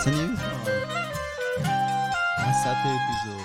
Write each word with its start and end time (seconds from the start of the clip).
اصلا 0.00 0.14
نمی‌فهمم 0.14 0.64
من 2.38 2.52
سطح 2.64 2.88
اپیزود 2.88 3.39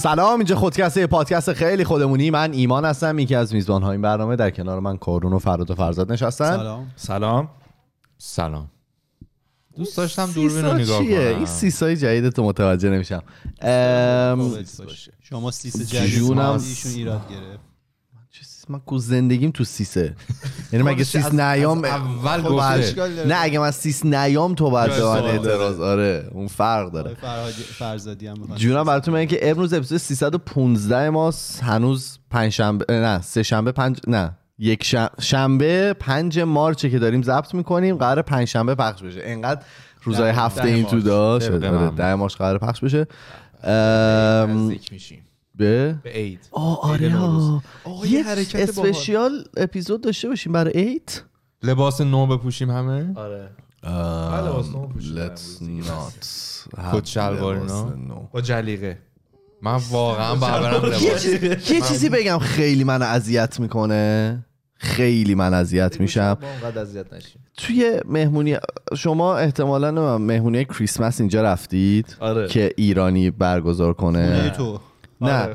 سلام 0.00 0.38
اینجا 0.38 0.56
خودکست 0.56 0.96
یه 0.96 1.06
پادکست 1.06 1.52
خیلی 1.52 1.84
خودمونی. 1.84 2.30
من 2.30 2.52
ایمان 2.52 2.84
هستم 2.84 3.18
یکی 3.18 3.34
از 3.34 3.54
میزبان 3.54 3.82
های 3.82 3.92
این 3.92 4.02
برنامه. 4.02 4.36
در 4.36 4.50
کنار 4.50 4.80
من 4.80 4.96
کارون 4.96 5.32
و 5.32 5.38
فراد 5.38 5.70
و 5.70 5.74
فرزاد 5.74 6.12
نشستن. 6.12 6.56
سلام. 6.56 6.90
سلام. 6.96 7.48
سلام. 8.18 8.70
دوست 9.76 9.96
داشتم 9.96 10.30
دوربین 10.32 10.64
رو 10.64 10.72
نگاه 10.74 10.98
چیه؟ 10.98 11.28
کنم. 11.28 11.36
این 11.36 11.46
سیسای 11.46 11.96
جدید 11.96 12.28
تو 12.28 12.44
متوجه 12.44 12.90
نمیشم. 12.90 13.22
ام، 13.62 14.64
شما 15.22 15.50
سیس 15.50 15.90
جدید 15.90 16.10
جونم. 16.10 16.50
ایشون 16.50 16.92
ایراد 16.92 17.28
گرفت؟ 17.30 17.69
من 18.70 18.78
کو 18.78 18.98
زندگیم 18.98 19.50
تو 19.50 19.64
سیسه. 19.64 20.14
یعنی 20.72 20.84
مگه 20.84 21.04
سیس 21.04 21.34
نیام 21.34 21.84
اول 21.84 22.42
خب، 22.42 22.48
گفته. 22.48 22.92
داره. 22.92 23.26
نه 23.26 23.36
اگه 23.40 23.58
من 23.58 23.70
سیس 23.70 24.04
نیام 24.06 24.54
تو 24.54 24.70
باید 24.70 24.90
به 24.90 25.04
من 25.04 25.22
اعتراض. 25.24 25.80
آره 25.80 26.28
اون 26.32 26.46
فرق 26.46 26.92
داره. 26.92 27.16
فرزادی 27.78 28.26
هم. 28.26 28.34
جونم 28.56 28.84
براتون 28.84 29.14
میگم 29.14 29.26
که 29.30 29.50
امروز 29.50 29.72
اپیزود 29.74 29.98
315 29.98 31.10
ماست. 31.10 31.62
هنوز 31.62 32.18
پنج 32.30 32.52
شنبه 32.52 32.84
نه 32.90 33.20
سه 33.20 33.42
شنبه 33.42 33.72
پنج 33.72 34.00
نه. 34.06 34.36
یک 34.58 34.84
شن- 34.84 35.20
شنبه 35.20 35.92
پنج 35.92 36.38
مارچه 36.38 36.90
که 36.90 36.98
داریم 36.98 37.22
ضبط 37.22 37.54
می‌کنیم. 37.54 37.96
قرار 37.96 38.22
پنج 38.22 38.48
شنبه 38.48 38.74
پخش 38.74 39.02
بشه. 39.02 39.20
انقدر 39.24 39.62
روزای 40.02 40.32
ده- 40.32 40.38
هفته 40.38 40.64
این 40.64 40.84
تو. 40.84 41.00
داشت. 41.00 41.50
آره،. 41.50 41.90
ده 41.90 42.14
مارچ 42.14 42.34
قرار 42.36 42.58
پخش 42.58 42.80
بشه. 42.84 43.06
به 45.60 45.98
به 46.02 46.10
عید. 46.10 46.48
آه 46.50 46.80
آره. 46.92 47.16
آقا، 47.84 48.06
یه 48.06 48.22
حرکت. 48.22 48.56
اسپشیال 48.56 49.44
اپیزود 49.56 50.00
داشته 50.00 50.28
باشیم 50.28 50.52
برای 50.52 50.72
ایت 50.78 51.22
لباس 51.62 52.00
نو 52.00 52.26
بپوشیم 52.26 52.70
همه؟ 52.70 53.12
آره. 53.16 53.48
لباس 54.48 54.68
نو 54.68 54.88
Let's 54.98 55.62
not. 55.86 56.24
کت 56.94 57.06
شلوار 57.06 57.56
نو. 57.56 58.26
با 58.32 58.40
جلیقه. 58.40 58.98
من 59.62 59.80
واقعا 59.90 60.34
برم 60.46 60.72
یه 60.72 60.78
لباس. 60.78 61.22
چیزی, 61.22 61.46
یه 61.74 61.80
چیزی 61.80 62.08
بگم 62.08 62.38
خیلی 62.38 62.84
من 62.84 63.02
اذیت 63.02 63.60
می‌کنه. 63.60 64.38
خیلی 64.74 65.34
من 65.34 65.54
اذیت 65.54 66.00
میشم. 66.00 66.38
توی 67.56 68.00
مهمونی 68.04 68.56
شما 68.96 69.36
احتمالا 69.36 70.18
مهمونی 70.18 70.64
کریسمس 70.64 71.20
اینجا 71.20 71.42
رفتید 71.42 72.16
آره. 72.20 72.48
که 72.48 72.72
ایرانی 72.76 73.30
برگزار 73.30 73.92
کنه. 73.94 74.50
تو. 74.50 74.80
نه. 75.20 75.48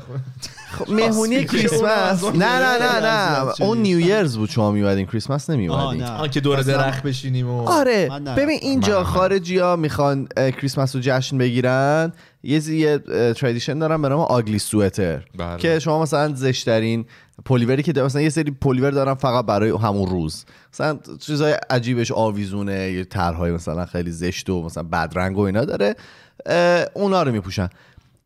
خب 0.78 0.90
مهمونی. 0.90 1.44
کریسمس. 1.44 2.24
نه 2.24 2.34
نه 2.34 2.78
نه 2.78 3.00
نه. 3.00 3.52
اون 3.60 3.78
نیو 3.78 3.98
ایرز 3.98 4.36
بود 4.38 4.50
شما 4.50 4.70
میومدین 4.70 5.06
کریسمس 5.06 5.50
نمیومدین 5.50 6.02
آن 6.02 6.30
که 6.30 6.40
دور 6.40 6.60
درخت 6.62 7.02
بشینیم 7.02 7.50
و 7.50 7.68
آره. 7.68 8.08
ببین 8.36 8.58
اینجا 8.62 9.04
خارجی 9.04 9.58
ها 9.58 9.76
می‌خوان 9.76 10.28
کریسمس 10.36 10.94
رو 10.96 11.00
جشن 11.04 11.38
بگیرن. 11.38 12.12
یه 12.42 12.58
زی- 12.60 12.76
یه 12.78 12.98
tradition 13.32 13.78
دارن 13.78 14.02
به 14.02 14.08
نام 14.08 14.20
ugly 14.20 14.58
sweater 14.58 15.24
بله. 15.38 15.56
که 15.58 15.78
شما 15.78 16.02
مثلا 16.02 16.34
زشترین 16.34 17.04
پلیوری 17.44 17.82
که 17.82 17.92
مثلا 18.02 18.22
یه 18.22 18.28
سری 18.30 18.50
پلیور 18.50 18.90
دارن 18.90 19.14
فقط 19.14 19.46
برای 19.46 19.70
همون 19.70 20.10
روز. 20.10 20.44
مثلا 20.72 20.98
چیزای 21.20 21.56
عجیبش 21.70 22.12
آویزونه 22.12 22.92
یه 22.92 23.04
طرحهای 23.04 23.52
مثلا 23.52 23.86
خیلی 23.86 24.10
زشت 24.10 24.50
و 24.50 24.62
مثلا 24.62 24.82
بدرنگ 24.82 25.38
و 25.38 25.40
اینا 25.40 25.64
داره. 25.64 25.94
اونا 26.94 27.22
رو 27.22 27.32
میپوشن. 27.32 27.68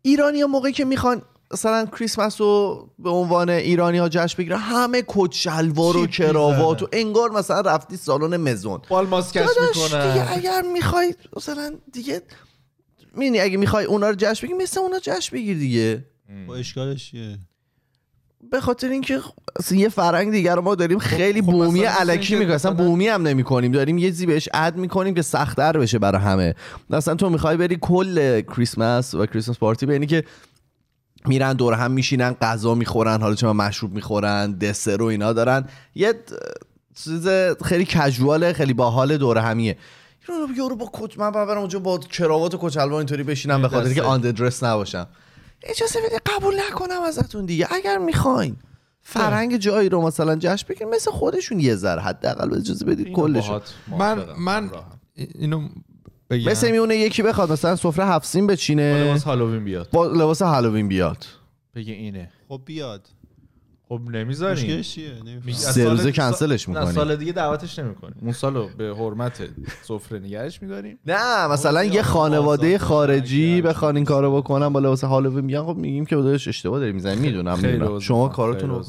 ایرانی 0.02 0.40
ها 0.40 0.46
موقعی 0.46 0.72
که 0.72 0.84
می‌خوان 0.84 1.22
مثلا 1.52 1.86
کریسمس 1.86 2.40
رو 2.40 2.90
به 2.98 3.10
عنوان 3.10 3.50
ایرانی 3.50 3.98
ها 3.98 4.08
جشن 4.08 4.38
بگیرن 4.38 4.58
همه 4.58 5.02
کت 5.08 5.32
شلوار 5.32 5.96
و 5.96 6.06
کراوات 6.06 6.82
و. 6.82 6.88
انگار 6.92 7.30
مثلا 7.30 7.60
رفتی 7.60 7.96
سالن 7.96 8.36
مزون. 8.36 8.80
بال 8.88 9.06
ماسکش 9.06 9.46
داداش 9.46 9.94
دیگه 9.94 10.32
اگر 10.32 10.62
می‌خوای 10.62 11.14
مثلا 11.36 11.74
دیگه 11.92 12.22
می‌دونی 13.14 13.40
اگه 13.40 13.56
می‌خوای 13.56 13.84
اونا 13.84 14.08
رو 14.08 14.16
جشن 14.18 14.46
بگیر 14.46 14.56
مثل 14.56 14.80
اونا 14.80 14.98
جشن 14.98 15.36
بگیر 15.36 15.58
دیگه. 15.58 16.04
با 16.48 16.54
اشکالش 16.54 17.10
چیه؟ 17.10 17.38
به 18.50 18.60
خاطر 18.60 18.88
اینکه 18.88 19.20
اصلا 19.56 19.78
یه 19.78 19.88
فرنگ 19.88 20.30
دیگر 20.30 20.56
رو 20.56 20.62
ما 20.62 20.74
داریم 20.74 20.98
خیلی 20.98 21.42
خب 21.42 21.46
بومی 21.46 21.84
علکی 21.84 22.34
می‌کنیم. 22.34 22.54
اصلا 22.54 22.74
بومی 22.74 23.08
هم 23.08 23.22
نمی‌کنیم. 23.22 23.72
داریم 23.72 23.98
یه 23.98 24.08
چیزی 24.08 24.26
بهش 24.26 24.48
اد 24.54 24.76
می‌کنیم 24.76 25.14
که 25.14 25.22
سختتر 25.22 25.78
بشه 25.78 25.98
برای 25.98 26.22
همه. 26.22 26.54
مثلا 26.90 27.14
تو 27.14 27.30
می‌خوای 27.30 27.56
بری 27.56 27.78
کل 27.80 28.40
کریسمس 28.40 29.14
و 29.14 29.26
کریسمس 29.26 29.58
پارتی 29.58 29.86
بینی 29.86 30.06
که 30.06 30.24
میرن 31.26 31.52
دور 31.52 31.74
هم 31.74 31.90
میشینن 31.90 32.32
غذا 32.32 32.74
می‌خورن 32.74 33.20
حالا 33.20 33.34
چه 33.34 33.46
مشروب 33.46 33.94
می‌خورن 33.94 34.52
دسر 34.52 35.02
و 35.02 35.04
اینا 35.04 35.32
دارن. 35.32 35.64
یه 35.94 36.14
چیز 37.04 37.28
خیلی 37.64 37.84
کژواله 37.84 38.52
خیلی 38.52 38.72
باحال 38.72 39.16
دور 39.16 39.38
همیه. 39.38 39.76
یارو 40.56 40.76
با 40.76 40.90
کت 40.92 41.18
من 41.18 41.30
برم 41.30 41.58
اونجا 41.58 41.78
با 41.78 41.98
کراوات 41.98 42.54
و 42.54 42.58
کچلوار 42.60 42.98
اینطوری 42.98 43.22
بشینم 43.22 43.62
به 43.62 43.68
خاطر. 43.68 43.94
که 43.94 44.02
آن 44.02 44.20
درس 44.20 44.62
نباشم. 44.62 45.06
اجازه 45.62 45.98
بده 46.06 46.18
قبول 46.26 46.60
نکنم 46.68 47.02
ازتون 47.02 47.46
دیگه. 47.46 47.66
اگر 47.70 47.98
می‌خواین 47.98 48.56
فرهنگ 49.02 49.56
جایی 49.56 49.88
رو 49.88 50.02
مثلا 50.02 50.36
جشن 50.36 50.66
بگیرین 50.68 50.94
مثل 50.94 51.10
خودشون 51.10 51.60
یه 51.60 51.74
ذره 51.74 52.00
حداقل 52.00 52.54
اجازه 52.54 52.84
بدید 52.84 53.12
کلش 53.12 53.50
من 53.98 54.24
من 54.38 54.70
اینو 55.14 55.68
بگم. 56.30 56.50
مثل 56.50 56.70
میونه 56.70 56.96
یکی 56.96 57.22
بخواد 57.22 57.52
مثلا 57.52 57.76
سفره 57.76 58.06
هفت 58.06 58.26
سین 58.26 58.46
با 58.46 58.52
بچینه 58.52 59.04
لباس 59.04 59.24
هالووین 59.24 59.64
بیاد. 59.64 59.88
با 59.90 60.06
لباس 60.06 60.42
هالووین 60.42 60.88
بیاد. 60.88 61.26
بگه 61.74 61.92
اینه. 61.92 62.30
خب 62.48 62.62
بیاد. 62.64 63.08
خب 63.90 64.00
نمی‌ذاریم. 64.10 64.82
سه 65.52 65.88
روزه 65.88 66.12
کنسلش 66.12 66.68
نه 66.68 66.74
می‌کنیم. 66.74 66.94
سال 66.94 67.16
دیگه 67.16 67.32
دعوتش 67.32 67.78
نمی‌کنیم. 67.78 68.14
اون 68.22 68.32
سالو 68.32 68.68
به 68.78 68.94
حرمت 68.98 69.48
سفره 69.88 70.18
نگرش 70.18 70.62
میداریم. 70.62 70.98
نه 71.06 71.46
مثلا 71.46 71.88
خب 71.88 71.94
یه 71.94 72.02
خانواده 72.02 72.78
خارجی 72.78 73.62
بخوان 73.62 73.96
این 73.96 74.04
کارو 74.04 74.36
بکنن 74.36 74.68
با 74.68 74.80
لباس 74.80 75.04
هالووین 75.04 75.44
میگن 75.44 75.62
خب 75.62 75.76
میگیم 75.76 76.06
که 76.06 76.16
داداش 76.16 76.48
اشتباه 76.48 76.80
داری 76.80 76.92
می‌زنی 76.92 77.16
می‌دونم 77.16 77.98
شما 77.98 78.28
خیلی 78.28 78.58
رو 78.58 78.84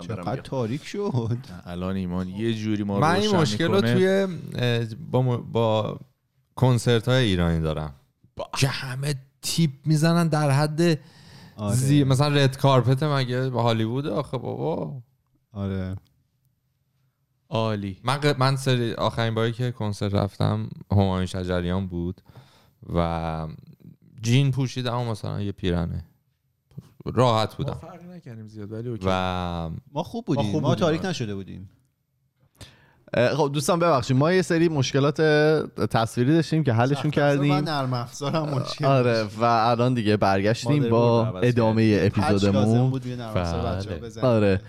چقدر. 0.00 0.40
تاریک 0.40 0.84
شد. 0.84 1.36
الان 1.64 1.96
ایمان 1.96 2.28
یه 2.28 2.54
جوری 2.54 2.82
ما 2.82 2.98
رو 2.98 3.04
من 3.04 3.14
این 3.14 3.36
مشکل 3.36 3.68
رو. 3.68 3.80
توی 3.80 4.26
با, 5.10 5.22
با 5.36 5.98
کنسرت 6.54 7.08
های 7.08 7.24
ایرانی 7.24 7.60
دارم. 7.60 7.94
که 8.58 8.68
همه 8.68 9.14
تیپ 9.42 9.70
می‌زنن 9.86 10.28
در 10.28 10.50
حد 10.50 10.98
آره. 11.60 11.74
زی... 11.76 12.04
مثلا 12.04 12.28
رد 12.28 12.56
کارپت 12.56 13.02
مگه 13.02 13.50
به 13.50 13.62
هالیوود 13.62 14.06
آخه 14.06 14.38
بابا. 14.38 15.02
آره. 15.52 15.96
عالی. 17.48 18.00
من 18.04 18.20
ق- 18.20 18.38
من 18.38 18.56
سری 18.56 18.92
آخرین 18.94 19.34
باری 19.34 19.52
که 19.52 19.72
کنسرت 19.72 20.14
رفتم 20.14 20.68
همایون 20.92 21.26
شجریان 21.26 21.86
بود 21.86 22.20
و 22.94 23.48
جین 24.22 24.50
پوشیدم 24.50 24.98
و 24.98 25.10
مثلا 25.10 25.42
یه 25.42 25.52
پیرنه. 25.52 26.04
راحت 27.04 27.50
ما 27.50 27.56
بودم 27.56 27.74
فرق 27.74 28.02
نکردیم 28.04 28.48
زیاد 28.48 28.72
ولی 28.72 28.88
اوکی. 28.88 29.04
و 29.08 29.70
ما 29.92 30.02
خوب 30.02 30.24
بودیم. 30.26 30.44
ما, 30.44 30.50
خوب 30.52 30.62
بودیم، 30.62 30.74
تاریک 30.78 31.00
آره. 31.00 31.08
نشده 31.08 31.34
بودیم. 31.34 31.70
خب 33.16 33.50
دوستان 33.52 33.78
ببخشید. 33.78 34.16
ما 34.16 34.32
یه 34.32 34.42
سری 34.42 34.68
مشکلات 34.68 35.20
تصویری 35.90 36.32
داشتیم 36.32 36.64
که 36.64 36.72
حلشون 36.72 37.04
من 37.04 37.10
کردیم. 37.10 37.54
نرم 37.54 37.94
افزارم 37.94 38.48
مشکل 38.48 38.84
آره 38.84 39.22
و 39.40 39.44
الان 39.44 39.94
دیگه 39.94 40.16
برگشتیم 40.16 40.88
با 40.88 41.28
ادامه 41.42 42.00
اپیزودمون. 42.02 42.90
بود 42.90 43.02
بله. 43.34 44.20
آره. 44.22 44.60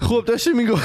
خب 0.00 0.24
داشتی 0.26 0.50
میگو 0.50 0.76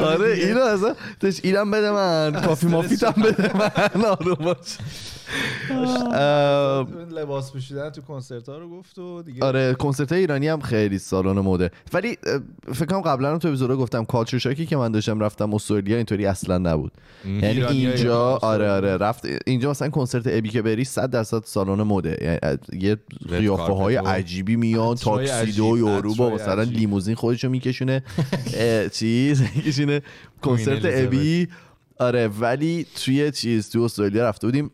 آره. 0.02 0.32
اینو 0.32 0.60
اصلا 0.60 0.94
داشت 1.20 1.40
اینم 1.44 1.70
بده 1.70 1.90
من. 1.90 2.32
کافی 2.46 2.66
مافیتم 2.66 3.14
بده 3.22 3.56
من. 3.56 4.04
آروم 4.04 4.34
باش. 4.34 4.56
لباس 7.10 7.52
پوشیدن 7.52 7.90
تو 7.90 8.00
کنسرت 8.00 8.48
ها 8.48 8.58
رو 8.58 8.70
گفت 8.70 8.98
و 8.98 9.22
دیگه. 9.22 9.44
آره 9.44 9.74
کنسرت 9.74 10.12
ایرانی 10.12 10.48
هم 10.48 10.60
خیلی 10.60 10.98
سالن 10.98 11.38
مده. 11.40 11.70
ولی 11.92 12.16
فکر 12.74 12.84
کنم 12.86 13.00
قبلا 13.00 13.32
هم 13.32 13.38
تو 13.38 13.48
اپیزودا 13.48 13.76
گفتم 13.76 14.04
کالچر 14.04 14.38
شاکی 14.38 14.66
که 14.66 14.76
من 14.76 14.92
داشتم 14.92 15.20
رفتم 15.20 15.54
استرالیا 15.54 15.96
اینطوری 15.96 16.26
اصلا 16.26 16.58
نبود. 16.58 16.92
یعنی 17.24 17.64
اینجا 17.64 18.36
آره 18.42 18.70
آره 18.70 18.96
رفت 18.96 19.24
اینجا 19.46 19.70
مثلا 19.70 19.88
کنسرت 19.88 20.22
ابی 20.26 20.48
که 20.48 20.62
بری 20.62 20.84
100 20.84 21.10
درصد 21.10 21.42
سالن 21.44 21.82
مده. 21.82 22.38
یعنی 22.42 22.58
یه 22.84 22.96
قیافه 23.28 23.72
های 23.72 23.96
عجیبی 23.96 24.56
میان 24.56 24.94
تاکسیدو 24.94 25.78
یورو 25.78 26.14
با 26.14 26.30
مثلا. 26.30 26.62
لیموزین 26.62 27.14
خودشو 27.14 27.48
میکشونه. 27.48 28.02
چیز 28.92 29.42
میکشونه. 29.42 30.02
کنسرت. 30.42 30.80
ابی 30.84 31.48
آره 31.98 32.28
ولی 32.28 32.86
توی 33.04 33.30
چیز 33.30 33.70
تو 33.70 33.82
استرالیا 33.82 34.28
رفته 34.28 34.46
بودیم. 34.46 34.70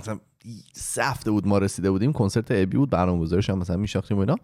مثلا 0.00 0.20
سه 0.72 1.04
هفته 1.04 1.30
بود 1.30 1.46
ما 1.46 1.58
رسیده 1.58 1.90
بودیم 1.90 2.12
کنسرت 2.12 2.50
ابی 2.50 2.76
بود 2.76 2.90
برنامه‌گذارش 2.90 3.50
هم 3.50 3.58
مثلا 3.58 3.76
میشاختیم 3.76 4.16
و 4.16 4.20
اینا. 4.20 4.36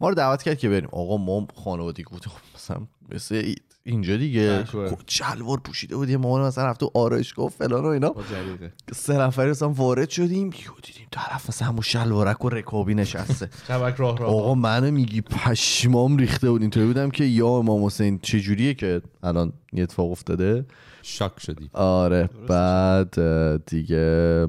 ما 0.00 0.08
رو 0.08 0.14
دعوت 0.14 0.42
کرد 0.42 0.58
که 0.58 0.68
بریم. 0.68 0.88
آقا 0.92 1.16
ما 1.16 1.46
خانوادگی 1.64 2.02
بودیم 2.02 2.32
خب 2.32 2.40
مثلا 2.56 2.86
مثل 3.14 3.54
اینجا 3.84 4.16
دیگه. 4.16 4.64
بکوه. 4.68 4.90
خب 4.90 4.98
شلوار 5.06 5.60
پوشیده 5.60 5.96
بود 5.96 6.08
یه 6.08 6.16
مامان 6.16 6.46
مثلا 6.46 6.66
رفته 6.66 6.86
آرایشگاه 6.94 7.48
فلان 7.48 7.84
و 7.84 7.86
اینا. 7.86 8.14
سه 8.92 9.18
نفری 9.18 9.50
مثلا 9.50 9.68
وارد 9.68 10.10
شدیم. 10.10 10.46
یهو 10.46 10.74
دیدیم 10.82 11.06
طرف 11.10 11.48
مثلا 11.48 11.68
همون 11.68 11.80
شلوارک 11.80 12.44
و 12.44 12.48
رکابی 12.48 12.94
نشسته. 12.94 13.50
شبک 13.68 13.96
راه 13.96 14.18
راه. 14.18 14.34
آقا 14.34 14.54
منو 14.54 14.90
میگی 14.90 15.20
پشمام 15.20 16.16
ریخته 16.16 16.50
بود. 16.50 16.60
اینطوری 16.60 16.86
بودم 16.86 17.10
که 17.10 17.24
یا 17.24 17.48
امام 17.48 17.84
حسین 17.84 18.18
چجوریه 18.18 18.74
که 18.74 19.02
الان 19.22 19.52
یه 19.72 19.82
اتفاق 19.82 20.10
افتاده؟ 20.10 20.66
شاک 21.02 21.40
شدی. 21.40 21.70
آره 21.72 22.30
بعد 22.48 23.16
دیگه 23.66 24.46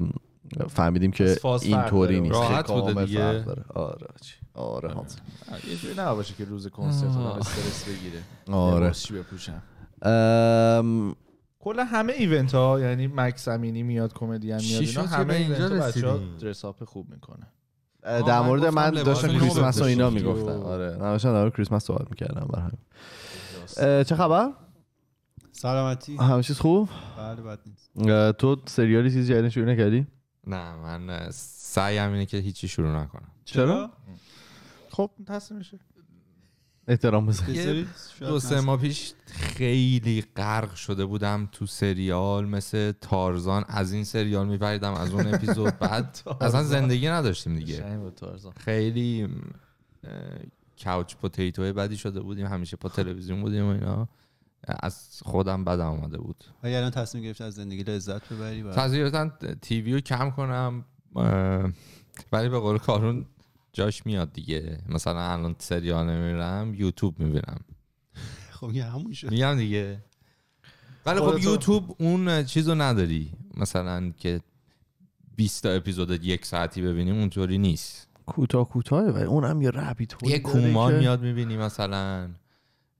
فهمیدیم 0.68 1.10
که 1.10 1.36
اینطوری. 1.62 2.20
نیست. 2.20 2.34
راحت 2.34 2.72
بوده 2.72 3.04
دیگه. 3.04 3.18
داره. 3.18 3.64
آره 3.74 4.06
چی. 4.20 4.34
آره 4.54 4.92
حاضر. 4.92 5.18
یه 5.70 5.76
جوری 5.76 5.94
نباشه 5.98 6.34
که 6.34 6.44
روز 6.44 6.68
کنسرت 6.68 7.16
استرس 7.16 7.84
بگیره. 7.88 8.22
آره. 8.52 8.90
چی 8.90 9.14
بپوشم؟ 9.14 9.62
ام، 10.02 11.14
کلا 11.60 11.84
همه 11.84 12.12
ایونت 12.12 12.54
ها 12.54 12.80
یعنی 12.80 13.06
مکس 13.06 13.48
امینی 13.48 13.82
میاد 13.82 14.12
کمدین 14.12 14.54
میاد 14.56 14.82
اینا 14.82 15.02
همه 15.02 15.34
اینجا 15.34 15.54
ایونت 15.66 15.72
ها 15.72 15.88
بچه‌ها 15.88 16.14
رسیدیم؟ 16.14 16.36
درس 16.38 16.64
اپ 16.64 16.84
خوب 16.84 17.10
می‌کنن 17.10 17.46
اه، 18.04 18.22
در 18.22 18.40
من 18.40 18.46
مورد 18.46 18.64
من 18.64 18.90
داشتم 18.90 19.38
کریسمس 19.38 19.80
و 19.80 19.84
اینا 19.84 20.10
و- 20.10 20.50
آره. 20.66 20.90
نه 20.90 20.98
داشتم 20.98 21.32
در 21.32 21.40
مورد 21.40 21.54
کریسمس 21.54 21.84
صحبت 21.84 22.10
می‌کردم 22.10 22.48
برای 22.52 22.64
همین. 22.64 24.04
چه 24.04 24.16
خبر؟ 24.16 24.50
سلامتی. 25.52 26.16
همه 26.16 26.42
چیز 26.42 26.58
خوب؟ 26.58 26.88
بله 27.18 27.42
بد 27.42 27.58
نیست. 27.66 28.32
تو 28.38 28.56
سریالی 28.66 29.10
چیزی 29.10 29.34
جدید 29.34 29.48
شروع 29.48 29.66
نکردی؟ 29.66 30.06
نه 30.46 30.76
من 30.76 31.30
سعیم 31.32 32.12
اینه 32.12 32.26
که 32.26 32.36
هیچی 32.36 32.68
شروع 32.68 33.02
نکنم. 33.02 33.28
چرا؟ 33.44 33.90
خب 34.90 35.10
تصمیمشه 35.26 35.78
احترام 36.88 37.26
بذار. 37.26 37.46
بذارید 37.46 37.88
دو 38.20 38.40
سه 38.40 38.60
ماه 38.60 38.80
پیش 38.80 39.12
خیلی 39.26 40.24
غرق 40.36 40.74
شده 40.74 41.04
بودم 41.04 41.48
تو 41.52 41.66
سریال 41.66 42.46
مثل 42.46 42.92
تارزان. 42.92 43.64
از 43.68 43.92
این 43.92 44.04
سریال 44.04 44.48
میپریدم 44.48 44.94
از 44.94 45.10
اون 45.10 45.34
اپیزود 45.34 45.78
بعد 45.88 46.18
اصلا 46.40 46.62
زندگی 46.62 47.08
نداشتیم 47.08 47.58
دیگه. 47.58 47.80
با 47.80 48.52
خیلی 48.56 49.28
کاوچ 50.84 51.14
پوتیتو 51.14 51.72
بدی 51.72 51.96
شده 51.96 52.20
بودیم 52.20 52.46
همیشه 52.46 52.76
پا 52.76 52.88
تلویزیون 52.88 53.40
بودیم 53.40 53.64
و 53.64 53.68
اینا. 53.68 54.08
از 54.68 55.20
خودم 55.24 55.64
بدم 55.64 55.86
آمده 55.86 56.18
بود. 56.18 56.44
ولی 56.62 56.74
الان 56.74 56.90
تصمیم 56.90 57.24
گرفت 57.24 57.40
از 57.40 57.54
زندگی 57.54 57.82
لذت 57.82 58.32
ببری 58.32 58.62
و 58.62 58.72
تصویرتا 58.72 59.28
تیوی 59.62 59.92
رو 59.92 60.00
کم 60.00 60.30
کنم 60.30 60.84
ولی 62.32 62.48
به 62.48 62.58
قول 62.58 62.78
کارون 62.78 63.26
جاش 63.72 64.06
میاد 64.06 64.32
دیگه. 64.32 64.78
مثلا 64.88 65.32
الان 65.32 65.56
سریال 65.58 66.06
نمیرم 66.06 66.74
یوتیوب 66.74 67.20
می‌بینم. 67.20 67.60
خب 68.50 68.72
یه 68.72 68.84
همون 68.84 69.12
شد. 69.12 69.30
میگم 69.30 69.56
دیگه. 69.56 70.04
ولی 71.06 71.20
خب 71.20 71.38
یوتیوب 71.38 71.96
اون 71.98 72.44
چیز 72.44 72.68
رو 72.68 72.74
نداری. 72.74 73.32
مثلا 73.56 74.10
که 74.10 74.40
20 75.36 75.62
تا 75.62 75.68
اپیزود 75.70 76.24
یک 76.24 76.46
ساعتی 76.46 76.82
ببینیم 76.82 77.18
اونطوری 77.18 77.58
نیست. 77.58 78.08
کوتاه 78.26 78.68
کوتاه 78.68 79.04
ولی 79.04 79.24
اونم 79.24 79.62
یه 79.62 79.70
ربیت 79.70 80.22
یه 80.22 80.38
کومان 80.38 80.98
میاد 80.98 81.22
می‌بینی 81.22 81.56
مثلا. 81.56 82.30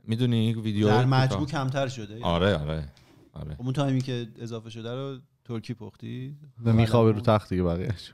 می‌دونی 0.04 0.54
ویدیو 0.54 0.86
در. 0.86 1.04
مجموع 1.04 1.46
کمتر 1.46 1.88
شده. 1.88 2.22
آره 2.22 2.56
آره. 2.56 2.88
آره. 3.32 3.56
اون 3.58 3.72
تایمی 3.72 4.00
که 4.00 4.26
اضافه 4.38 4.70
شده 4.70 4.94
رو 4.94 5.18
ترکی 5.44 5.74
پختی؟ 5.74 6.36
میخوابه 6.64 7.12
رو 7.12 7.20
تخت 7.20 7.48
دیگه 7.48 7.62
بقیهش 7.62 8.12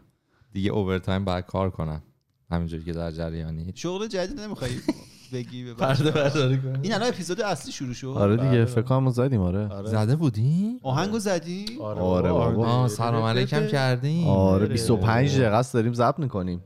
دیگه 0.52 0.70
اوورتایم 0.70 1.24
باید 1.24 1.44
کار 1.46 1.70
کنم. 1.70 2.02
همینجوری 2.50 2.84
که 2.84 2.92
در 2.92 3.10
جریانی. 3.10 3.72
شغل 3.74 4.06
جدید 4.06 4.40
نمی‌خوای 4.40 4.70
بگی 5.32 5.64
به 5.64 5.74
پرده؟ 5.74 6.10
برداری 6.10 6.58
کنی. 6.58 6.78
این 6.82 6.94
الان 6.94 7.08
اپیزود 7.08 7.40
اصلی 7.40 7.72
شروع 7.72 7.94
شد. 7.94 8.06
آره 8.06 8.36
دیگه 8.36 8.64
فکر 8.64 8.82
کنم 8.82 9.10
زدیم 9.10 9.40
آره. 9.40 9.68
آره. 9.68 9.88
زده 9.88 10.16
بودی؟ 10.16 10.80
آهنگو 10.82 11.18
زدی؟ 11.18 11.78
آره. 11.80 12.30
آه 12.30 12.88
سلام 12.88 13.22
علیکم 13.22 13.66
کردیم. 13.66 14.26
آره 14.26 14.66
25 14.66 15.32
دقیقه 15.32 15.56
است 15.56 15.74
داریم 15.74 15.92
ضبط 15.92 16.18
می‌کنیم. 16.18 16.62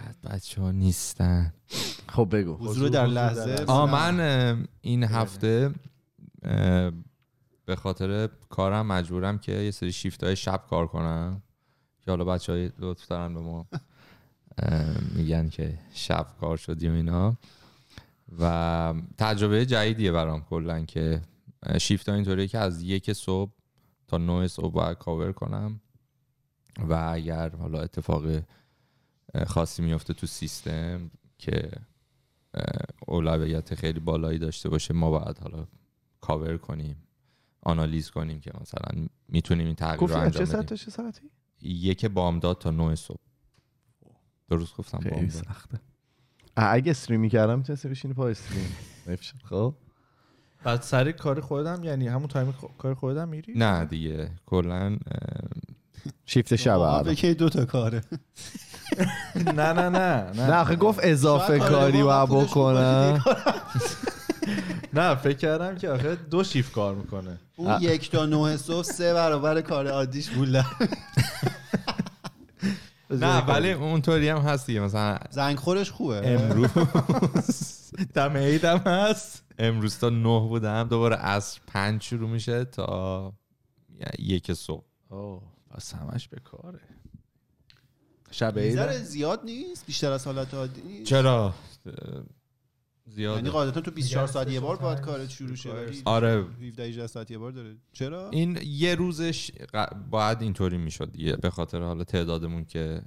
چقدر 0.00 0.34
بچه 0.34 0.62
ها 0.62 0.70
نیستن. 0.70 1.52
خب 2.08 2.28
بگو. 2.32 2.54
حضور 2.54 2.88
در 2.88 3.06
لحظه. 3.06 3.64
آه 3.68 3.92
من 3.92 4.66
این 4.80 5.04
هفته 5.04 5.74
به 7.64 7.76
خاطر 7.76 8.28
کارم 8.48 8.86
مجبورم 8.86 9.38
که 9.38 9.52
یه 9.52 9.70
سری 9.70 9.92
شیفت 9.92 10.24
های 10.24 10.36
شب 10.36 10.64
کار 10.70 10.86
کنم. 10.86 11.42
که 12.00 12.10
حالا 12.10 12.24
بچه 12.24 12.52
های 12.52 12.70
لطف 12.78 13.06
دارن 13.06 13.34
به 13.34 13.40
ما 13.40 13.66
میگن 15.14 15.48
که 15.48 15.78
شب 15.92 16.26
کار 16.40 16.56
شدی 16.56 16.88
و 16.88 16.92
اینا. 16.92 17.36
و 18.40 18.94
تجربه 19.18 19.66
جدیدیه 19.66 20.12
برام 20.12 20.42
کلا 20.42 20.84
که 20.84 21.20
شیفت 21.78 22.08
ها 22.08 22.14
اینطوریه 22.14 22.48
که 22.48 22.58
از 22.58 22.82
یک 22.82 23.12
صبح 23.12 23.52
تا 24.08 24.18
نه 24.18 24.48
صبح 24.48 24.72
باید 24.72 24.98
کاور 24.98 25.32
کنم. 25.32 25.80
و 26.88 27.10
اگر 27.12 27.56
حالا 27.56 27.80
اتفاق 27.80 28.22
خاصی 29.46 29.82
میفته 29.82 30.14
تو 30.14 30.26
سیستم 30.26 31.10
که 31.38 31.70
اولویت 33.06 33.74
خیلی 33.74 34.00
بالایی 34.00 34.38
داشته 34.38 34.68
باشه. 34.68 34.94
ما 34.94 35.10
باید 35.10 35.38
حالا 35.38 35.66
کاور 36.20 36.56
کنیم 36.56 36.96
آنالیز 37.62 38.10
کنیم 38.10 38.40
که 38.40 38.52
مثلا 38.60 39.06
می‌تونیم 39.28 39.66
این 39.66 39.74
تغییر 39.74 40.10
رو 40.10 40.16
انجام 40.16 40.30
چه 40.30 40.44
ساعت 40.44 40.56
بدیم 40.56 40.76
تا 40.76 40.76
چه 40.76 40.90
ساعتی؟ 40.90 41.30
یک 41.60 42.06
بامداد 42.06 42.58
تا 42.58 42.70
نه 42.70 42.94
صبح. 42.94 43.20
درست 44.48 44.76
گفتم 44.76 44.98
خیلی 44.98 45.14
بامداد 45.14 45.30
سخته. 45.44 45.80
اگه 46.56 46.90
استریم 46.90 47.20
می‌کردم 47.20 47.58
می‌تونستی 47.58 47.88
بشینی 47.88 48.14
پا 48.14 48.28
استریم. 48.28 48.76
خب. 49.44 49.74
بعد 50.64 50.82
سر 50.82 51.12
کار 51.12 51.40
خودم 51.40 51.84
یعنی 51.84 52.08
همون 52.08 52.28
تایم 52.28 52.54
کار 52.78 52.94
خودم 52.94 53.28
میری؟ 53.28 53.52
نه 53.56 53.84
دیگه. 53.84 54.30
کلا 54.46 54.98
شیفت 56.26 56.56
شب. 56.56 57.02
فکر 57.02 57.32
دو 57.32 57.48
تا 57.48 57.64
کاره؟ 57.64 58.02
نه 59.36 59.52
نه 59.52 59.72
نه 59.72 59.88
نه. 59.88 60.46
نه 60.46 60.60
آخه 60.60 60.76
گفت 60.76 61.00
اضافه 61.02 61.58
کاری 61.58 62.02
آره، 62.02 62.26
پولش 62.26 62.48
خوب 62.48 62.72
بکنم 62.72 63.24
نه 64.92 65.14
فکر 65.14 65.36
کردم 65.36 65.74
که 65.76 65.90
آخه 65.90 66.14
دو 66.30 66.44
شیفت 66.44 66.72
کار 66.72 66.94
می‌کنه. 66.94 67.38
اون 67.56 67.76
یک 67.80 68.10
تا 68.10 68.26
نه 68.26 68.56
صبح 68.56 68.82
سه 68.82 69.14
برابر 69.14 69.60
کار 69.60 69.88
عادیش 69.88 70.28
بوله 70.30 70.64
نه 73.10 73.46
ولی 73.46 73.72
اونطوری 73.72 74.28
هم 74.28 74.38
هست 74.38 74.66
دیگه 74.66 74.80
مثلا 74.80 75.18
زنگ 75.30 75.58
خورش 75.58 75.90
خوبه. 75.90 76.22
امروز. 76.28 76.70
دم 78.14 78.36
عیدم 78.36 78.78
هست. 78.78 79.42
امروز 79.58 79.98
تا 79.98 80.08
نه 80.08 80.40
بودم 80.40 80.88
دوباره 80.88 81.16
از 81.16 81.58
پنج 81.66 82.02
شروع 82.02 82.30
میشه 82.30 82.64
تا 82.64 83.32
یک 84.18 84.52
صبح. 84.52 84.84
اوه 85.08 85.42
پس 85.70 85.94
همش 85.94 86.28
به 86.28 86.40
کاره. 86.40 86.80
شب 88.30 88.58
عیدم 88.58 88.92
زیاد 88.92 89.40
نیست؟ 89.44 89.86
بیشتر 89.86 90.12
از 90.12 90.24
حالت 90.26 90.54
عادی 90.54 90.82
نیست؟ 90.82 91.04
چرا؟ 91.10 91.44
اه، 91.86 91.92
یعنی 91.94 92.24
زیاده 93.06 93.50
قاعدتا 93.50 93.80
تو 93.80 93.90
24 93.90 94.26
ساعت 94.26 94.50
یه 94.50 94.60
بار 94.60 94.76
باید 94.76 95.00
کارت 95.00 95.30
شروع 95.30 95.54
شه 95.54 95.70
ولی 95.72 96.02
آره. 96.04 96.44
17 96.62 96.82
18 96.84 97.06
ساعت 97.06 97.30
یه 97.30 97.38
بار 97.38 97.52
داره. 97.52 97.76
چرا؟ 97.92 98.30
این 98.30 98.58
یه 98.64 98.94
روزش 98.94 99.50
ق- 99.74 99.94
باید 100.10 100.42
اینطوری 100.42 100.78
می‌شد 100.78 101.16
یه- 101.16 101.36
به 101.36 101.50
خاطر 101.50 101.82
حالا 101.82 102.04
تعدادمون 102.04 102.64
که 102.64 103.02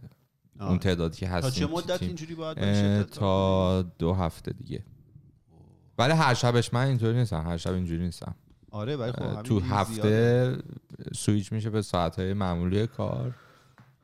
آه. 0.60 0.70
اون 0.70 0.80
تعدادی 0.80 1.18
که 1.18 1.26
تا 1.28 1.32
هستیم 1.32 1.68
چه 1.68 1.74
مدت 1.74 2.00
تیم. 2.00 2.08
اینجوری 2.08 2.36
باید 2.36 2.58
باشه؟ 2.58 3.04
تا 3.04 3.82
دو 3.82 4.14
هفته 4.14 4.52
دیگه. 4.54 4.84
ولی 5.98 6.14
هر 6.14 6.34
شبش 6.34 6.74
من 6.74 6.86
اینطوری 6.88 7.18
نیستم 7.18 7.42
هر 7.48 7.58
شب 7.58 7.74
اینجوری 7.74 8.04
نیستم. 8.04 8.36
آره 8.72 8.96
ولی 8.96 9.12
خب 9.12 9.42
تو 9.42 9.60
زیاده. 9.60 9.76
هفته 9.76 10.58
سویچ 11.16 11.52
میشه 11.54 11.70
به 11.70 11.82
ساعتهای 11.82 12.34
معمولی 12.34 12.88
کار. 12.88 13.36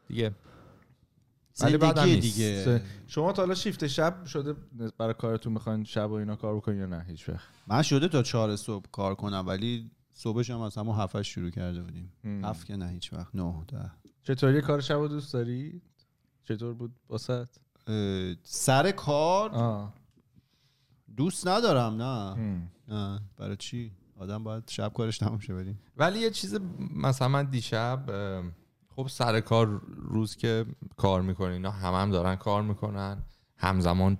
دیگه. 0.07 0.31
زندگی. 1.59 2.19
دیگه. 2.19 2.81
شما 3.07 3.31
تا 3.31 3.41
حالا 3.41 3.55
شیفت 3.55 3.87
شب 3.87 4.25
شده 4.25 4.53
برای 4.97 5.13
کارتون 5.13 5.53
می‌خواین 5.53 5.83
شب 5.83 6.09
و 6.11 6.13
اینا 6.13 6.35
کار 6.35 6.55
بکنین 6.55 6.79
یا 6.79 6.85
نه؟ 6.85 7.05
هیچ 7.07 7.29
وقت. 7.29 7.47
من 7.67 7.81
شده 7.81 8.07
تا 8.07 8.23
چهار 8.23 8.55
صبح 8.55 8.85
کار 8.91 9.15
کنم 9.15 9.43
ولی 9.47 9.91
صبحش 10.13 10.49
هم 10.49 10.61
از 10.61 10.77
همون 10.77 10.95
هفت 10.95 11.21
شروع 11.21 11.49
کرده 11.49 11.81
بودیم. 11.81 12.11
هفت 12.43 12.65
که 12.65 12.75
نه 12.75 12.87
هیچ 12.87 13.13
وقت. 13.13 13.35
نه 13.35 13.65
ده. 13.67 13.91
چطوری 14.23 14.61
کار 14.61 14.81
شب 14.81 15.07
دوست 15.07 15.33
داری؟ 15.33 15.81
چطور 16.43 16.73
بود 16.73 16.91
واسط 17.09 17.47
اه، 17.87 18.35
سر 18.43 18.91
کار 18.91 19.49
آه. 19.49 19.93
دوست 21.17 21.47
ندارم 21.47 22.01
نه. 22.01 22.35
نه. 22.87 23.19
برای 23.37 23.55
چی؟ 23.55 23.91
آدم 24.17 24.43
باید 24.43 24.63
شب 24.67 24.93
کارش 24.93 25.17
تمام 25.17 25.39
شه 25.39 25.75
ولی 25.97 26.19
یه 26.19 26.29
چیز 26.29 26.59
مثلا 26.95 27.27
من 27.27 27.45
دیشب 27.45 28.03
خب 28.99 29.07
سر 29.07 29.39
کار 29.39 29.81
روز 29.95 30.35
که 30.35 30.65
کار 30.97 31.21
می‌کنین 31.21 31.51
اینا 31.51 31.71
هم 31.71 31.93
هم 31.93 32.11
دارن 32.11 32.35
کار 32.35 32.63
می‌کنن. 32.63 33.23
همزمان 33.57 34.17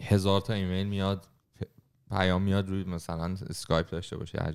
هزار 0.00 0.40
تا 0.40 0.52
ایمیل 0.52 0.86
میاد 0.86 1.28
پیام 2.10 2.42
میاد 2.42 2.68
روی 2.68 2.84
مثلا 2.84 3.36
اسکایپ 3.50 3.90
داشته 3.90 4.16
باشه 4.16 4.38
هر 4.38 4.54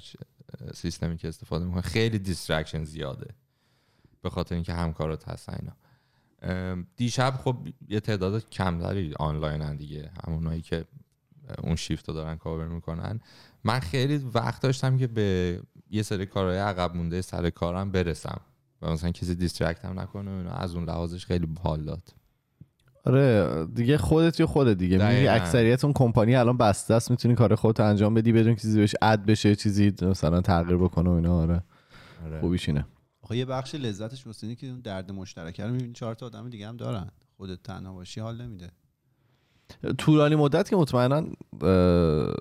سیستمی 0.74 1.18
که 1.18 1.28
استفاده 1.28 1.66
می‌کنه 1.66 1.82
خیلی 1.82 2.20
distraction 2.20 2.84
زیاده 2.84 3.36
به 4.22 4.30
خاطر 4.30 4.56
اینکه 4.56 4.74
همکارات 4.74 5.30
هستن 5.30 5.58
اینا. 5.60 6.86
دیشب 6.96 7.34
خب 7.44 7.68
یه 7.88 8.00
تعداد 8.00 8.50
کمتری 8.50 9.14
آنلاینن 9.20 9.76
دیگه. 9.76 10.12
همونایی 10.28 10.62
که 10.62 10.86
اون 11.64 11.76
شیفت 11.76 12.10
رو 12.10 12.16
دارن 12.16 12.36
کاور 12.36 12.68
می‌کنن. 12.68 13.20
من 13.64 13.80
خیلی 13.80 14.18
وقت 14.18 14.62
داشتم 14.62 14.98
که 14.98 15.08
به 15.08 15.62
یه 15.90 16.04
سری 16.04 16.26
کارهای 16.26 16.58
عقب 16.58 16.96
مونده 16.96 17.22
سر 17.22 17.50
کارم 17.50 17.92
برسم. 17.92 18.42
و 18.82 18.92
مثلا 18.92 19.12
کسی 19.12 19.36
distract 19.36 19.86
هم 19.86 20.00
نکنه 20.00 20.32
و 20.32 20.38
اینا. 20.38 20.52
از 20.52 20.76
اون 20.76 20.86
لحاظش 20.86 21.26
خیلی 21.26 21.48
حال 21.64 21.84
داد. 21.84 22.04
آره 23.06 23.66
دیگه 23.66 23.98
خودتی 23.98 24.40
و 24.40 24.48
خودت 24.48 24.78
دیگه. 24.78 25.10
میگی. 25.10 25.28
اکثریت 25.28 25.84
اون 25.84 25.94
کمپانی 25.94 26.36
الان 26.36 26.58
بسته 26.58 26.94
است 26.94 27.12
می‌تونی 27.12 27.36
کار 27.36 27.56
خودت 27.56 27.80
انجام 27.80 28.14
بدی 28.14 28.32
بدون 28.32 28.56
که 28.56 28.62
چیزی 28.62 28.80
بهش 28.80 28.96
add 29.02 29.26
بشه 29.26 29.56
چیزی 29.56 29.94
مثلا 30.02 30.42
تغییر 30.42 30.78
بکنه 30.78 31.10
و 31.10 31.14
اینا. 31.14 31.40
آره. 31.40 31.64
خوبیش 32.42 32.70
اینه. 32.70 32.86
آخه 33.22 33.38
یه 33.38 33.46
بخش 33.46 33.76
لذتش 33.76 34.28
واسه 34.28 34.56
که 34.56 34.68
اون 34.68 34.80
درد 34.80 35.12
مشترکه 35.12 35.66
رو 35.66 35.72
می‌بینی. 35.72 35.94
چهار 35.94 36.16
تا 36.16 36.26
آدم 36.26 36.50
دیگه 36.50 36.68
هم 36.68 36.78
دارن. 36.78 37.12
خودت 37.38 37.64
تنها 37.64 37.94
باشی 37.94 38.22
حال 38.22 38.42
نمیده. 38.42 38.72
طولانی 39.98 40.36
مدت 40.36 40.70
که 40.70 40.76
مطمئنا 40.76 41.24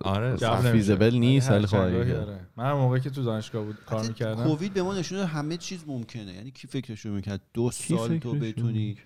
آره. 0.05 0.37
فیزبل 0.73 1.15
نیست 1.15 1.51
هر 1.51 1.57
ولی 1.57 1.67
خب 1.67 1.77
آره. 1.77 2.41
من 2.57 2.73
موقعی 2.73 3.01
که 3.01 3.11
تو 3.11 3.23
دانشگاه 3.23 3.65
بود 3.65 3.77
کار 3.87 4.09
می‌کردم. 4.09 4.45
کووید 4.45 4.75
به 4.75 4.83
ما 4.83 4.95
نشون 4.95 5.19
همه 5.19 5.57
چیز 5.57 5.85
ممکنه. 5.87 6.33
یعنی 6.35 6.51
کی 6.51 6.67
فکرشو 6.67 7.09
می‌کرد؟ 7.09 7.41
دو 7.55 7.71
سال 7.71 8.19
تو 8.19 8.33
بتونی 8.35 8.97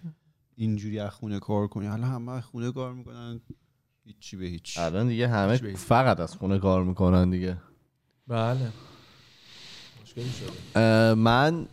اینجوری 0.57 0.99
از 0.99 1.11
خونه 1.11 1.39
کار 1.39 1.67
کنی. 1.67 1.87
حالا 1.87 2.07
همه 2.07 2.33
از 2.33 2.45
خونه 2.45 2.73
کار 2.73 2.93
می‌کنن. 2.93 3.41
هیچی 4.05 4.37
به 4.37 4.45
هیچ. 4.45 4.79
الان 4.79 5.09
دیگه 5.09 5.29
همه. 5.29 5.57
فقط 5.75 6.21
از 6.21 6.35
خونه 6.35 6.59
کار 6.59 6.85
می‌کنن 6.85 7.31
دیگه. 7.31 7.57
بله. 8.29 8.69
مشکلی 10.03 10.25
شده. 10.25 11.15
من 11.15 11.67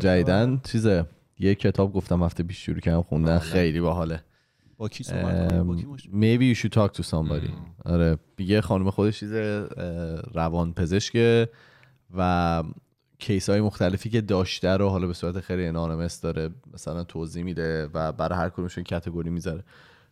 جدیدن 0.00 0.60
چیزه 0.64 1.06
یه 1.38 1.54
کتاب 1.54 1.92
گفتم 1.92 2.22
هفته 2.22 2.42
پیش 2.42 2.64
شروع 2.64 2.80
کردم 2.80 3.02
خوندن 3.02 3.38
خیلی 3.38 3.80
باحاله. 3.80 4.22
با 4.78 4.88
کی 4.88 5.04
صحبت 5.04 5.52
maybe 6.02 6.54
you 6.54 6.58
should 6.60 6.72
talk 6.72 7.00
to 7.00 7.02
somebody. 7.02 7.50
آره 7.84 8.18
یه 8.38 8.60
خانم 8.60 8.90
خودش 8.90 9.20
چیز 9.20 9.32
روان 10.34 10.72
پزشکه 10.72 11.48
و 12.16 12.62
کیس 13.18 13.50
های 13.50 13.60
مختلفی 13.60 14.10
که 14.10 14.20
داشته 14.20 14.68
رو 14.68 14.88
حالا 14.88 15.06
به 15.06 15.14
صورت 15.14 15.40
خیلی 15.40 15.66
انانمس 15.66 16.20
داره 16.20 16.50
مثلا 16.74 17.04
توضیح 17.04 17.44
میده 17.44 17.88
و 17.94 18.12
برای 18.12 18.38
هر 18.38 18.48
کدومشون 18.48 18.84
کتگوری 18.84 19.30
می‌ذاره. 19.30 19.64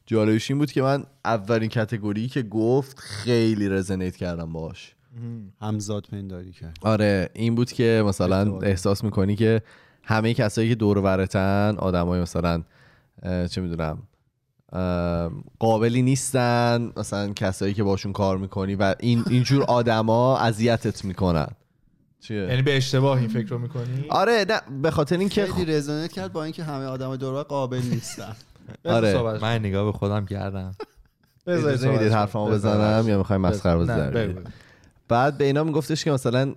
جالبش 0.06 0.50
این 0.50 0.59
بود 0.59 0.73
که 0.73 0.83
من 0.83 1.04
اولین 1.25 1.68
کتگوری 1.68 2.28
که 2.28 2.42
گفت 2.42 2.99
خیلی 2.99 3.68
رزنیت 3.68 4.16
کردم 4.16 4.52
باش 4.52 4.94
همزاد 5.61 6.06
پنداری 6.11 6.52
کرد. 6.52 6.78
آره 6.80 7.30
این 7.35 7.54
بود 7.54 7.73
که 7.73 8.02
مثلا. 8.06 8.59
احساس 8.59 9.04
می‌کنی 9.04 9.37
که 9.37 9.62
همه 10.02 10.35
کسایی 10.35 10.68
که 10.68 10.75
دور 10.75 10.99
و 10.99 11.02
برتن 11.02 11.76
آدمای 11.78 12.21
مثلا 12.21 12.62
چه 13.50 13.61
می‌دونم 13.61 14.02
قابلی 15.58 16.02
نیستن 16.02 16.92
مثلا 16.96 17.32
کسایی 17.32 17.74
که 17.74 17.82
باشون 17.82 18.12
کار 18.12 18.38
می‌کنی 18.38 18.74
و 18.74 18.94
این 19.00 19.24
اینجور 19.30 19.62
آدما 19.62 20.38
اذیتت 20.38 21.04
می‌کنن. 21.04 21.48
چیه؟ 22.20 22.38
یعنی 22.38 22.62
به 22.62 22.76
اشتباه 22.76 23.18
این 23.18 23.28
فکر 23.28 23.48
رو 23.48 23.58
می‌کنی؟ 23.58 24.04
آره 24.08 24.46
نه 24.48 24.60
به 24.82 24.90
خاطر 24.90 25.18
اینکه 25.18 25.46
خیلی 25.46 25.72
رزونت 25.72 26.12
کرد 26.12 26.32
با 26.32 26.44
اینکه 26.44 26.64
همه 26.64 26.84
آدم 26.84 27.16
دور 27.16 27.42
قابل 27.42 27.80
نیستن. 27.90 28.36
آره. 28.84 29.38
من 29.38 29.58
نگاه 29.58 29.84
به 29.84 29.92
خودم 29.92 30.26
کردم. 30.26 30.74
اجازه 31.46 31.90
می‌دید 31.90 32.12
حرفمو 32.12 32.46
بزنم 32.46 33.08
یا 33.08 33.18
می‌خوای 33.18 33.38
مسخره 33.38 33.76
بازی. 33.76 34.34
بعد 35.08 35.38
به 35.38 35.44
اینا 35.44 35.64
میگفتش 35.64 36.04
که 36.04 36.10
مثلا 36.10 36.54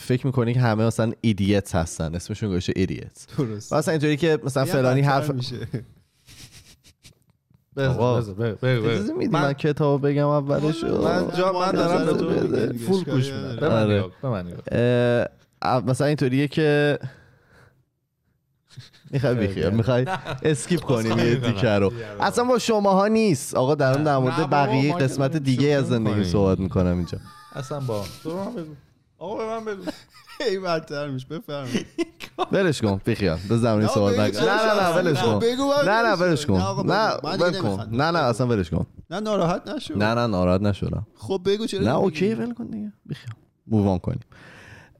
فکر 0.00 0.26
می‌کنی 0.26 0.54
که 0.54 0.60
همه 0.60 0.84
مثلا 0.84 1.12
idiots 1.20 1.74
هستن. 1.74 2.14
اسمشون 2.14 2.48
گوشه 2.48 2.72
idiots 2.76 3.26
درست. 3.38 3.72
مثلا 3.72 3.92
اینطوری 3.92 4.16
که 4.16 4.38
مثلا 4.44 4.64
فلانی 4.64 5.00
حرف. 5.00 5.30
بذار، 7.76 8.20
بذار، 8.20 8.34
بگو، 8.34 8.56
بگو. 8.66 8.88
اجازه 8.88 9.12
میدی 9.12 9.32
من 9.32 9.52
کتاب 9.52 10.08
بگم 10.08 10.26
اولش 10.26 10.84
من 10.84 11.30
جا 11.36 11.52
من 11.52 11.72
دارم 11.72 12.06
به 12.06 12.12
تو. 12.12 12.78
full 12.78 13.04
گوش 13.04 13.32
میدم. 13.32 13.56
به 14.20 14.28
من 14.28 14.52
آره. 15.62 15.82
مثلا 15.86 16.06
اینطوریه 16.06 16.48
که 16.48 16.98
می‌خوای 19.10 19.34
بیخیال 19.34 19.74
می‌خوای 19.74 20.06
skip 20.42 20.80
کنیم 20.80 21.18
یه. 21.18 21.40
تیکه 21.40 21.68
رو. 21.68 21.92
اصلا 22.20 22.44
با 22.44 22.58
شماها 22.58 23.06
نیست. 23.06 23.54
آقا 23.54 23.74
در 23.74 23.92
در 23.92 24.18
مورد 24.18 24.50
بقیه 24.50 24.94
قسمت 24.96 25.36
دیگه 25.36 25.68
از 25.68 25.88
زندگی. 25.88 26.24
صحبت 26.24 26.58
می‌کنم 26.58 26.96
اینجا. 26.96 27.18
اصلا 27.54 27.80
با 27.80 28.04
تو 28.22 28.30
به 28.30 28.36
من 28.36 28.54
بگو. 28.54 28.74
آقا 29.18 29.36
به 29.36 29.44
من 29.44 29.64
بگو. 29.64 29.82
ای 30.48 30.58
بدتر 30.58 31.08
میشه 31.08 31.26
بفرمایید. 31.26 31.86
ولش 32.52 32.82
کن 32.82 33.00
بیخیال 33.04 33.38
به 33.48 33.56
زمانی 33.56 33.84
نکن. 33.84 34.30
چرا 34.30 34.54
نه 34.54 34.74
نه 34.74 34.80
نه؟ 34.82 34.96
ولش 34.96 35.22
کن. 35.22 35.40
نه 35.86 36.02
نه 36.02 36.12
ولش 36.12 36.46
کن. 36.46 36.56
نه، 36.86 37.08
ول 37.24 37.58
کن. 37.58 37.88
نه 37.92 38.10
نه 38.10 38.18
اصلا 38.18 38.46
ولش 38.46 38.70
کن. 38.70 38.86
نه 39.10 39.20
ناراحت 39.20 39.68
نشو. 39.68 39.98
نه 39.98 40.14
نه 40.14 40.26
ناراحت 40.26 40.60
نشدم. 40.60 41.06
خب 41.14 41.42
بگو 41.44 41.66
چرا 41.66 41.82
نه؟ 41.82 41.94
okay 41.94 42.34
ول 42.34 42.54
کن 42.54 42.66
دیگه. 42.66 42.92
بیخیال 43.06 43.34
move 43.66 43.87
on 43.87 43.98
کنیم. 43.98 44.20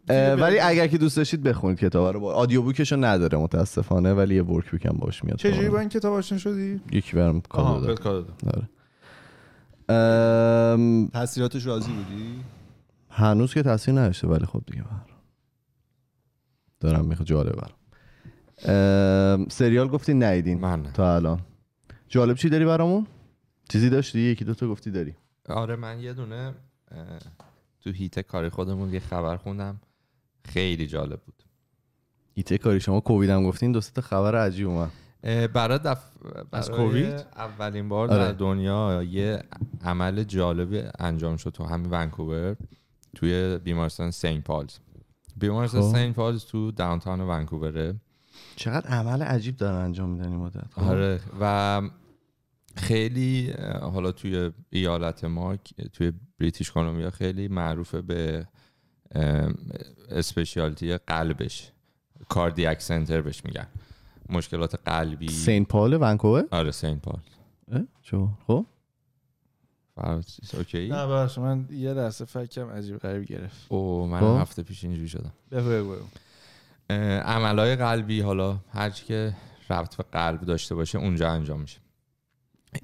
ولی 0.09 0.59
اگر 0.59 0.87
که 0.87 0.99
دوست 0.99 1.17
داشتید 1.17 1.43
بخونید 1.43 1.79
کتاب 1.79 2.15
رو. 2.15 2.21
با 2.21 2.35
audiobook 2.35 2.63
شو 2.63 2.97
نداره 2.97 3.39
متاسفانه 3.39 4.13
ولی 4.13 4.35
یه 4.35 4.43
workbook 4.43 4.87
هم 4.87 4.97
باش 5.01 5.25
میاد. 5.25 5.39
چجوری 5.39 5.57
با 5.57 5.65
کاملا. 5.65 5.81
این 5.81 5.89
کتاب 5.89 6.13
آشنا 6.13 6.39
شدی؟ 6.39 6.81
یکی 6.93 7.17
برام 7.17 7.41
کادو 7.41 7.95
داد. 7.95 8.27
آره. 8.47 8.69
ام، 9.89 11.09
تاثیراتش 11.09 11.67
راضی 11.67 11.93
بودی؟ 11.93 12.41
هنوز 13.11 13.55
که 13.55 13.63
تاثیر 13.63 13.95
نداشته 13.95 14.29
ولی 14.29 14.47
خب 14.47 14.63
دیگه 14.67 14.83
بر 14.83 15.12
دارم 16.83 17.05
می‌خواد 17.05 17.29
جالب 17.29 17.53
برام. 17.53 17.77
ام، 18.65 19.49
سریال 19.49 19.89
گفتی 19.89 20.15
نیدین 20.15 20.61
من. 20.61 20.83
تا 20.83 21.15
الان. 21.15 21.41
جالب 22.09 22.37
چی 22.37 22.49
داری 22.49 22.65
برامون؟ 22.65 23.07
چیزی 23.69 23.91
داشتی؟ 23.91 24.19
یکی 24.19 24.45
دوتا 24.45 24.69
گفتی 24.69 24.91
داری. 24.91 25.15
آره 25.49 25.77
من 25.77 26.01
یه 26.01 26.13
دونه 26.13 26.55
تو 27.81 27.91
هیت 27.91 28.21
کاری 28.21 28.49
خودمون 28.49 28.93
یه 28.93 29.01
خبر 29.01 29.37
خوندم. 29.37 29.81
خیلی 30.45 30.87
جالب 30.87 31.21
بود. 31.21 31.43
ایته 32.35 32.59
کاری 32.59 32.81
شما 32.81 33.01
کووید 33.01 33.31
هم 33.31 33.45
گفتین 33.45 33.73
دو 33.73 33.81
سه 33.81 33.93
تا 33.93 34.03
خبر 34.03 34.37
عجیب 34.37 34.69
اومد. 34.69 34.91
برای 35.53 35.79
دف... 35.79 36.05
از 36.53 36.71
کووید؟ 36.71 37.15
اولین 37.37 37.89
بار 37.89 38.11
آره. 38.11 38.25
در 38.25 38.33
دنیا 38.33 39.03
یه 39.03 39.43
عمل 39.85 40.25
جالبی 40.25 40.83
انجام 40.99 41.37
شد 41.37 41.51
تو 41.51 41.65
همین 41.65 41.91
ونکوور 41.91 42.57
توی 43.15 43.59
بیمارستان 43.59 44.11
سین 44.11 44.43
پالز. 44.43 44.79
بیمارستان 45.37 45.83
خب. 45.83 45.97
سین 45.97 46.13
پالز 46.13 46.45
تو 46.45 46.71
داونتاون 46.71 47.21
ونکووره 47.21 47.95
چقدر 48.57 48.89
عمل 48.89 49.23
عجیب 49.23 49.57
دارن 49.57 49.85
انجام 49.85 50.09
میدن 50.09 50.29
این 50.29 50.37
مدت 50.37 50.75
خب. 50.75 50.83
آره 50.83 51.21
و 51.41 51.83
خیلی 52.77 53.51
حالا 53.81 54.13
توی 54.13 54.51
ایالت 54.71 55.25
ما 55.25 55.57
توی 55.93 56.13
بریتیش 56.39 56.73
کلمبیا 56.73 57.11
خیلی 57.11 57.49
معروفه 57.49 58.03
به 58.03 58.47
اسپشیالتی 60.11 60.97
قلبش 60.97 61.73
کاردیاک 62.29 62.81
سنتر 62.81 63.21
بهش 63.21 63.45
میگن 63.45 63.67
مشکلات 64.29 64.75
قلبی 64.85 65.29
سین 65.29 65.65
پال 65.65 65.99
ونکوور 66.03 66.45
آره 66.51 66.71
سین 66.71 66.99
پال؟ 67.01 67.21
چه 68.03 68.19
خب 68.47 68.67
اوکی 69.97 70.89
نه 70.89 71.07
ببخش 71.07 71.39
من 71.39 71.69
یه 71.71 71.93
لحظه 71.93 72.25
فکرم 72.25 72.71
عجیب 72.71 72.99
غریب 72.99 73.25
گرفت. 73.25 73.67
او 73.69 74.07
من 74.07 74.21
خب. 74.21 74.41
هفته 74.41 74.63
پیش 74.63 74.85
اینجوری 74.85 75.09
شدم. 75.09 75.33
بگو 75.51 75.95
عملای 77.25 77.77
قلبی 77.77 78.21
حالا 78.21 78.59
هرچی 78.73 79.05
که 79.05 79.37
ربط 79.71 79.97
به 79.97 80.05
قلب 80.13 80.41
داشته 80.41 80.75
باشه 80.75 80.99
اونجا 80.99 81.31
انجام 81.31 81.61
میشه. 81.61 81.81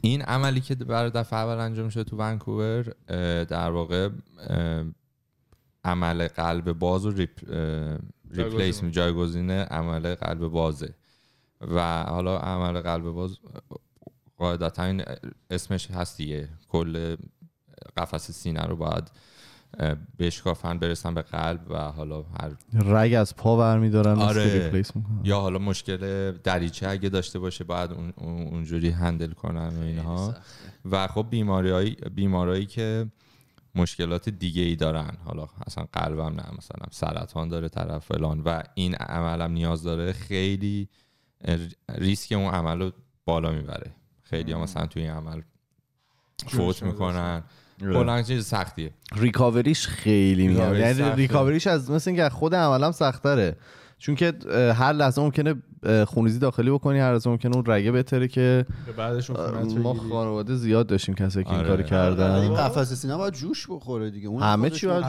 این 0.00 0.22
عملی 0.22 0.60
که 0.60 0.74
برای 0.74 1.10
دفعه 1.10 1.38
اول 1.38 1.58
انجام 1.60 1.88
شده 1.88 2.04
تو 2.04 2.16
ونکوور 2.16 2.82
در 3.44 3.70
واقع 3.70 4.08
عمل 5.84 6.28
قلب 6.28 6.72
باز 6.72 7.06
و 7.06 7.10
ریپ 7.10 7.30
ریپلیس. 8.30 8.84
جایگزین 8.84 9.50
عمل 9.50 10.14
قلب 10.14 10.48
بازه. 10.48 10.94
و 11.60 12.02
حالا 12.02 12.38
عمل 12.38 12.80
قلب 12.80 13.04
باز 13.04 13.38
قاعدتا 14.38 14.84
این 14.84 15.02
اسمش 15.50 15.90
هست 15.90 16.16
دیگه. 16.16 16.48
کل 16.68 17.16
قفس 17.96 18.30
سینه 18.30 18.60
رو 18.62 18.76
باید 18.76 19.10
بشکافن 20.18 20.78
برسن 20.78 21.14
به 21.14 21.22
قلب 21.22 21.60
و 21.70 21.78
حالا 21.78 22.22
هر 22.22 22.50
رگ 22.84 23.14
از 23.14 23.36
پا 23.36 23.56
برمیدارن 23.56 24.18
آره. 24.18 24.70
آره. 24.70 24.82
یا 25.24 25.40
حالا 25.40 25.58
مشکل 25.58 26.32
دریچه 26.32 26.88
اگه 26.88 27.08
داشته 27.08 27.38
باشه 27.38 27.64
باید 27.64 27.92
اون 27.92 28.12
اون- 28.16 28.42
اونجوری 28.48 28.90
هندل 28.90 29.32
کنن 29.32 29.68
و 29.76 29.82
اینها. 29.82 30.34
و 30.90 31.06
خب 31.06 31.26
بیماری 31.30 31.90
بیمارایی 32.14 32.66
که 32.66 33.06
مشکلات 33.74 34.28
دیگه 34.28 34.62
ای 34.62 34.76
دارن. 34.76 35.16
حالا 35.24 35.48
اصلا 35.66 35.86
قلبم 35.92 36.34
نه 36.40 36.44
مثلا 36.58 36.86
سرطان 36.90 37.48
داره 37.48 37.68
طرف 37.68 38.04
فلان 38.04 38.40
و 38.40 38.62
این 38.74 38.94
عملم 38.94 39.52
نیاز 39.52 39.82
داره 39.82 40.12
خیلی 40.12 40.88
ریسک 41.90 42.32
اون 42.32 42.54
عمل 42.54 42.78
رو 42.78 42.92
بالا 43.24 43.50
می‌بره. 43.50 43.94
خیلی 44.30 44.52
ها 44.52 44.62
مثلا 44.62 44.86
توی 44.86 45.02
این 45.02 45.10
عمل 45.10 45.40
فوت 46.46 46.82
می‌کنن. 46.82 47.42
کلا 47.80 48.22
چیز 48.22 48.46
سختیه. 48.46 48.90
ریکاوریش 49.16 49.86
خیلی 49.86 50.48
میاد. 50.48 50.76
یعنی. 50.76 51.02
ریکاوریش 51.02 51.66
از 51.66 51.90
مثل 51.90 52.10
اینکه 52.10 52.22
از 52.22 52.32
خود 52.32 52.54
عملم 52.54 52.92
سختره. 52.92 53.56
چون 53.98 54.14
که 54.14 54.32
هر 54.74 54.92
لحظه 54.92 55.22
ممکنه 55.22 55.54
خونریزی 56.06 56.38
داخلی 56.38 56.70
بکنی 56.70 56.98
هر 56.98 57.12
لحظه 57.12 57.30
ممکنه 57.30 57.56
اون 57.56 57.64
رگه 57.66 57.92
بهتره 57.92 58.28
که 58.28 58.66
بعدش 58.96 59.30
ما. 59.30 59.94
خانواده 59.94 60.56
زیاد 60.56 60.86
داشتیم 60.86 61.14
کسایی 61.14 61.44
که 61.44 61.50
این 61.50 61.58
آره. 61.58 61.68
کاری 61.68 61.82
این 61.82 61.90
کردن 61.90 62.54
قفسه 62.54 62.94
سینه 62.94 63.16
باید 63.16 63.34
جوش 63.34 63.66
بخوره 63.70 64.10
دیگه. 64.10 64.28
اون 64.28 64.42
همه 64.42 64.70
چی 64.70 64.86
باید. 64.86 65.04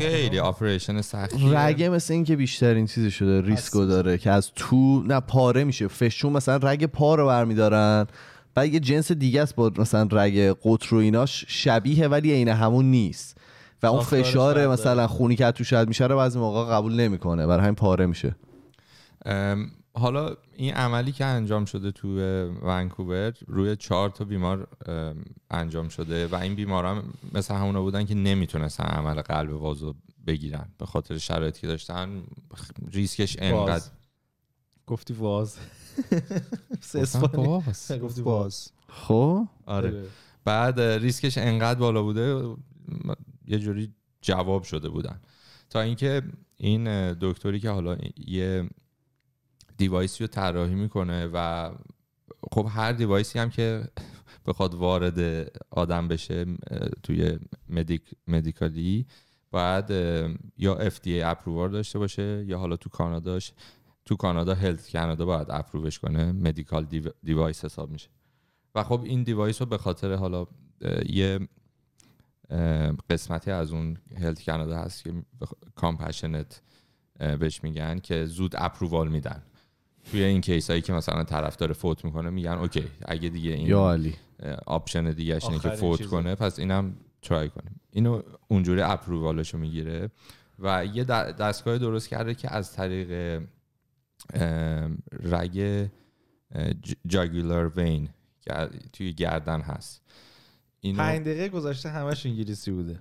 خیلی 0.00 0.38
operation 0.38 1.00
سختی 1.00 1.50
رگه 1.52 1.88
مثل 1.88 2.14
این 2.14 2.24
که 2.24 2.36
بیشترین 2.36 2.86
چیزی 2.86 3.10
شده 3.10 3.40
ریسکو 3.40 3.84
داره 3.84 4.18
که 4.18 4.30
از 4.30 4.50
تو 4.56 5.02
نه 5.02 5.20
پاره 5.20 5.64
میشه. 5.64 5.88
فشون 5.88 6.32
مثلا 6.32 6.56
رگ 6.56 6.86
پا 6.86 7.14
رو 7.14 7.26
برمیدارن. 7.26 8.06
بعد 8.54 8.74
یه 8.74 8.80
جنس 8.80 9.12
دیگه 9.12 9.42
است 9.42 9.54
با 9.54 9.72
مثلا 9.78 10.08
رگ 10.12 10.56
قطر 10.62 10.94
و 10.94 10.98
ایناش. 10.98 11.44
شبیه 11.48 12.08
ولی 12.08 12.32
عین 12.32 12.48
همون 12.48 12.84
نیست. 12.90 13.38
و 13.82 13.86
اون 13.86 14.02
فشار 14.02 14.66
مثلا. 14.66 15.06
خونی 15.06 15.36
که 15.36 15.50
تو 15.50 15.64
شاید 15.64 15.88
میشه 15.88 16.06
رو 16.06 16.16
بعضی 16.16 16.38
موقع 16.38 16.72
قبول 16.72 16.92
نمی‌کنه. 16.92 17.46
برای 17.46 17.62
همین 17.62 17.74
پاره 17.74 18.06
میشه. 18.06 18.36
حالا 19.94 20.36
این 20.56 20.74
عملی 20.74 21.12
که 21.12 21.24
انجام 21.24 21.64
شده 21.64 21.90
تو 21.90 22.08
ونکوور 22.62 23.32
روی 23.46 23.76
چهار 23.76 24.10
تا 24.10 24.24
بیمار 24.24 24.68
ام، 24.86 25.24
انجام 25.50 25.88
شده 25.88 26.26
و 26.26 26.34
این 26.34 26.54
بیمارا 26.54 27.02
مثل 27.34 27.54
همونا 27.54 27.82
بودن 27.82 28.04
که 28.04 28.14
نمی‌تونستن 28.14 28.84
عمل 28.84 29.22
قلب 29.22 29.62
وازو 29.62 29.94
بگیرن 30.26 30.68
به 30.78 30.86
خاطر 30.86 31.18
شرایطی 31.18 31.60
که 31.60 31.66
داشتن. 31.66 32.22
ریسکش 32.92 33.36
انقدر. 33.40 33.84
گفتی 34.86 35.14
واز. 35.14 35.56
گفتی 36.94 38.22
باز 38.22 38.24
باز 38.24 38.70
خب؟ 38.88 39.46
آره. 39.66 40.04
بعد 40.44 40.80
اه، 40.80 40.96
ریسکش 40.96 41.38
انقدر 41.38 41.78
بالا 41.80 42.02
بوده 42.02 42.54
یه 43.52 43.58
جوری 43.58 43.94
جواب 44.20 44.62
شده 44.62 44.88
بودن. 44.88 45.20
تا 45.70 45.80
اینکه 45.80 46.22
این 46.56 47.12
دکتری 47.12 47.60
که 47.60 47.70
حالا 47.70 47.96
یه 48.26 48.70
device 49.76 50.17
ی 50.17 50.24
رو 50.24 50.28
طراحی 50.28 50.74
می‌کنه 50.74 51.26
و 51.32 51.70
خب 52.52 52.66
هر 52.70 52.92
device 52.92 53.31
ی 53.31 53.38
هم 53.38 53.50
که 53.50 53.84
بخواد 54.46 54.74
وارد 54.74 55.48
آدم 55.70 56.08
بشه 56.08 56.46
توی 57.02 57.38
medic 57.68 58.02
medical 58.28 58.96
ی 58.96 59.06
باید 59.50 59.90
یا 60.58 60.90
FDA 60.90 61.08
approval 61.24 61.68
داشته 61.68 61.98
باشه 61.98 62.44
یا 62.46 62.58
حالا 62.58 62.76
تو 62.76 62.90
کاناداش 62.90 63.52
تو 64.04 64.16
کانادا 64.16 64.54
Health 64.54 64.92
Canada 64.92 65.26
باید 65.26 65.46
approve 65.50 65.87
ش 65.87 65.98
کنه 65.98 66.32
medical 66.32 66.86
device 67.22 67.64
حساب 67.64 67.90
میشه. 67.90 68.08
و 68.74 68.82
خب 68.82 69.02
این 69.04 69.22
device 69.22 69.62
رو 69.62 69.66
به 69.66 69.78
خاطر 69.78 70.14
حالا 70.14 70.46
یه 71.06 71.48
قسمتی 73.10 73.50
از 73.50 73.72
اون 73.72 73.96
Health 74.18 74.44
Canada 74.44 74.76
هست 74.78 75.04
که 75.04 75.12
compassionate 75.74 76.62
بهش 77.18 77.64
میگن 77.64 77.98
که 77.98 78.24
زود 78.24 78.54
approval 78.58 79.08
میدن. 79.08 79.42
توی 80.10 80.22
این 80.22 80.40
case 80.40 80.70
هایی 80.70 80.82
که 80.82 80.92
مثلا 80.92 81.24
طرف 81.24 81.56
داره 81.56 81.72
فوت 81.72 82.04
می‌کنه 82.04 82.30
میگن 82.30 82.50
okay 82.50 82.84
اگه 83.04 83.28
دیگه 83.28 83.50
این 83.50 83.66
یا 83.66 83.92
علی. 83.92 84.14
اه، 84.40 84.56
option 84.66 85.10
دیگه 85.10 85.38
اینه 85.42 85.58
که 85.58 85.68
فوت 85.68 85.98
چیزه. 85.98 86.10
کنه 86.10 86.34
پس 86.34 86.58
اینم 86.58 86.96
try 87.22 87.48
کنیم. 87.48 87.80
اینو 87.90 88.22
اونجوری 88.48 88.80
approval 88.80 89.39
ش 89.39 89.54
رو 89.54 89.60
می‌گیره 89.60 90.10
و 90.58 90.86
یه 90.86 91.04
دستگاه 91.04 91.78
درست 91.78 92.08
کرده 92.08 92.34
که 92.34 92.54
از 92.54 92.72
طریق 92.72 93.42
رگ 95.22 95.88
جاگولار 97.06 97.72
وین 97.76 98.08
که 98.40 98.52
توی 98.92 99.12
گردن 99.12 99.60
هست. 99.60 100.02
اینو 100.84 100.98
پنج 100.98 101.20
دقیقه 101.20 101.48
گذشته 101.48 101.88
همش 101.88 102.26
انگلیسی 102.26 102.70
بوده 102.70 102.98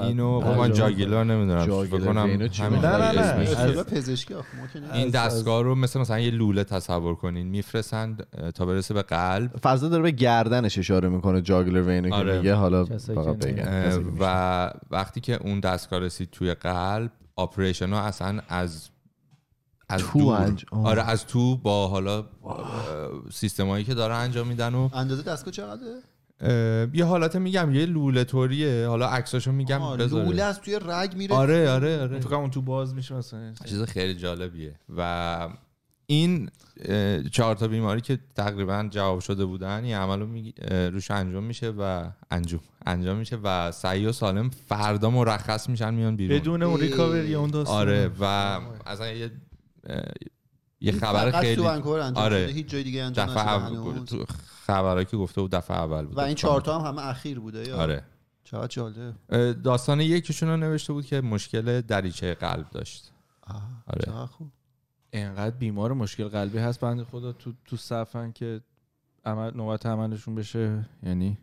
اینو 0.00 0.40
خب 0.40 0.46
من 0.46 0.56
کنه. 0.56 0.72
جاگولار 0.72 1.24
نمی‌دونم 1.24 1.84
فکر 1.84 1.98
کنم 1.98 2.18
همین 2.18 2.78
نه، 2.78 3.12
نه، 3.12 3.82
پزشکی. 3.82 4.34
این 4.92 5.08
دستگاه 5.08 5.62
رو 5.62 5.74
مثل 5.74 6.00
مثلا 6.00 6.20
یه 6.20 6.30
لوله 6.30 6.64
تصور 6.64 7.14
کنین 7.14 7.46
میفرستند 7.46 8.26
اه، 8.32 8.50
تا 8.50 8.66
برسه 8.66 8.94
به 8.94 9.02
قلب 9.02 9.56
فضا 9.56 9.88
داره 9.88 10.02
به 10.02 10.10
گردنش 10.10 10.78
اشاره 10.78 11.08
می‌کنه 11.08 11.42
جاگلر 11.42 11.82
وینو 11.82 12.08
که 12.08 12.14
آره. 12.14 12.36
میگه 12.38 12.54
حالا 12.54 12.84
فقط 12.84 13.46
می‌شناسه. 13.46 14.02
و 14.20 14.70
وقتی 14.90 15.20
که 15.20 15.34
اون 15.42 15.60
دستگاه 15.60 16.00
رسید 16.00 16.30
توی 16.30 16.54
قلب 16.54 17.10
آپریشن 17.36 17.92
ها 17.92 18.00
اصلا 18.00 18.40
از 18.48 18.90
از 19.88 20.02
تو 20.02 20.18
دور 20.18 20.46
انج- 20.46 20.64
آه. 20.70 20.86
آره 20.86 21.02
از 21.02 21.26
تو 21.26 21.56
با 21.56 21.88
حالا 21.88 22.24
سیستمایی 23.32 23.84
که 23.84 23.94
داره 23.94 24.14
انجام 24.14 24.46
میدن 24.48 24.74
و 24.74 24.88
اندازه 24.92 25.22
دستگاه 25.22 25.52
چقدره 25.54 25.96
یه 26.94 27.04
حالت 27.04 27.36
میگم 27.36 27.74
یه 27.74 27.86
لوله 27.86 28.24
طوریه. 28.24 28.86
حالا 28.86 29.08
عکساشو 29.08 29.52
میگم 29.52 29.96
بذاره. 29.96 30.24
لوله 30.24 30.42
از 30.42 30.60
توی 30.60 30.78
رگ 30.86 31.14
میره 31.16 31.36
آره 31.36 31.70
آره 31.70 32.00
آره. 32.00 32.18
فکر 32.18 32.28
کنم 32.28 32.38
اون 32.38 32.50
تو 32.50 32.62
باز 32.62 32.94
میشه 32.94 33.14
مثلا. 33.14 33.52
چیز 33.64 33.82
خیلی 33.82 34.14
جالبیه. 34.14 34.74
و 34.96 35.48
این 36.06 36.50
چهار 37.32 37.54
تا 37.56 37.68
بیماری 37.68 38.00
که 38.00 38.18
تقریبا 38.36 38.88
جواب 38.90 39.20
شده 39.20 39.44
بودن 39.44 39.84
این 39.84 39.94
عمل 39.94 40.20
رو 40.20 40.26
می- 40.26 40.54
روش 40.70 41.10
انجام 41.10 41.44
میشه 41.44 41.70
و 41.70 42.04
انجام 42.30 42.60
انجام 42.86 43.16
میشه 43.16 43.36
و 43.44 43.72
سعی 43.72 44.06
و 44.06 44.12
سالم 44.12 44.50
فردا 44.50 45.10
مرخص 45.10 45.68
میشن 45.68 45.94
میان 45.94 46.16
بیرون. 46.16 46.38
بدون 46.38 46.62
اون 46.62 46.80
ریکاوری 46.80 47.34
اون 47.34 47.50
داستان. 47.50 47.76
آره 47.76 48.10
و 48.20 48.24
اصلا 48.86 49.12
یه 49.12 49.30
یه 50.80 50.92
خبر 50.92 51.40
خیلی 51.40 51.56
تو 51.56 51.66
آره. 52.14 52.46
شده 52.46 52.52
هیچ 52.52 52.66
جای 52.66 52.82
دیگه 52.82 53.02
انجام 53.02 53.26
خبرایی 54.70 55.06
که 55.06 55.16
گفته 55.16 55.40
بود 55.40 55.50
دفعه 55.50 55.76
اول 55.76 56.06
بود. 56.06 56.16
و 56.16 56.20
این 56.20 56.34
چهار 56.34 56.60
تا 56.60 56.78
هم 56.78 56.86
همه 56.86 57.08
اخیر 57.08 57.40
بوده 57.40 57.68
یا؟ 57.68 57.76
آره. 57.76 58.02
چقدر 58.44 58.66
جالب 58.66 59.14
داستان 59.62 60.00
یکیشون 60.00 60.48
رو 60.48 60.56
نوشته 60.56 60.92
بود 60.92 61.06
که 61.06 61.20
مشکل 61.20 61.80
دریچه 61.80 62.34
قلب 62.34 62.70
داشت. 62.70 63.12
آه، 63.42 63.62
آره. 63.86 64.26
خوب. 64.26 64.48
انقدر 65.12 65.56
بیمار 65.56 65.92
مشکل 65.92 66.28
قلبی 66.28 66.58
هست 66.58 66.80
بنده 66.80 67.04
خدا 67.04 67.32
تو 67.32 67.52
تو 67.64 67.76
صفن 67.76 68.32
که 68.32 68.60
عمل 69.24 69.56
نوبت 69.56 69.86
عملشون 69.86 70.34
بشه. 70.34 70.88
یعنی 71.02 71.38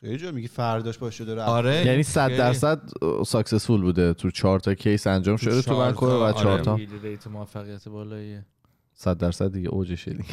خیلی 0.00 0.16
جا 0.16 0.30
میگی 0.30 0.48
فرداش 0.48 0.98
باشه 0.98 1.24
داره 1.24 1.42
آره. 1.42 1.86
یعنی 1.86 2.02
100 2.02 2.26
خیلی. 2.26 2.38
درصد 2.38 2.80
successful 3.26 3.82
بوده. 3.82 4.14
تو 4.14 4.30
چهار 4.30 4.60
تا 4.60 4.74
case 4.74 5.06
انجام 5.06 5.36
شده 5.36 5.54
تو 5.54 5.62
چهار 5.62 5.88
ونکوور 5.88 6.30
و 6.30 6.32
چهار 6.32 6.52
آره. 6.52 6.62
تا. 6.62 6.74
rate 7.02 7.26
موفقیت 7.26 7.88
بالاییه 7.88 8.46
100 8.94 9.18
درصد 9.18 9.52
دیگه 9.52 9.68
اوجشه 9.68 10.10
دیگه. 10.10 10.28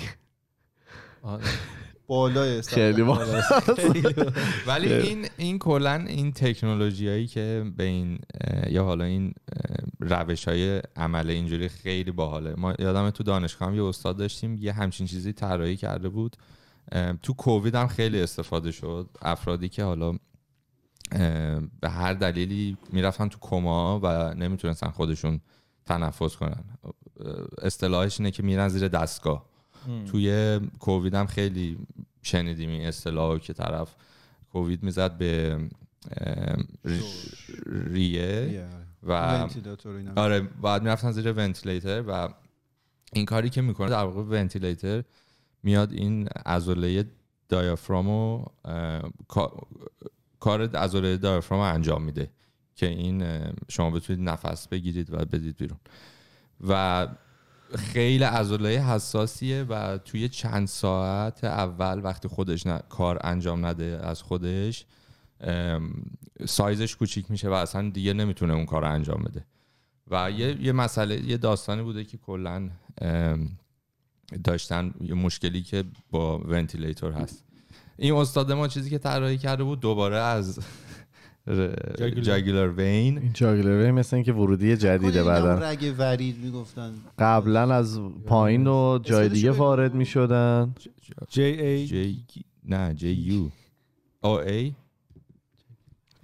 آره. 1.21 1.43
بالای 2.09 2.61
خیلی 2.61 3.03
با 3.03 3.19
ولی 4.67 4.93
این 4.93 5.27
این 5.37 5.59
کلا 5.59 5.95
این 5.95 6.31
تکنولوژیایی 6.31 7.27
که 7.27 7.71
به 7.77 7.83
این 7.83 8.19
یا 8.69 8.83
حالا 8.83 9.05
این 9.05 9.33
روش 9.99 10.47
های 10.47 10.81
عمل 10.95 11.29
اینجوری 11.29 11.69
خیلی 11.69 12.11
باحاله. 12.11 12.53
ما 12.57 12.73
یادم 12.79 13.09
تو 13.09 13.23
دانشگاه 13.23 13.69
هم 13.69 13.75
یه 13.75 13.83
استاد 13.83 14.17
داشتیم 14.17 14.57
یه 14.59 14.73
همچین 14.73 15.07
چیزی 15.07 15.33
طراحی 15.33 15.77
کرده 15.77 16.09
بود. 16.09 16.35
تو 17.23 17.33
کووید 17.33 17.75
هم 17.75 17.87
خیلی 17.87 18.21
استفاده 18.21 18.71
شد. 18.71 19.09
افرادی 19.21 19.69
که 19.69 19.83
حالا 19.83 20.11
به 21.81 21.89
هر 21.89 22.13
دلیلی 22.13 22.77
می‌رفتن 22.91 23.27
تو 23.27 23.37
کما 23.41 23.99
و 24.03 24.33
نمی‌تونستن 24.33 24.89
خودشون 24.89 25.41
تنفس 25.85 26.35
کنن. 26.35 26.63
اصطلاحش 27.61 28.19
اینه 28.19 28.31
که 28.31 28.43
میرن 28.43 28.69
زیر 28.69 28.87
دستگاه. 28.87 29.48
توی 30.11 30.59
کووید 30.79 31.13
هم 31.13 31.25
خیلی 31.25 31.77
شنیدیم 32.21 32.69
این 32.69 32.87
اصطلاح 32.87 33.33
رو 33.33 33.39
که 33.39 33.53
طرف 33.53 33.95
کووید 34.51 34.83
می‌زد 34.83 35.17
به 35.17 35.59
ریه 37.65 38.47
و. 39.03 39.13
آره 40.15 40.39
بعد 40.39 40.83
می‌رفتن 40.83 41.11
زیر 41.11 41.31
ونتیلیتر 41.31 42.03
و 42.07 42.29
این 43.13 43.25
کاری 43.25 43.49
که 43.49 43.61
می‌کنه 43.61 43.89
در 43.89 44.03
واقع 44.03 44.21
ونتیلیتر 44.21 45.03
میاد 45.63 45.93
این 45.93 46.27
عضله 46.45 47.05
دایافرامو 47.49 48.45
اه، 48.65 49.01
کا- 49.27 49.67
کار 50.39 50.75
عضله 50.75 51.17
دایافرام 51.17 51.59
رو 51.59 51.73
انجام 51.73 52.03
میده 52.03 52.29
که 52.75 52.87
این 52.87 53.25
شما 53.69 53.91
بتونید 53.91 54.29
نفس 54.29 54.67
بگیرید 54.67 55.13
و 55.13 55.17
بدید 55.17 55.57
بیرون. 55.57 55.79
و 56.67 57.07
خیلی 57.75 58.23
عضله 58.23 58.69
حساسیه 58.69 59.63
و 59.63 59.97
توی 59.97 60.29
چند 60.29 60.67
ساعت 60.67 61.43
اول 61.43 62.01
وقتی 62.03 62.27
خودش 62.27 62.67
نه- 62.67 62.81
کار 62.89 63.19
انجام 63.23 63.65
نده 63.65 63.99
از 64.03 64.21
خودش 64.21 64.85
سایزش 66.45 66.95
کوچیک 66.95 67.31
میشه 67.31 67.49
و 67.49 67.53
اصلا 67.53 67.89
دیگه 67.89 68.13
نمی‌تونه 68.13 68.53
اون 68.53 68.65
کار 68.65 68.85
انجام 68.85 69.23
بده. 69.23 69.45
و 70.11 70.31
یه, 70.31 70.61
یه 70.61 70.71
مسئله 70.71 71.23
یه 71.25 71.37
داستانی 71.37 71.81
بوده 71.81 72.03
که 72.03 72.17
کلا 72.17 72.69
داشتن 74.43 74.93
یه 75.01 75.13
مشکلی 75.13 75.61
که 75.61 75.83
با 76.11 76.37
ونتیلیتور 76.37 77.11
هست. 77.11 77.43
این 77.97 78.13
استاد 78.13 78.51
ما 78.51 78.67
چیزی 78.67 78.89
که 78.89 78.97
طراحی 78.97 79.37
کرده 79.37 79.63
بود 79.63 79.79
دوباره 79.79 80.17
از 80.17 80.59
جاگولار. 81.55 82.09
جاگولار 82.09 82.69
وین. 82.73 83.17
این 83.17 83.31
جاگلر 83.33 83.81
وین 83.83 83.91
مثل 83.91 84.15
اینکه 84.15 84.33
ورودی 84.33 84.77
جدیده 84.77 85.23
کنه 85.23 85.33
اینا 85.33 85.55
بعدا. 85.55 85.69
رگ 85.69 85.95
ورید 85.97 86.37
می‌گفتن. 86.37 86.91
قبلا 87.19 87.73
از 87.75 87.99
پایین 88.25 88.67
و 88.67 88.99
جای 89.03 89.29
دیگه. 89.29 89.51
وارد 89.51 89.93
می 89.93 90.05
شدن 90.05 90.75
جی 91.29 91.41
ای 91.43 91.85
جی 91.87 92.25
نه 92.65 92.93
جی 92.93 93.09
یو 93.09 93.49
او 94.23 94.29
ای 94.31 94.73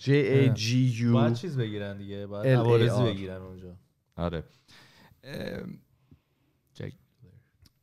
J 0.02 0.06
A 0.08 0.58
G 0.58 1.00
U. 1.02 1.06
باید 1.14 1.34
چیز 1.34 1.58
بگیرن 1.58 1.98
دیگه 1.98 2.26
باید 2.28 2.58
عوارضی. 2.58 3.04
بگیرن 3.04 3.42
اونجا. 3.42 3.76
آره. 4.18 4.44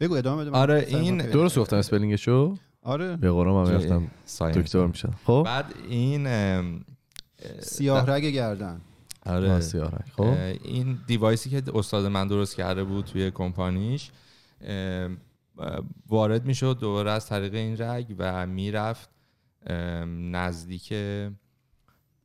بگو 0.00 0.14
ادامه 0.14 0.44
بده 0.44 0.56
آره، 0.56 0.84
این- 0.88 1.18
درست 1.18 1.58
گفتم 1.58 1.76
spelling 1.76 2.28
شو؟ 2.28 2.54
آره. 2.82 3.16
به 3.16 3.30
قرآن 3.30 3.54
من 3.68 3.74
رفتم 3.74 4.10
science. 4.24 4.56
دکتر 4.58 4.86
میشم 4.86 5.14
خب؟ 5.24 5.42
بعد 5.46 5.74
این 5.88 6.26
سیاه 7.60 8.10
رگ 8.10 8.24
گردن. 8.24 8.80
آره. 9.26 9.60
سیاه. 9.60 9.92
خب. 10.16 10.22
این 10.64 10.98
device 11.06 11.44
ی 11.44 11.50
که 11.50 11.62
استاد 11.74 12.06
من 12.06 12.28
درست 12.28 12.56
کرده 12.56 12.84
بود 12.84 13.04
توی 13.04 13.30
کمپانیش 13.30 14.10
وارد 16.08 16.44
می‌شد 16.44 16.78
دوباره 16.80 17.10
از 17.10 17.26
طریق 17.26 17.54
این 17.54 17.80
رگ 17.80 18.14
و 18.18 18.46
می‌رفت 18.46 19.10
نزدیک 20.06 20.92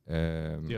ام، 0.06 0.72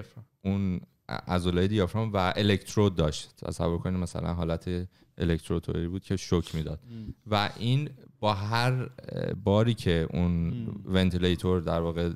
اون 0.44 0.81
عضلای 1.09 1.68
دیافرام 1.68 2.12
و 2.12 2.33
الکترود 2.37 2.94
داشت. 2.94 3.37
تصور 3.44 3.79
کنید 3.79 4.00
مثلا 4.00 4.35
حالت 4.35 4.88
الکتروتراپی 5.18 5.88
بود 5.88 6.03
که 6.03 6.16
شوک 6.16 6.55
می‌داد. 6.55 6.81
و 7.26 7.50
این 7.59 7.90
با 8.20 8.35
هر 8.35 8.90
باری 9.44 9.74
که 9.74 10.07
اون 10.11 10.66
ventilator 10.85 11.61
در 11.61 11.81
واقع 11.81 12.11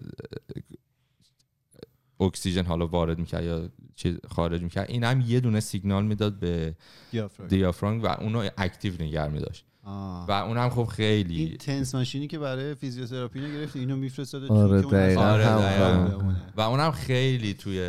اکسیژن 2.24 2.64
حالا 2.64 2.86
وارد 2.86 3.18
می‌کرد 3.18 3.44
یا 3.44 3.68
چیز 3.96 4.16
خارج 4.30 4.62
می‌کرد 4.62 4.90
این 4.90 5.04
هم 5.04 5.20
یه 5.20 5.40
دونه 5.40 5.60
سیگنال 5.60 6.04
می‌داد 6.04 6.38
به 6.38 6.74
دیافراگم. 7.10 7.48
دیافرانگ 7.48 8.04
و 8.04 8.06
اونو 8.06 8.48
active 8.58 8.92
نگه 9.02 9.28
میداشت 9.28 9.64
آه. 9.86 10.26
و 10.28 10.30
اون 10.30 10.56
هم 10.56 10.70
خب 10.70 10.84
خیلی 10.84 11.36
این 11.36 11.56
TENS 11.56 11.94
ماشینی 11.94 12.26
که 12.26 12.38
برای 12.38 12.74
فیزیوتراپی 12.74 13.40
رو 13.40 13.46
گرفتی 13.46 13.78
اینو 13.78 13.96
میفرستاده 13.96 14.48
آره، 14.48 14.80
که 14.80 14.86
اون 14.86 14.94
دقیقاً 14.94 15.22
آره، 15.22 15.46
هم 15.46 15.60
دقیقاً. 15.60 16.08
خبره. 16.08 16.36
و 16.56 16.60
اونم 16.60 16.90
خیلی 16.90 17.54
توی 17.54 17.80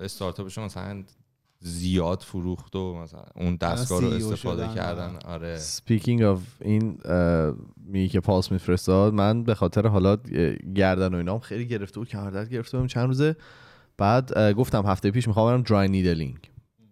استارتاپش 0.00 0.58
مثلا 0.58 1.02
زیاد 1.60 2.20
فروخت 2.20 2.76
و 2.76 2.94
مثلا 3.02 3.24
اون 3.36 3.56
دستگاه 3.56 4.00
رو 4.00 4.10
CEO 4.10 4.22
استفاده. 4.22 4.74
کردن 4.74 5.16
آره 5.24 5.58
speaking 5.58 6.22
of 6.22 6.42
این 6.60 6.98
میگی 7.86 8.08
که 8.08 8.20
پالس 8.20 8.52
میفرستاد 8.52 9.14
من 9.14 9.44
به 9.44 9.54
خاطر 9.54 9.86
حالا 9.86 10.16
گردن 10.74 11.14
و 11.14 11.16
اینام 11.16 11.38
خیلی 11.38 11.66
گرفته 11.66 12.00
بود 12.00 12.08
کمردرد 12.08 12.50
گرفته 12.50 12.76
بودم 12.76 12.86
چند 12.86 13.06
روزه 13.06 13.36
بعد 13.98 14.52
گفتم 14.52 14.86
هفته 14.86 15.10
پیش 15.10 15.28
می‌خوام 15.28 15.46
برم 15.50 15.62
dry 15.62 15.88
needling 15.88 16.36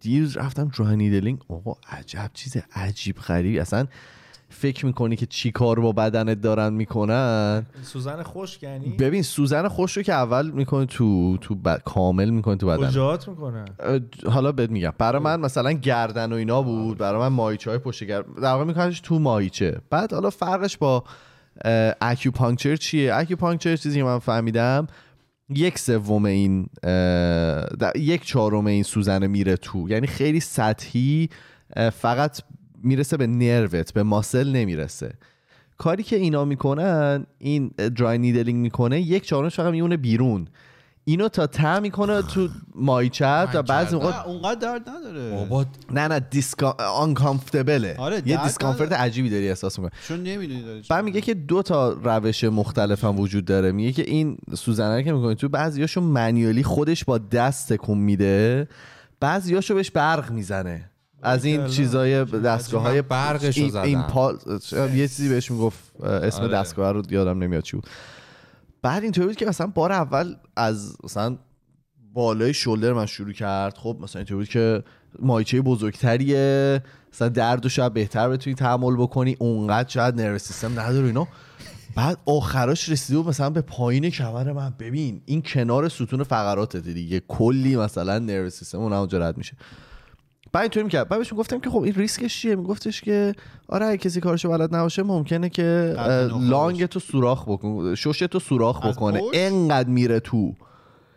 دیروز 0.00 0.36
رفتم 0.36 0.68
dry 0.68 0.96
needling 0.96 1.38
آقا 1.48 1.74
عجب 1.90 2.30
چیز 2.34 2.56
عجیب 2.74 3.16
غریبی. 3.16 3.58
اصلا 3.58 3.86
فکر 4.48 4.86
می‌کنی 4.86 5.16
که 5.16 5.26
چی 5.26 5.50
کار 5.50 5.80
با 5.80 5.92
بدنت 5.92 6.40
دارن 6.40 6.72
می‌کنن؟ 6.72 7.66
سوزن 7.82 8.22
خشک 8.22 8.62
یعنی؟ 8.62 8.88
ببین 8.88 9.22
سوزن 9.22 9.68
خشک 9.68 9.96
رو 9.96 10.02
که 10.02 10.12
اول 10.12 10.50
می‌کنی 10.50 10.86
تو 10.86 11.36
تو 11.40 11.54
ب- 11.54 11.76
کامل 11.84 12.30
می‌کنی 12.30 12.56
تو 12.56 12.66
بدن. 12.66 12.88
کجاات 12.88 13.28
می‌کنن؟ 13.28 13.64
اه، 13.80 14.00
حالا 14.30 14.52
بهت 14.52 14.70
میگم. 14.70 14.92
برای 14.98 15.22
من 15.22 15.40
مثلا 15.40 15.72
گردن 15.72 16.32
و 16.32 16.36
اینا 16.36 16.62
بود. 16.62 16.98
برای 16.98 17.20
من 17.20 17.28
ماهیچه 17.28 17.70
های 17.70 17.78
پشت 17.78 18.04
گردن 18.04 18.32
در 18.32 18.52
واقع 18.52 18.64
میکننش 18.64 19.00
تو 19.00 19.18
ماهیچه. 19.18 19.80
بعد 19.90 20.12
حالا 20.12 20.30
فرقش 20.30 20.76
با 20.78 21.04
acupuncture 22.00 22.76
چیه؟ 22.76 23.14
acupuncture 23.14 23.76
چیزی 23.76 23.98
که 23.98 24.04
من 24.04 24.18
فهمیدم 24.18 24.86
یک 25.56 25.78
سوم 25.78 26.24
این 26.24 26.66
یک 27.96 28.24
چهارم 28.24 28.66
این 28.66 28.82
سوزن 28.82 29.26
میره 29.26 29.56
تو. 29.56 29.88
یعنی 29.88 30.06
خیلی 30.06 30.40
سطحی 30.40 31.28
فقط 31.92 32.40
می‌رسه 32.82 33.16
به 33.16 33.26
nerve 33.26 33.81
ت 33.81 33.92
به 33.92 34.02
muscle 34.02 34.52
نمی‌رسه. 34.52 35.12
کاری 35.78 36.02
که 36.02 36.16
اینا 36.16 36.44
می‌کنن 36.44 37.26
این 37.38 37.68
dry 37.68 38.18
needling 38.18 38.60
می‌کنه 38.60 39.00
یک 39.00 39.24
چهارمش 39.24 39.56
فقط 39.56 39.72
می‌مونه 39.72 39.96
بیرون. 39.96 40.48
اینو 41.04 41.28
تا 41.28 41.46
ته 41.46 41.78
می‌کنه 41.78 42.22
تو 42.22 42.48
ماهیچت 42.74 43.48
و 43.54 43.62
بعضی 43.62 43.96
موقع 43.96 44.26
اونقدر 44.26 44.60
درد 44.60 44.88
نداره. 44.88 45.30
بابا 45.30 45.64
نه 45.90 46.08
نه 46.08 46.20
discom- 46.20 46.76
uncomfortable 46.96 47.89
ه 47.89 47.96
آره، 47.98 48.22
یه 48.26 48.42
discomfort. 48.42 48.92
عجیبی 48.92 49.30
داری 49.30 49.48
احساس 49.48 49.78
می‌کنی. 49.78 50.00
چون 50.08 50.22
نمی‌دونی 50.22 50.62
داره 50.62 50.80
چی 50.80 50.86
بعد 50.90 51.04
میگه 51.04 51.20
که 51.20 51.34
دو 51.34 51.62
تا 51.62 51.92
روش 51.92 52.44
مختلف 52.44 53.04
هم 53.04 53.20
وجود 53.20 53.44
داره. 53.44 53.72
میگه 53.72 53.92
که 53.92 54.02
این 54.02 54.36
سوزنه 54.54 55.02
که 55.02 55.12
می‌کنی 55.12 55.34
تو 55.34 55.48
بعضیاشو 55.48 56.00
manually 56.00 56.62
خودش 56.62 57.04
با 57.04 57.18
دست 57.18 57.72
تکون 57.72 57.98
میده 57.98 58.68
بعضیاشو 59.20 59.74
بهش 59.74 59.90
برق 59.90 60.30
می‌زنه. 60.30 60.88
از 61.22 61.44
این. 61.44 61.66
چیزای 61.66 62.24
دستگاه 62.24 62.82
های 62.82 63.00
من 63.00 63.08
برقشو 63.08 63.60
این. 63.62 63.76
این 63.76 64.02
پال... 64.02 64.38
یه 64.72 65.08
چیزی 65.08 65.28
بهش 65.28 65.50
می‌گفت 65.50 66.02
اسم 66.02 66.42
آره. 66.42 66.52
دستگاه 66.52 66.92
رو 66.92 67.02
یادم 67.10 67.42
نمیاد 67.42 67.62
چی 67.62 67.76
بود. 67.76 67.86
بعد 68.82 69.02
اینطوری 69.02 69.26
بود 69.26 69.36
که 69.36 69.46
مثلا 69.46 69.66
بار 69.66 69.92
اول 69.92 70.34
از 70.56 70.96
مثلا 71.04 71.38
بالای 72.12 72.54
شولدر 72.54 72.92
من 72.92 73.06
شروع 73.06 73.32
کرد. 73.32 73.78
خب 73.78 73.98
مثلا 74.00 74.20
اینطوری 74.20 74.38
بود 74.38 74.48
که 74.48 74.82
مایچه 75.18 75.60
بزرگتریه 75.60 76.82
مثلا 77.12 77.28
درد 77.28 77.66
و 77.66 77.68
شاید 77.68 77.92
بهتر 77.92 78.28
بتونی 78.28 78.56
تحمل 78.56 78.96
بکنی. 78.96 79.36
اونقدر 79.38 79.88
شاید 79.88 80.20
نرو 80.20 80.38
سیستم 80.38 80.80
نداره 80.80 81.06
اینا. 81.06 81.28
بعد 81.94 82.18
آخراش 82.26 82.88
رسیده 82.88 83.18
بود 83.18 83.28
مثلا 83.28 83.50
به 83.50 83.60
پایین 83.60 84.10
کمر 84.10 84.52
من. 84.52 84.74
ببین 84.78 85.22
این 85.26 85.42
کنار 85.42 85.88
ستون 85.88 86.22
فقراتته 86.22 86.92
دیگه. 86.92 87.20
کلی 87.20 87.76
مثلا 87.76 88.18
نرو 88.18 88.50
سیستم 88.50 88.78
اون 88.78 88.92
اونجا 88.92 89.18
رد 89.18 89.38
میشه. 89.38 89.56
بعد 90.52 90.62
اینطوری 90.62 90.84
می‌کرد 90.84 91.08
بعد 91.08 91.18
بهش 91.18 91.34
گفتم 91.34 91.60
که 91.60 91.70
خب 91.70 91.82
این 91.82 91.94
ریسکش 91.94 92.40
چیه 92.40 92.56
میگفتش 92.56 93.00
که 93.00 93.34
آره 93.68 93.86
اگه 93.86 93.96
کسی 93.96 94.20
کارشو 94.20 94.48
بلد 94.48 94.74
نباشه 94.74 95.02
ممکنه 95.02 95.48
که. 95.48 95.96
لانگ 96.40 96.86
تو 96.86 97.00
سوراخ 97.00 97.48
بکن 97.48 97.94
شش 97.94 98.18
تو 98.18 98.38
سوراخ 98.38 98.86
بکنه؟ 98.86 99.22
انقدر 99.32 99.88
میره 99.88 100.20
تو 100.20 100.54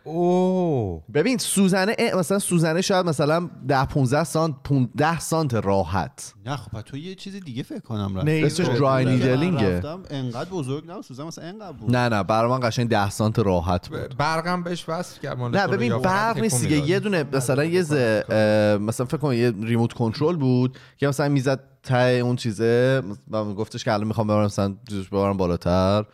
اوه. 0.06 1.02
ببین 1.14 1.38
سوزنه 1.38 1.96
مثلا 2.18 2.38
سوزنه 2.38 2.80
شاید 2.80 3.06
مثلا 3.06 3.50
10 3.68 3.84
15 3.84 4.24
سانت 4.24 4.54
10 4.96 5.18
سانت 5.18 5.54
راحت. 5.54 6.34
نه 6.46 6.56
خب 6.56 6.80
تو 6.80 6.96
یه 6.96 7.14
چیز 7.14 7.36
دیگه 7.36 7.62
فکر 7.62 7.80
کنم 7.80 8.16
رفت. 8.16 8.26
نه، 8.26 8.42
اسمش 8.44 8.66
درای 8.66 9.04
نیدلینگه 9.04 9.76
رفتم 9.76 10.02
انقدر 10.10 10.50
بزرگ 10.50 10.86
نه 10.86 11.02
سوزن 11.02 11.24
مثلا 11.24 11.44
انقدر 11.44 11.72
بود. 11.72 11.96
نه 11.96 12.08
نه 12.08 12.22
برای 12.22 12.50
من 12.50 12.60
قشنگ 12.62 12.88
10 12.88 13.10
سانت 13.10 13.38
راحت 13.38 13.88
بود. 13.88 14.16
برقم 14.16 14.62
بهش 14.62 14.88
وصل 14.88 15.20
کرد 15.20 15.40
نه 15.40 15.66
ببین 15.66 15.98
برق 15.98 16.38
نیست 16.38 16.62
دیگه؟ 16.62 16.88
یه 16.88 17.00
دونه 17.00 17.24
مثلا 17.32 17.64
یه 17.64 17.80
مثلا 18.78 19.06
فکر 19.06 19.16
کن 19.16 19.34
یه 19.34 19.52
remote 19.62 19.92
control 19.92 20.36
بود 20.36 20.78
که 20.96 21.08
مثلا 21.08 21.28
می‌زد 21.28 21.60
ته 21.82 21.96
اون 21.96 22.36
چیزه 22.36 23.02
و 23.30 23.44
گفتش 23.44 23.84
که 23.84 23.92
الان 23.92 24.06
می‌خوام 24.06 24.26
ببرم 24.26 24.44
مثلا 24.44 24.74
جوش 24.88 25.08
ببرم 25.08 25.36
بالاتر. 25.36 26.04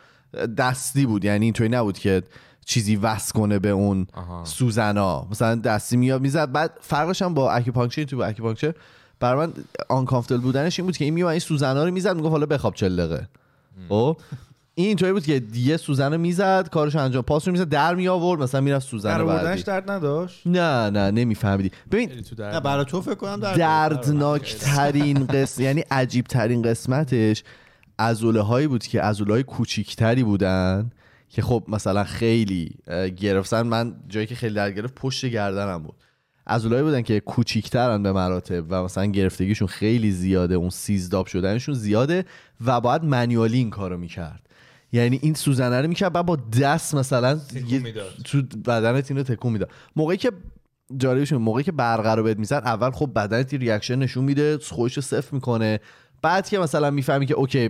دستی 0.57 1.05
بود 1.05 1.25
یعنی 1.25 1.45
اینطوری 1.45 1.69
نبود 1.69 1.97
که 1.97 2.23
چیزی 2.65 2.95
وصل 2.95 3.33
کنه 3.33 3.59
به 3.59 3.69
اون 3.69 4.07
آها. 4.13 4.45
سوزنا. 4.45 5.27
مثلا 5.31 5.55
دستی 5.55 5.97
میاد 5.97 6.21
می‌زد. 6.21 6.51
بعد 6.51 6.71
فرقش 6.81 7.21
هم 7.21 7.33
با 7.33 7.51
acupuncture 7.51 8.03
تو 8.03 8.17
با 8.17 8.25
acupuncture 8.25 8.73
برای 9.19 9.47
من 9.47 9.53
uncomfortable 9.89 10.37
بودنش 10.37 10.79
این 10.79 10.85
بود 10.85 10.97
که 10.97 11.05
این 11.05 11.13
میومد 11.13 11.31
این 11.31 11.39
سوزنا 11.39 11.83
رو 11.83 11.91
می‌زد 11.91 12.15
می‌گفت 12.15 12.31
حالا 12.31 12.45
بخواب 12.45 12.75
40 12.75 13.05
دقیقه. 13.05 13.27
خب؟ 13.89 14.17
این 14.75 14.87
اینطوری 14.87 15.11
بود 15.11 15.25
که 15.25 15.41
یه 15.53 15.77
سوزن 15.77 16.13
رو 16.13 16.17
می‌زد 16.17 16.69
کارش 16.69 16.95
انجام 16.95 17.23
پاس 17.23 17.47
رو 17.47 17.51
می‌زد 17.51 17.69
در 17.69 17.95
می 17.95 18.07
آورد 18.07 18.41
مثلا 18.41 18.61
می‌رفت 18.61 18.87
سوزن 18.87 19.17
در 19.17 19.23
بعدی. 19.23 19.63
درد 19.63 19.91
نداشت؟ 19.91 20.41
نه 20.47 20.89
نه 20.89 21.11
نمیفهمیدی. 21.11 21.71
ببین 21.91 22.09
نه 22.09 22.21
درد 22.37 22.63
برای 22.63 22.85
تو 22.85 23.01
فکر 23.01 23.15
کنم 23.15 23.39
در 23.39 23.53
دردناک 23.53 24.55
ترین 24.55 25.25
قسم 25.33 25.61
یعنی 25.61 25.81
عجیب 25.91 26.25
ترین 26.25 26.61
قسمتش 26.61 27.43
ازوله 27.97 28.41
هایی 28.41 28.67
بود 28.67 28.83
که 28.83 29.01
ازوله 29.01 29.33
های 29.33 29.43
کوچیکتری 29.43 30.23
بودن. 30.23 30.91
که 31.33 31.41
خب 31.41 31.63
مثلا 31.67 32.03
خیلی 32.03 32.75
گرفتن. 33.17 33.61
من 33.61 33.95
جایی 34.07 34.27
که 34.27 34.35
خیلی 34.35 34.55
درد 34.55 34.75
گرفت 34.75 34.95
پشت 34.95 35.25
گردنم 35.25 35.83
بود. 35.83 35.95
ازولایی 36.45 36.83
بودن 36.83 37.01
که 37.01 37.19
کوچیکترن 37.19 38.03
به 38.03 38.11
مراتب 38.11 38.65
و 38.69 38.83
مثلا 38.83 39.05
گرفتگیشون 39.05 39.67
خیلی 39.67 40.11
زیاده. 40.11 40.55
اون 40.55 40.69
سیزداب 40.69 41.27
شدنشون 41.27 41.75
زیاده 41.75 42.25
و 42.65 42.81
باید 42.81 43.03
manually 43.03 43.57
این 43.57 43.69
کارو 43.69 43.97
می‌کرد. 43.97 44.49
یعنی 44.91 45.19
این 45.21 45.33
سوزنه 45.33 45.81
رو 45.81 45.87
می‌کرد 45.87 46.13
بعد 46.13 46.25
با 46.25 46.35
دست 46.35 46.95
مثلا. 46.95 47.39
تو 48.25 48.41
بدنت 48.41 49.11
اینو 49.11 49.23
تکون 49.23 49.53
می‌داد. 49.53 49.69
موقعی 49.95 50.17
که 50.17 50.31
جالبش 50.97 51.28
اون 51.28 51.41
موقعی 51.41 51.63
که 51.63 51.71
برقه 51.71 52.15
رو 52.15 52.23
بهت 52.23 52.39
میزن 52.39 52.57
اول 52.57 52.91
خب 52.91 53.11
بدنت 53.15 53.53
reaction 53.53 53.95
نشون 53.95 54.23
میده 54.23 54.57
خودش 54.57 54.93
رو 54.93 55.01
صفر 55.01 55.35
می‌کنه. 55.35 55.79
بعد 56.21 56.49
که 56.49 56.59
مثلا 56.59 56.91
می‌فهمی 56.91 57.25
که 57.25 57.33
okay 57.33 57.69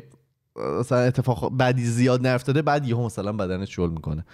مثلا 0.80 1.00
اتفاق 1.00 1.58
بدی 1.58 1.86
زیاد 1.86 2.28
نیفتاده 2.28 2.62
بعد 2.62 2.88
یهو 2.88 3.06
مثلا 3.06 3.32
بدنت 3.32 3.68
شل 3.68 3.89
می‌کنه. 3.89 4.26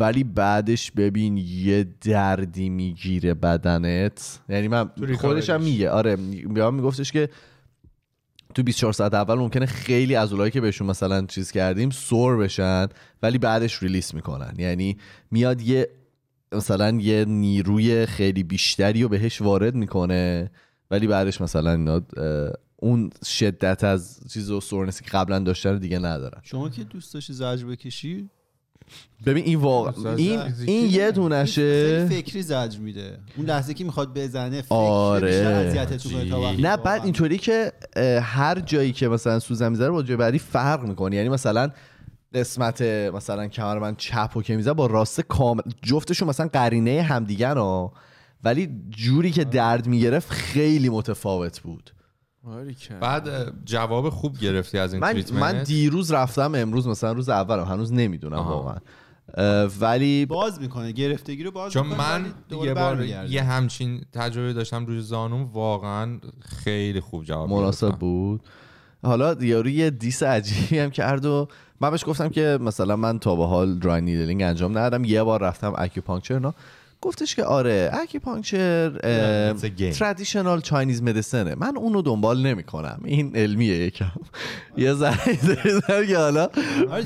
ولی 0.00 0.24
بعدش 0.24 0.90
ببین 0.90 1.36
یه 1.36 1.86
دردی 2.00 2.68
می‌گیره 2.68 3.34
بدنت. 3.34 4.40
یعنی 4.48 4.68
من 4.68 4.90
خودش 5.18 5.50
هم. 5.50 5.62
میگه. 5.62 5.90
آره 5.90 6.16
بیا 6.54 6.70
میگفتش 6.70 7.12
که 7.12 7.28
تو 8.54 8.62
24 8.62 8.92
ساعت 8.92 9.14
اول 9.14 9.34
ممکنه 9.34 9.66
خیلی 9.66 10.14
از 10.14 10.32
اولایی 10.32 10.50
که 10.50 10.60
بهشون 10.60 10.86
مثلا 10.86 11.26
چیز 11.26 11.50
کردیم 11.50 11.90
سور 11.90 12.36
بشن 12.36 12.86
ولی 13.22 13.38
بعدش 13.38 13.82
ریلیس 13.82 14.14
می‌کنن. 14.14 14.54
یعنی 14.58 14.96
میاد 15.30 15.62
یه 15.62 15.88
مثلا 16.52 16.90
یه 16.90 17.24
نیروی 17.24 18.06
خیلی 18.06 18.42
بیشتری 18.42 19.02
رو 19.02 19.08
بهش 19.08 19.42
وارد 19.42 19.74
می‌کنه 19.74 20.50
ولی 20.90 21.06
بعدش 21.06 21.40
مثلا 21.40 21.70
اینا 21.70 22.02
اون 22.82 23.10
شدت 23.24 23.84
از 23.84 24.20
چیز 24.30 24.50
و 24.50 24.60
سورنسی 24.60 25.04
که 25.04 25.10
قبلا 25.10 25.38
داشتن 25.38 25.70
رو 25.70 25.78
دیگه 25.78 25.98
ندارن 25.98 26.40
شما 26.42 26.68
که 26.68 26.84
دوست 26.84 27.14
داشتی 27.14 27.32
زجر 27.32 27.66
بکشی؟ 27.66 28.28
ببین 29.26 29.44
این 29.44 29.58
واقع 29.58 30.08
این 30.16 30.40
این 30.66 30.90
یه 30.90 31.10
دونشه. 31.10 32.06
فکری 32.06 32.42
زجر 32.42 32.78
میده. 32.78 33.18
اون 33.36 33.46
لحظه 33.46 33.74
که 33.74 33.84
می‌خواد 33.84 34.18
بزنه 34.18 34.62
فکر 34.62 34.74
آره. 34.74 35.74
نه 36.58 36.76
بعد 36.76 37.04
اینطوری 37.04 37.38
که 37.38 37.72
هر 38.22 38.60
جایی 38.60 38.92
که 38.92 39.08
مثلا 39.08 39.38
سوزن 39.38 39.68
می‌ذاره 39.68 39.90
با 39.90 40.02
جای 40.02 40.16
بعدی 40.16 40.38
فرق 40.38 40.82
می‌کنه. 40.82 41.16
یعنی 41.16 41.28
مثلا 41.28 41.70
قسمت 42.34 42.82
مثلا 42.82 43.48
کمربند 43.48 43.96
چپ 43.96 44.36
و 44.36 44.42
که 44.42 44.56
می‌زنه 44.56 44.74
با 44.74 44.86
راست 44.86 45.20
کامل 45.20 45.62
جفتشون 45.82 46.28
مثلا 46.28 46.48
قرینه 46.52 47.02
همدیگه 47.02 47.54
ها 47.54 47.92
ولی 48.44 48.70
جوری 48.90 49.30
که 49.30 49.44
درد 49.44 49.86
می‌گرفت 49.86 50.30
خیلی 50.30 50.88
متفاوت 50.88 51.60
بود. 51.60 51.90
بعد 53.00 53.52
جواب 53.64 54.08
خوب 54.08 54.38
گرفتی 54.38 54.78
از 54.78 54.92
این 54.92 55.02
من 55.02 55.12
تریتمنت 55.12 55.42
من 55.42 55.62
دیروز 55.62 56.12
رفتم 56.12 56.54
امروز 56.54 56.88
مثلا 56.88 57.12
روز 57.12 57.28
اولم 57.28 57.64
هنوز 57.64 57.92
نمی‌دونم. 57.92 58.38
واقعا 58.38 58.76
ولی 59.80 60.26
باز 60.26 60.60
می‌کنه 60.60 60.92
گرفتگی 60.92 61.42
رو 61.44 61.50
باز 61.50 61.72
چون 61.72 61.86
من 61.86 62.34
یه 62.62 62.74
بار. 62.74 63.04
یه 63.04 63.42
همچین 63.42 64.00
تجربه 64.12 64.52
داشتم 64.52 64.86
روی 64.86 65.00
زانوم 65.00 65.42
واقعا 65.42 66.18
خیلی 66.40 67.00
خوب 67.00 67.24
جواب 67.24 67.50
مناسب 67.50 67.86
گرفتم. 67.86 67.98
بود 67.98 68.40
حالا 69.02 69.34
یارو 69.40 69.68
یه 69.68 69.90
diss 69.90 70.22
عجیبی 70.22 70.78
هم 70.78 70.90
کرد 70.90 71.24
و 71.24 71.48
من 71.80 71.90
بهش 71.90 72.04
گفتم 72.06 72.28
که 72.28 72.58
مثلا 72.60 72.96
من 72.96 73.18
تا 73.18 73.36
به 73.36 73.46
حال 73.46 73.78
dry 73.78 74.00
needling 74.00 74.42
انجام 74.42 74.78
ندادم 74.78 75.04
یه 75.04 75.22
بار 75.22 75.42
رفتم 75.42 75.72
acupuncture 75.76 76.38
نه 76.38 76.52
گفتش 77.02 77.34
که 77.34 77.44
آره 77.44 77.90
acupuncture 77.92 78.92
a 79.58 79.80
game. 79.80 79.98
traditional 79.98 80.60
Chinese 80.60 81.02
medicine 81.02 81.48
ه 81.48 81.54
من 81.54 81.76
اونو 81.76 82.02
دنبال 82.02 82.42
نمی 82.46 82.62
کنم 82.62 83.00
این 83.04 83.36
علمیه 83.36 83.76
یکم. 83.76 84.12
یه 84.76 84.94
ذره 84.94 86.06
که 86.06 86.16
حالا 86.16 86.48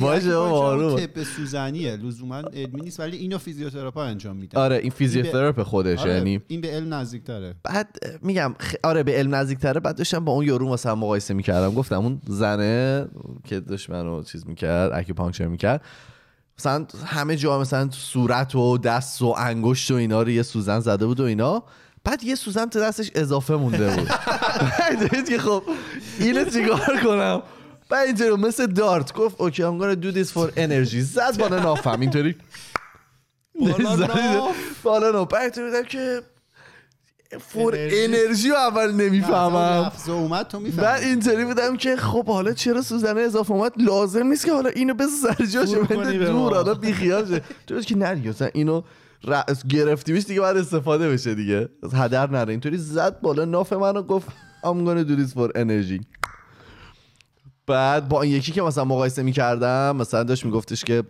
باشه 0.00 0.34
آروم. 0.34 1.00
طب 1.00 1.22
سوزنیه. 1.22 1.96
لزوما 1.96 2.36
علمی 2.36 2.80
نیست 2.80 3.00
ولی 3.00 3.16
اینو 3.16 3.38
فیزیوتراپا 3.38 4.04
انجام 4.04 4.36
میده. 4.36 4.58
آره 4.58 4.76
این 4.76 4.90
فیزیوتراپ 4.90 5.62
خودش 5.62 5.98
آره، 5.98 6.14
یعنی. 6.14 6.40
این 6.48 6.60
به 6.60 6.68
علم 6.68 6.94
نزدیک 6.94 7.24
تره 7.24 7.54
بعد 7.64 7.88
میگم. 8.22 8.54
آره 8.84 9.02
به 9.02 9.12
علم 9.12 9.34
نزدیکتره. 9.34 9.80
بعد 9.80 9.96
داشتم 9.96 10.24
با 10.24 10.32
اون 10.32 10.46
یارو 10.46 10.72
مثلا 10.72 10.94
مقایسه 10.94 11.34
می‌کردم. 11.34 11.74
گفتم 11.74 12.00
اون 12.00 12.20
زنه 12.28 13.06
که 13.44 13.60
داشت 13.60 13.90
منو 13.90 14.22
چیز 14.22 14.46
می‌کرد 14.46 14.92
acupuncture 14.92 15.46
می‌کرد. 15.46 15.80
مثلا 16.58 16.86
همه 17.06 17.36
جا 17.36 17.60
مثلا 17.60 17.90
صورت 17.90 18.54
و 18.54 18.78
دست 18.78 19.22
و 19.22 19.34
انگشت 19.38 19.90
و 19.90 19.94
اینا 19.94 20.22
رو 20.22 20.30
یه 20.30 20.42
سوزن 20.42 20.80
زده 20.80 21.06
بود 21.06 21.20
و 21.20 21.24
اینا. 21.24 21.62
بعد 22.04 22.24
یه 22.24 22.34
سوزن 22.34 22.66
تو 22.66 22.80
دستش 22.80 23.10
اضافه 23.14 23.54
مونده 23.54 23.96
بود. 23.96 24.08
بعد 24.78 25.28
که 25.28 25.38
خب 25.38 25.62
اینو 26.20 26.44
چیکار 26.44 27.00
کنم؟ 27.04 27.42
بعد 27.88 28.06
اینطوری 28.06 28.30
مثل 28.30 28.66
دارت. 28.66 29.12
گفت 29.12 29.40
اوکی 29.40 29.62
I'm 29.62 29.80
gonna 29.80 30.04
do 30.04 30.16
this 30.16 30.30
for 30.30 30.58
energy. 30.58 30.98
زد 30.98 31.38
بالا 31.38 31.58
نافم 31.58 32.00
اینطوری. 32.00 32.34
بالا 33.60 33.96
ناف. 33.96 34.56
بالا 34.82 35.10
ناف. 35.10 35.28
بعد 35.28 35.88
که 35.88 36.22
فور 37.40 37.74
انرژی. 37.78 38.48
رو 38.48 38.56
اول 38.56 38.92
نمی‌فهمم. 38.92 39.92
اومد 40.08 40.46
تو 40.46 40.60
می‌فهمی. 40.60 40.82
بعد 40.82 41.02
اینطوری 41.02 41.44
بودم 41.44 41.76
که 41.76 41.96
خب 41.96 42.26
حالا 42.26 42.52
چرا 42.52 42.82
سوزنه 42.82 43.20
اضافه 43.20 43.52
اومد؟ 43.52 43.72
لازم 43.76 44.26
نیست 44.26 44.44
که 44.44 44.52
حالا 44.52 44.68
اینو 44.68 44.94
به 44.94 45.04
سر 45.22 45.44
جاش 45.44 45.74
بنده 45.74 46.12
دور. 46.12 46.54
حالا 46.54 46.74
بیخیال 46.74 47.26
شه 47.26 47.42
تو 47.66 47.80
که 47.80 47.96
نه 47.96 48.34
اینو 48.54 48.82
رأس 49.24 49.66
گرفتیمش 49.66 50.24
دیگه 50.24 50.40
بعد 50.40 50.56
استفاده 50.56 51.08
بشه 51.10 51.34
دیگه. 51.34 51.68
هدر 51.92 52.30
نره. 52.30 52.50
اینطوری 52.50 52.76
زد 52.76 53.20
بالا 53.20 53.44
ناف 53.44 53.72
منو 53.72 54.02
گفت 54.02 54.28
I'm 54.64 54.86
gonna 54.86 55.08
do 55.08 55.16
this 55.20 55.38
for 55.38 55.50
energy. 55.56 56.04
بعد 57.66 58.08
با 58.08 58.22
این 58.22 58.32
یکی 58.32 58.52
که 58.52 58.62
مثلا 58.62 58.84
مقایسه 58.84 59.22
می‌کردم 59.22 59.96
مثلا 59.96 60.22
داشت 60.22 60.44
میگفتش 60.44 60.84
که 60.84 61.02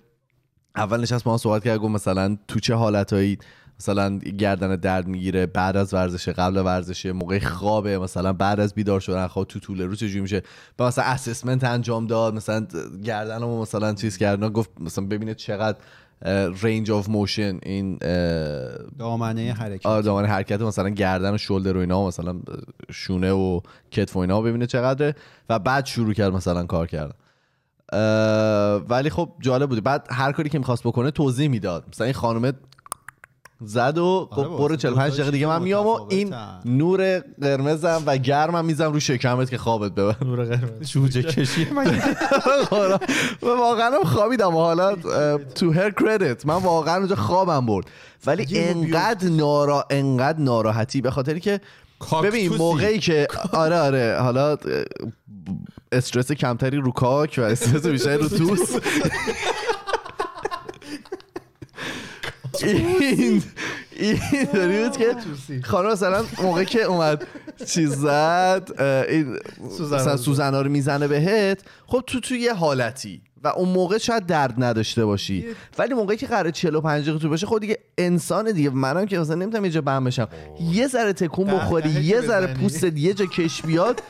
اول 0.76 1.00
نشست 1.00 1.24
با 1.24 1.30
من 1.30 1.38
صحبت 1.38 1.64
کرد 1.64 1.78
گفت 1.78 1.94
مثلا 1.94 2.36
تو 2.48 2.60
چه 2.60 2.74
حالتهایی؟ 2.74 3.38
مثلا 3.80 4.18
گردن 4.18 4.76
درد 4.76 5.06
می‌گیره 5.06 5.46
بعد 5.46 5.76
از 5.76 5.94
ورزشه 5.94 6.32
قبل 6.32 6.56
ورزشه 6.56 7.12
موقع 7.12 7.38
خوابه 7.38 7.98
مثلا 7.98 8.32
بعد 8.32 8.60
از 8.60 8.74
بیدار 8.74 9.00
شدن 9.00 9.26
خواب 9.26 9.46
تو 9.46 9.60
طول 9.60 9.82
روز 9.82 9.98
چجوری 9.98 10.20
میشه؟ 10.20 10.42
و 10.78 10.84
مثلا 10.84 11.04
assessment 11.04 11.64
انجام 11.64 12.06
داد 12.06 12.34
مثلا 12.34 12.66
گردنمو 13.04 13.62
مثلا 13.62 13.94
چیز 13.94 14.18
کردن 14.18 14.48
گفت 14.48 14.70
مثلا 14.80 15.06
ببینه 15.06 15.34
چقدر 15.34 15.78
range 16.62 16.90
of 16.90 17.08
motion 17.08 17.58
این 17.62 17.98
دامنه 18.98 19.52
حرکت. 19.52 19.86
آره 19.86 20.02
دامنه 20.02 20.28
حرکت 20.28 20.60
مثلا 20.60 20.88
گردن 20.88 21.34
و 21.34 21.38
شولدر 21.38 21.76
و 21.76 21.80
اینا 21.80 22.06
مثلا 22.06 22.36
شونه 22.90 23.32
و 23.32 23.60
کتف 23.90 24.16
و 24.16 24.18
اینا 24.18 24.40
ببینه 24.40 24.66
چقدره. 24.66 25.14
و 25.48 25.58
بعد 25.58 25.86
شروع 25.86 26.12
کرد 26.12 26.32
مثلا 26.32 26.64
کار 26.64 26.86
کردن. 26.86 27.14
ولی 28.88 29.10
خب 29.10 29.32
جالب 29.40 29.68
بود. 29.68 29.82
بعد 29.84 30.06
هر 30.10 30.32
کاری 30.32 30.48
که 30.48 30.58
می‌خواست 30.58 30.82
بکنه 30.82 31.10
توضیح 31.10 31.48
می‌داد. 31.48 31.84
مثلا 31.92 32.04
این 32.04 32.14
خانومه 32.14 32.52
زد 33.60 33.98
و 33.98 34.04
آره 34.04 34.26
گفت 34.42 34.48
بابا، 34.48 34.56
برو 34.56 34.68
دو 34.68 34.76
45 34.76 35.10
تا 35.10 35.16
دقیقه 35.16 35.30
دیگه 35.30 35.46
من 35.46 35.62
میام 35.62 35.86
و 35.86 36.06
این. 36.08 36.34
نور 36.64 37.18
قرمزم 37.42 38.02
و 38.06 38.16
گرمم 38.16 38.64
میزم 38.64 38.92
رو 38.92 39.00
شکمت 39.00 39.50
که 39.50 39.58
خوابت 39.58 39.92
ببر. 39.92 40.16
نور 40.24 40.44
قرمز. 40.44 40.88
جوجه 40.90 41.22
کشی. 41.32 41.64
و 43.42 43.46
واقعا 43.46 43.90
خوابیدم 44.04 44.54
و 44.56 44.58
حالا 44.60 44.96
تو 45.54 45.72
هر 45.72 45.90
کردیت 45.90 46.46
من 46.46 46.54
واقعا 46.54 46.96
اونجا 46.96 47.16
خوابم 47.16 47.66
برد. 47.66 47.86
ولی 48.26 48.58
انقدر 48.58 49.28
نارا 49.28 49.84
انقدر 49.90 50.38
ناراحتی 50.38 51.00
به 51.00 51.10
خاطری 51.10 51.40
که 51.40 51.60
ببین. 52.22 52.56
موقعی 52.56 52.98
که 52.98 53.26
آره 53.52 53.78
آره 53.78 54.16
حالا 54.20 54.56
استرس 55.92 56.32
کمتری 56.32 56.76
رو 56.76 56.92
کاک 56.92 57.34
و 57.38 57.42
استرس 57.42 57.86
بیشتری 57.86 58.16
رو 58.16 58.28
توس. 58.28 58.76
این 62.62 63.42
این 63.96 64.20
داری 64.54 64.82
بود 64.82 64.96
که 64.96 65.16
خانم 65.62 65.92
مثلا 65.92 66.24
موقعی 66.42 66.64
که 66.64 66.82
اومد 66.82 67.26
چیز 67.66 67.90
زد 67.90 68.80
این 69.08 69.38
مثلا 69.80 70.16
سوزنا 70.16 70.62
رو 70.62 70.70
می‌زنه 70.70 71.08
بهت 71.08 71.60
خب 71.86 72.04
تو 72.06 72.20
تو 72.20 72.34
یه 72.34 72.54
حالتی 72.54 73.20
و 73.44 73.48
اون 73.48 73.68
موقع 73.68 73.98
شاید 73.98 74.26
درد 74.26 74.54
نداشته 74.64 75.04
باشی. 75.04 75.44
ولی 75.78 75.94
موقعی 75.94 76.16
که 76.16 76.26
قرار 76.26 76.50
45 76.50 77.02
دقیقه 77.02 77.18
تو 77.18 77.28
باشه 77.28 77.46
خب 77.46 77.58
دیگه 77.58 77.78
انسان 77.98 78.52
دیگه. 78.52 78.70
منم 78.70 79.06
که 79.06 79.18
مثلا 79.18 79.34
نمی‌تونم 79.34 79.64
یه 79.64 79.70
جا 79.70 79.80
بم 79.80 80.04
بشم. 80.04 80.28
یه 80.60 80.88
ذره 80.88 81.12
تکون 81.12 81.46
بخوری 81.46 81.90
یه 81.90 82.20
ذره. 82.20 82.54
پوستت 82.54 82.98
یه 82.98 83.14
جا 83.14 83.26
کش 83.26 83.62
بیاد 83.62 84.02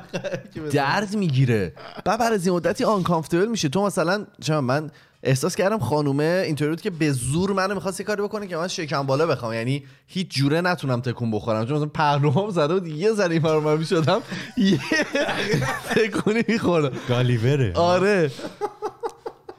درد 0.72 1.16
می‌گیره. 1.16 1.72
بعد 2.04 2.18
بعد 2.20 2.32
از 2.32 2.46
این 2.46 2.56
مدتی 2.56 2.84
آنکامفتبل 2.84 3.46
میشه. 3.46 3.68
تو 3.68 3.86
مثلا 3.86 4.26
چرا 4.40 4.60
من 4.60 4.90
احساس 5.26 5.56
کردم 5.56 5.78
خانومه 5.78 6.42
اینطوری 6.46 6.70
بود 6.70 6.80
که 6.80 6.90
به 6.90 7.12
زور 7.12 7.52
منو 7.52 7.74
می‌خواست 7.74 8.00
یه 8.00 8.06
کاری 8.06 8.22
بکنه 8.22 8.46
که 8.46 8.56
من 8.56 8.68
شکم 8.68 9.02
بالا 9.02 9.26
بخوام. 9.26 9.52
یعنی 9.52 9.84
هیچ 10.06 10.28
جوره 10.28 10.60
نتونم 10.60 11.00
تکون 11.00 11.30
بخورم. 11.30 11.66
چون 11.66 11.76
مثلا 11.76 11.86
پهلوام 11.86 12.50
زده 12.50 12.74
بود 12.74 12.86
یه 12.86 13.12
ذره 13.12 13.32
این 13.32 13.42
من 13.42 13.76
می‌شدم 13.76 14.22
یه 14.56 14.80
تکونی 15.94 16.42
میخوردم. 16.48 16.98
گالیوره. 17.08 17.72
آره. 17.74 18.30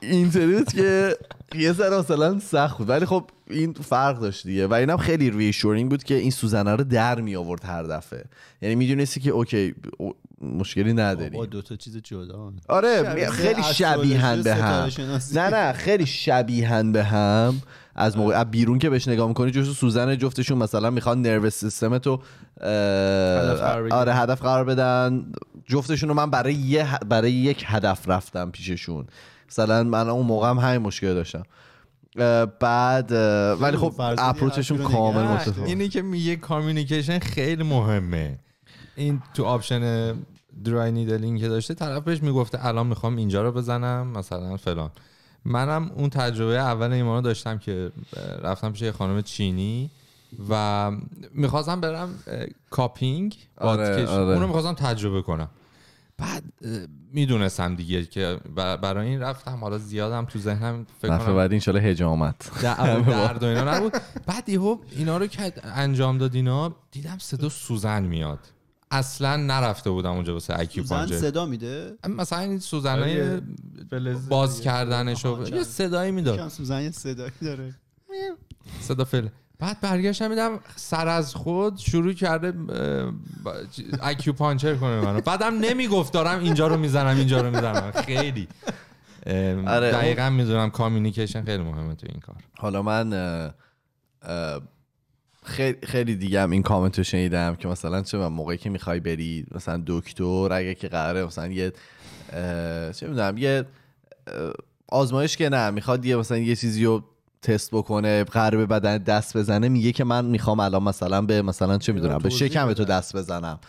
اینطوری 0.01 0.55
بود 0.55 0.73
که 0.73 1.17
یه 1.55 1.73
ذره 1.73 1.99
مثلا 1.99 2.39
سخت 2.39 2.77
بود. 2.77 2.89
ولی 2.89 3.05
خب 3.05 3.29
این 3.49 3.73
فرق 3.73 4.19
داشت 4.19 4.47
دیگه. 4.47 4.67
و 4.67 4.73
اینم 4.73 4.97
خیلی 4.97 5.31
ریشورینگ 5.31 5.89
بود 5.89 6.03
که 6.03 6.15
این 6.15 6.31
سوزنه 6.31 6.75
رو 6.75 6.83
در 6.83 7.21
می 7.21 7.35
آورد 7.35 7.65
هر 7.65 7.83
دفعه. 7.83 8.23
یعنی 8.61 8.75
می‌دونستی 8.75 9.19
که 9.19 9.29
اوکی 9.29 9.75
او- 9.97 10.15
مشکلی 10.57 10.93
نداری 10.93 11.37
با 11.37 11.45
دو 11.45 11.61
تا 11.61 11.75
چیز 11.75 11.97
جدا. 11.97 12.53
آره 12.69 13.03
شبیه 13.03 13.29
خیلی 13.29 13.63
شبیهن 13.63 14.41
به 14.41 14.55
هم. 14.55 14.89
نه 15.33 15.49
نه 15.49 15.73
خیلی 15.73 16.05
شبیهن 16.05 16.91
به 16.91 17.03
هم. 17.03 17.61
از 17.95 18.17
موقع 18.17 18.39
از 18.39 18.51
بیرون 18.51 18.79
که 18.79 18.89
بهش 18.89 19.07
نگاه 19.07 19.27
می‌کنی 19.27 19.51
جفتو 19.51 19.73
سوزن 19.73 20.17
جفتشون 20.17 20.57
مثلا 20.57 20.89
می‌خوان 20.89 21.21
نروس 21.21 21.53
سیستم 21.53 21.97
تو 21.97 22.15
هدف 22.61 23.59
قرار 23.59 23.83
بگیرن. 23.83 23.97
آره 23.97 24.13
هدف 24.13 24.41
قرار 24.41 24.63
بدن. 24.63 25.25
جفتشون 25.65 26.09
رو 26.09 26.15
من 26.15 26.29
برای 26.29 26.53
یه 26.53 26.87
برای 27.09 27.31
یک 27.31 27.63
هدف 27.67 28.09
رفتم 28.09 28.51
پیششون. 28.51 29.07
مثلا 29.49 29.83
من 29.83 30.09
اون 30.09 30.25
موقع 30.25 30.49
هم 30.49 30.57
همین 30.57 30.81
مشکل 30.81 31.13
داشتم. 31.13 31.43
بعد 32.59 33.11
ولی 33.61 33.77
خب 33.77 33.93
approach 33.99 34.51
شون 34.51 34.77
کامل 34.77 35.23
متفاوت. 35.23 35.69
اینی 35.69 35.89
که 35.89 36.01
میگه 36.01 36.35
communication 36.35 37.19
خیلی 37.19 37.63
مهمه. 37.63 38.39
این 38.95 39.21
تو 39.33 39.43
option 39.43 40.13
dry 40.63 40.91
needling 40.91 41.39
که 41.39 41.47
داشته 41.47 41.73
طرف 41.73 42.03
بهش 42.03 42.23
می‌گفته 42.23 42.65
الان 42.65 42.87
می‌خوام 42.87 43.15
اینجا 43.15 43.43
رو 43.43 43.51
بزنم 43.51 44.07
مثلا 44.07 44.57
فلان. 44.57 44.91
منم 45.45 45.91
اون 45.95 46.09
تجربه 46.09 46.59
اول 46.59 46.91
ایمانو 46.93 47.21
داشتم 47.21 47.57
که 47.57 47.91
رفتم 48.41 48.71
پیش 48.71 48.81
یه 48.81 48.91
خانم 48.91 49.21
چینی 49.21 49.89
و 50.49 50.91
می‌خواستم 51.33 51.81
برم 51.81 52.09
cupping 52.69 53.37
آره، 53.57 54.07
آره. 54.07 54.33
اونو 54.33 54.47
می‌خواستم 54.47 54.73
تجربه 54.73 55.21
کنم. 55.21 55.47
بعد 56.17 56.43
می‌دونستم 57.13 57.75
دیگه 57.75 58.05
که 58.05 58.39
بر- 58.55 58.77
برای 58.77 59.07
این 59.07 59.19
رفتم 59.19 59.57
حالا 59.61 59.77
زیادم 59.77 60.25
تو 60.25 60.39
ذهنم 60.39 60.85
فکر 61.01 61.17
کنم 61.17 61.35
بعد 61.35 61.53
انشالله 61.53 61.81
هجامت 61.81 62.61
در- 62.61 62.99
درد 63.01 63.43
و 63.43 63.45
اینا 63.45 63.75
نبود. 63.75 63.93
بعد 64.25 64.49
یهو 64.49 64.77
اینا 64.91 65.17
رو 65.17 65.27
که 65.27 65.53
انجام 65.63 66.17
داد 66.17 66.35
اینا 66.35 66.75
دیدم 66.91 67.17
صدا 67.17 67.49
سوزن 67.49 68.03
میاد. 68.03 68.39
اصلا 68.97 69.35
نرفته 69.37 69.89
بودم 69.89 70.11
اونجا 70.11 70.33
واسه 70.33 70.59
acupuncture 70.59 71.17
صدا 71.17 71.45
میده؟ 71.45 71.97
مثلا 72.09 72.39
این 72.39 72.59
سوزنای 72.59 73.21
آره. 73.21 73.41
باز. 74.29 74.61
کردنش 74.61 75.25
یه 75.25 75.63
صدایی 75.63 76.11
می‌داد. 76.11 76.49
سوزن 76.49 76.81
یه 76.81 76.91
صدایی 76.91 77.31
داره. 77.41 77.73
صدا 78.81 79.03
فل 79.03 79.27
بعد 79.59 79.81
برگشتم 79.81 80.29
میدم 80.29 80.59
سر 80.75 81.07
از 81.07 81.35
خود 81.35 81.77
شروع 81.77 82.13
کرده 82.13 82.53
acupuncture 84.01 84.75
کنه 84.75 85.01
منو. 85.01 85.21
بعدم 85.21 85.59
نمی‌گفت 85.59 86.13
دارم 86.13 86.39
اینجا 86.39 86.67
رو 86.67 86.77
می‌زنم 86.77 87.17
اینجا 87.17 87.41
رو 87.41 87.49
می‌زنم. 87.49 87.91
خیلی. 87.91 88.47
آره، 89.67 89.91
دقیقا 89.91 90.29
می‌دونم 90.29 90.69
communication 90.69 91.45
خیلی 91.45 91.63
مهمه 91.63 91.95
تو 91.95 92.07
این 92.09 92.19
کار. 92.19 92.35
حالا 92.57 92.81
من 92.81 93.13
خیلی 95.45 95.77
خیلی 95.83 96.15
دیگه 96.15 96.41
هم 96.41 96.51
این 96.51 96.61
کامنت 96.61 96.97
رو 96.97 97.03
شنیدم 97.03 97.55
که 97.55 97.67
مثلا 97.67 98.01
چه 98.01 98.17
موقعی 98.17 98.57
که 98.57 98.69
می‌خوای 98.69 98.99
بری 98.99 99.45
مثلا 99.51 99.83
دکتر 99.87 100.49
اگه 100.51 100.75
که 100.75 100.87
قراره 100.87 101.25
مثلا 101.25 101.47
یه 101.47 101.71
چه 102.93 103.07
می‌دونم 103.07 103.37
یه 103.37 103.65
آزمایش 104.87 105.37
که 105.37 105.49
نه 105.49 105.69
می‌خواد 105.69 106.05
یه 106.05 106.15
مثلا 106.15 106.37
یه 106.37 106.55
چیزی 106.55 106.85
رو 106.85 107.03
تست 107.41 107.71
بکنه 107.71 108.23
قراره 108.23 108.57
به 108.57 108.65
بدن 108.65 108.97
دست 108.97 109.37
بزنه 109.37 109.69
میگه 109.69 109.91
که 109.91 110.03
من 110.03 110.25
می‌خوام 110.25 110.59
الان 110.59 110.83
مثلا 110.83 111.21
به 111.21 111.41
مثلا 111.41 111.77
چه 111.77 111.93
می‌دونم 111.93 112.17
به 112.17 112.29
شکم 112.29 112.73
تو. 112.73 112.85
دست 112.85 113.15
بزنم. 113.15 113.59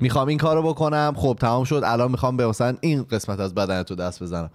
می‌خوام 0.00 0.28
این 0.28 0.38
کارو 0.38 0.62
بکنم 0.62 1.12
خب 1.16 1.36
تمام 1.40 1.64
شد 1.64 1.82
الان 1.84 2.10
می‌خوام 2.10 2.36
به 2.36 2.46
مثلا 2.46 2.76
این 2.80 3.02
قسمت 3.02 3.40
از 3.40 3.54
بدن 3.54 3.82
تو 3.82 3.94
دست 3.94 4.22
بزنم. 4.22 4.50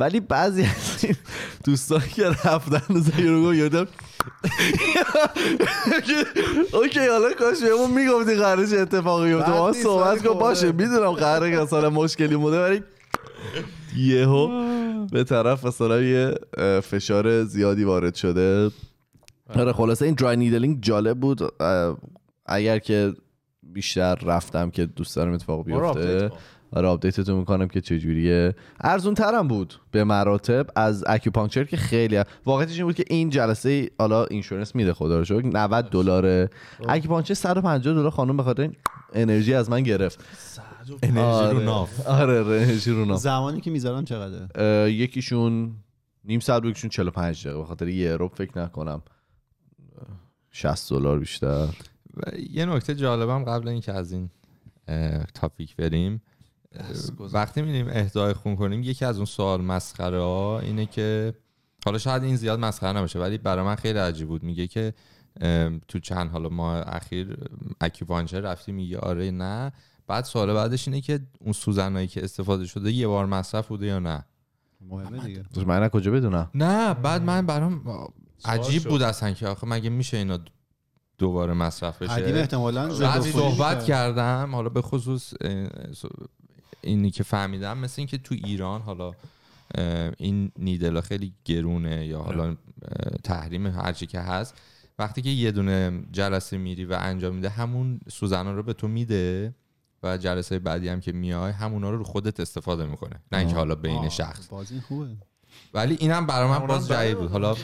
ولی 0.00 0.20
بعضی 0.20 0.62
از 0.62 1.04
این 1.04 1.16
دوستان 1.64 2.02
که 2.14 2.26
رفتن 2.26 3.00
زیرو 3.00 3.54
یادم 3.54 3.86
اوکی 6.72 7.08
حالا 7.10 7.32
کاش 7.38 7.62
بهمون 7.62 7.90
می‌گفتی 7.90 8.34
قرارش 8.34 8.72
اتفاقی 8.72 9.34
بیفته 9.34 9.50
ما 9.50 9.72
صحبت 9.72 10.22
کن 10.22 10.32
خب، 10.32 10.38
باشه. 10.38 10.66
آره. 10.66 10.76
می‌دونم 10.76 11.12
قراره 11.12 11.50
که 11.50 11.56
مثلا 11.56 11.90
مشکلی 11.90 12.36
بوده 12.36 12.64
ولی 12.64 12.82
یهو 13.96 14.48
به 15.06 15.24
طرف 15.24 15.64
مثلا 15.64 16.00
یه 16.00 16.34
فشار 16.80 17.44
زیادی 17.44 17.84
وارد 17.84 18.14
شده. 18.14 18.70
آره 19.54 19.72
خلاصه 19.72 20.04
این 20.04 20.14
dry 20.14 20.36
needling 20.36 20.82
جالب 20.82 21.20
بود. 21.20 21.52
اگر 22.46 22.78
که 22.78 23.12
بیشتر 23.62 24.14
رفتم 24.14 24.70
که 24.70 24.86
دوست 24.86 25.16
دارم 25.16 25.32
اتفاق 25.32 25.64
بیفته. 25.64 26.30
آره 26.74 26.88
update 26.88 27.21
تون 27.21 27.38
می‌کنم 27.38 27.68
که 27.68 27.80
چجوریه. 27.80 28.54
ارزون 28.80 29.14
ترم 29.14 29.48
بود 29.48 29.74
به 29.90 30.04
مراتب 30.04 30.66
از 30.76 31.04
acupuncture 31.06 31.64
که 31.64 31.76
خیلی 31.76 32.22
واقعیتش 32.44 32.76
این 32.76 32.84
بود 32.84 32.94
که 32.94 33.04
این 33.10 33.30
جلسه 33.30 33.90
حالا 33.98 34.24
insurance 34.24 34.74
میده 34.74 34.92
خدا 34.92 35.18
رو 35.18 35.24
شکر 35.24 35.46
90 35.46 35.90
دلاره. 35.90 36.50
acupuncture 36.88 37.34
150 37.34 37.94
دلار 37.94 38.10
خانم 38.10 38.36
به 38.36 38.42
خاطر 38.42 38.70
انرژی 39.12 39.54
از 39.54 39.70
من 39.70 39.82
گرفت. 39.82 40.24
انرژی 41.02 41.18
رو 41.18 41.26
آره. 41.26 41.64
ناف 41.64 42.06
آره 42.06 42.36
انرژی 42.36 42.90
رو 42.90 43.04
ناف 43.04 43.20
زمانی 43.20 43.60
که 43.60 43.70
می‌ذارن 43.70 44.04
چقدره؟ 44.04 44.92
یکیشون 44.92 45.74
نیم 46.24 46.40
ساعت 46.40 46.62
بود 46.62 46.70
یکیشون 46.70 46.90
45 46.90 47.44
دقیقه. 47.44 47.58
به 47.58 47.64
خاطر 47.64 47.88
یه 47.88 48.16
رو 48.16 48.28
فکر 48.28 48.58
نکنم. 48.58 49.02
اه، 49.98 50.06
60 50.50 50.90
دلار 50.90 51.18
بیشتر. 51.18 51.66
و 52.16 52.38
یه 52.50 52.66
نکته 52.66 52.94
جالبم 52.94 53.44
قبل 53.44 53.68
اینکه 53.68 53.92
از 53.92 54.12
این 54.12 54.30
تاپیک 55.34 55.76
بریم. 55.76 56.22
وقتی 57.32 57.62
میریم 57.62 57.86
اهدای 57.88 58.32
خون 58.32 58.56
کنیم 58.56 58.82
یکی 58.82 59.04
از 59.04 59.16
اون 59.16 59.26
سوال 59.26 59.60
مسخره 59.60 60.20
ها 60.20 60.60
اینه 60.60 60.86
که 60.86 61.34
حالا 61.84 61.98
شاید 61.98 62.22
این 62.22 62.36
زیاد 62.36 62.58
مسخره 62.58 62.92
نباشه 62.98 63.18
ولی 63.18 63.38
برای 63.38 63.64
من 63.64 63.74
خیلی 63.74 63.98
عجیب 63.98 64.28
بود. 64.28 64.42
میگه 64.42 64.66
که 64.66 64.94
تو 65.88 65.98
چند 66.02 66.30
حالا 66.30 66.48
ماه 66.48 66.82
اخیر 66.86 67.36
اکیوپانچر 67.80 68.40
رفتی 68.40 68.72
میگه 68.72 68.98
آره 68.98 69.30
نه. 69.30 69.72
بعد 70.06 70.24
سوال 70.24 70.54
بعدش 70.54 70.88
اینه 70.88 71.00
که 71.00 71.20
اون 71.40 71.52
سوزنایی 71.52 72.06
که 72.06 72.24
استفاده 72.24 72.66
شده 72.66 72.92
یه 72.92 73.06
بار 73.06 73.26
مصرف 73.26 73.68
بوده 73.68 73.86
یا 73.86 73.98
نه؟ 73.98 74.24
مهمه 74.80 75.18
دیگه. 75.18 75.44
من 75.66 75.88
کجا 75.88 76.10
بدونم؟ 76.10 76.50
نه 76.54 76.94
بعد 76.94 77.22
من 77.22 77.46
برام 77.46 77.82
عجیب. 78.44 78.84
بود 78.84 79.02
اصلا 79.02 79.30
که 79.30 79.48
آخه 79.48 79.66
مگه 79.66 79.90
میشه 79.90 80.16
اینا 80.16 80.38
دوباره 81.18 81.52
مصرف 81.52 82.02
بشه؟ 82.02 82.12
احتمالاً 82.12 82.90
صحبت 83.20 83.58
کرد. 83.58 83.84
کردم 83.84 84.50
حالا 84.54 84.68
به 84.68 84.82
خصوص 84.82 85.34
اینی 86.84 87.10
که 87.10 87.22
فهمیدم 87.22 87.78
مثل 87.78 87.94
اینکه 87.98 88.18
تو 88.18 88.34
ایران 88.44 88.80
حالا 88.80 89.12
این 90.16 90.52
نیدلا 90.58 91.00
خیلی 91.00 91.32
گرونه 91.44 92.06
یا 92.06 92.18
حالا 92.18 92.56
تحریم 93.24 93.66
هرچی 93.66 94.06
که 94.06 94.20
هست. 94.20 94.54
وقتی 94.98 95.22
که 95.22 95.30
یه 95.30 95.52
دونه 95.52 96.02
جلسه 96.12 96.58
میری 96.58 96.84
و 96.84 96.98
انجام 97.00 97.34
میده 97.34 97.48
همون 97.48 98.00
سوزنا 98.08 98.52
رو 98.52 98.62
به 98.62 98.72
تو 98.72 98.88
میده 98.88 99.54
و 100.02 100.18
جلسه 100.18 100.58
بعدی 100.58 100.88
هم 100.88 101.00
که 101.00 101.12
میای 101.12 101.52
همونا 101.52 101.90
رو 101.90 101.98
رو 101.98 102.04
خودت 102.04 102.40
استفاده 102.40 102.86
می‌کنه. 102.86 103.20
نه 103.32 103.38
اینکه 103.38 103.54
حالا 103.54 103.74
بین 103.74 104.08
شخص. 104.08 104.48
بازی 104.48 104.80
خوبه. 104.80 105.06
ولی 105.74 105.96
اینم 106.00 106.26
برای 106.26 106.48
من 106.48 106.66
باز 106.66 106.88
برای 106.88 107.14
بود. 107.14 107.30
حالا 107.30 107.54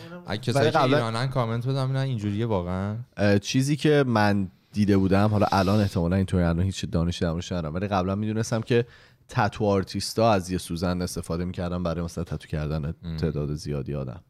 کسایی 0.42 0.70
که 0.70 0.83
ایرانن 0.83 1.26
کامنت 1.26 1.66
بدم 1.66 1.92
نه 1.92 2.00
اینجوریه 2.00 2.46
واقعا. 2.46 2.96
چیزی 3.42 3.76
که 3.76 4.04
من 4.06 4.50
دیده 4.72 4.96
بودم 4.96 5.28
حالا 5.28 5.46
الان 5.52 5.80
احتمالا 5.80 6.16
اینطوری 6.16 6.44
الان 6.44 6.64
هیچ 6.64 6.85
دانشی 6.85 7.24
در 7.24 7.30
موردش 7.30 7.52
ندارم 7.52 7.74
ولی 7.74 7.88
قبلا 7.88 8.14
می‌دونستم 8.14 8.61
که 8.61 8.87
تتو 9.31 9.64
آرتیستا 9.64 10.33
از 10.33 10.51
یه 10.51 10.59
سوزن 10.59 11.03
استفاده 11.03 11.45
می‌کردن 11.45 11.83
برای 11.83 12.05
مثلا 12.05 12.25
تتو 12.25 12.49
کردن 12.49 12.95
تعداد 13.21 13.55
زیادی 13.55 13.95
آدم. 13.95 14.21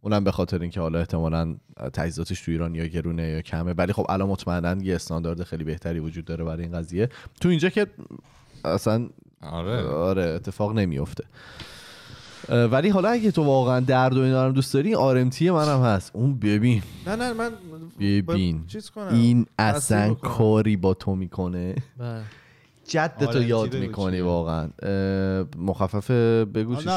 اونم 0.00 0.24
به 0.24 0.32
خاطر 0.32 0.62
اینکه 0.62 0.80
حالا 0.80 0.98
احتمالا 0.98 1.56
تجهیزاتش 1.92 2.40
تو 2.40 2.50
ایران 2.50 2.74
یا 2.74 2.86
گرونه 2.86 3.28
یا 3.28 3.40
کمه 3.40 3.72
ولی 3.72 3.92
خب 3.92 4.06
الان 4.08 4.28
مطمئنا 4.28 4.82
یه 4.82 4.94
استاندارد 4.94 5.42
خیلی 5.42 5.64
بهتری 5.64 5.98
وجود 5.98 6.24
داره 6.24 6.44
برای 6.44 6.62
این 6.62 6.72
قضیه. 6.72 7.08
تو 7.40 7.48
اینجا 7.48 7.68
که 7.68 7.86
اصلا 8.64 9.08
آره. 9.42 9.82
آره 9.82 10.22
اتفاق 10.22 10.72
نمیفته 10.72 11.24
ولی 12.48 12.88
حالا 12.88 13.08
اگه 13.08 13.30
تو 13.30 13.44
واقعا 13.44 13.80
درد 13.80 14.16
و 14.16 14.20
اینا 14.20 14.46
رو 14.46 14.52
دوست 14.52 14.74
داری 14.74 14.94
آرمتی 14.94 15.50
منم 15.50 15.82
هست. 15.82 16.10
اون 16.14 16.38
ببین. 16.38 16.82
نه 17.06 17.16
نه 17.16 17.32
من 17.32 17.50
ببین. 18.00 18.66
چیز 18.66 18.90
کنم. 18.90 19.14
این 19.14 19.46
اصلا. 19.58 20.14
کاری 20.14 20.76
با 20.76 20.94
تو 20.94 21.14
می‌کنه. 21.14 21.74
بله. 22.94 23.08
جد 23.08 23.14
تو 23.18 23.26
آرمتی 23.28 23.44
یاد 23.44 23.76
می‌کنی؟ 23.76 24.20
واقعا. 24.20 24.68
مخفف 25.58 26.10
بگو 26.10 26.76
چی 26.76 26.88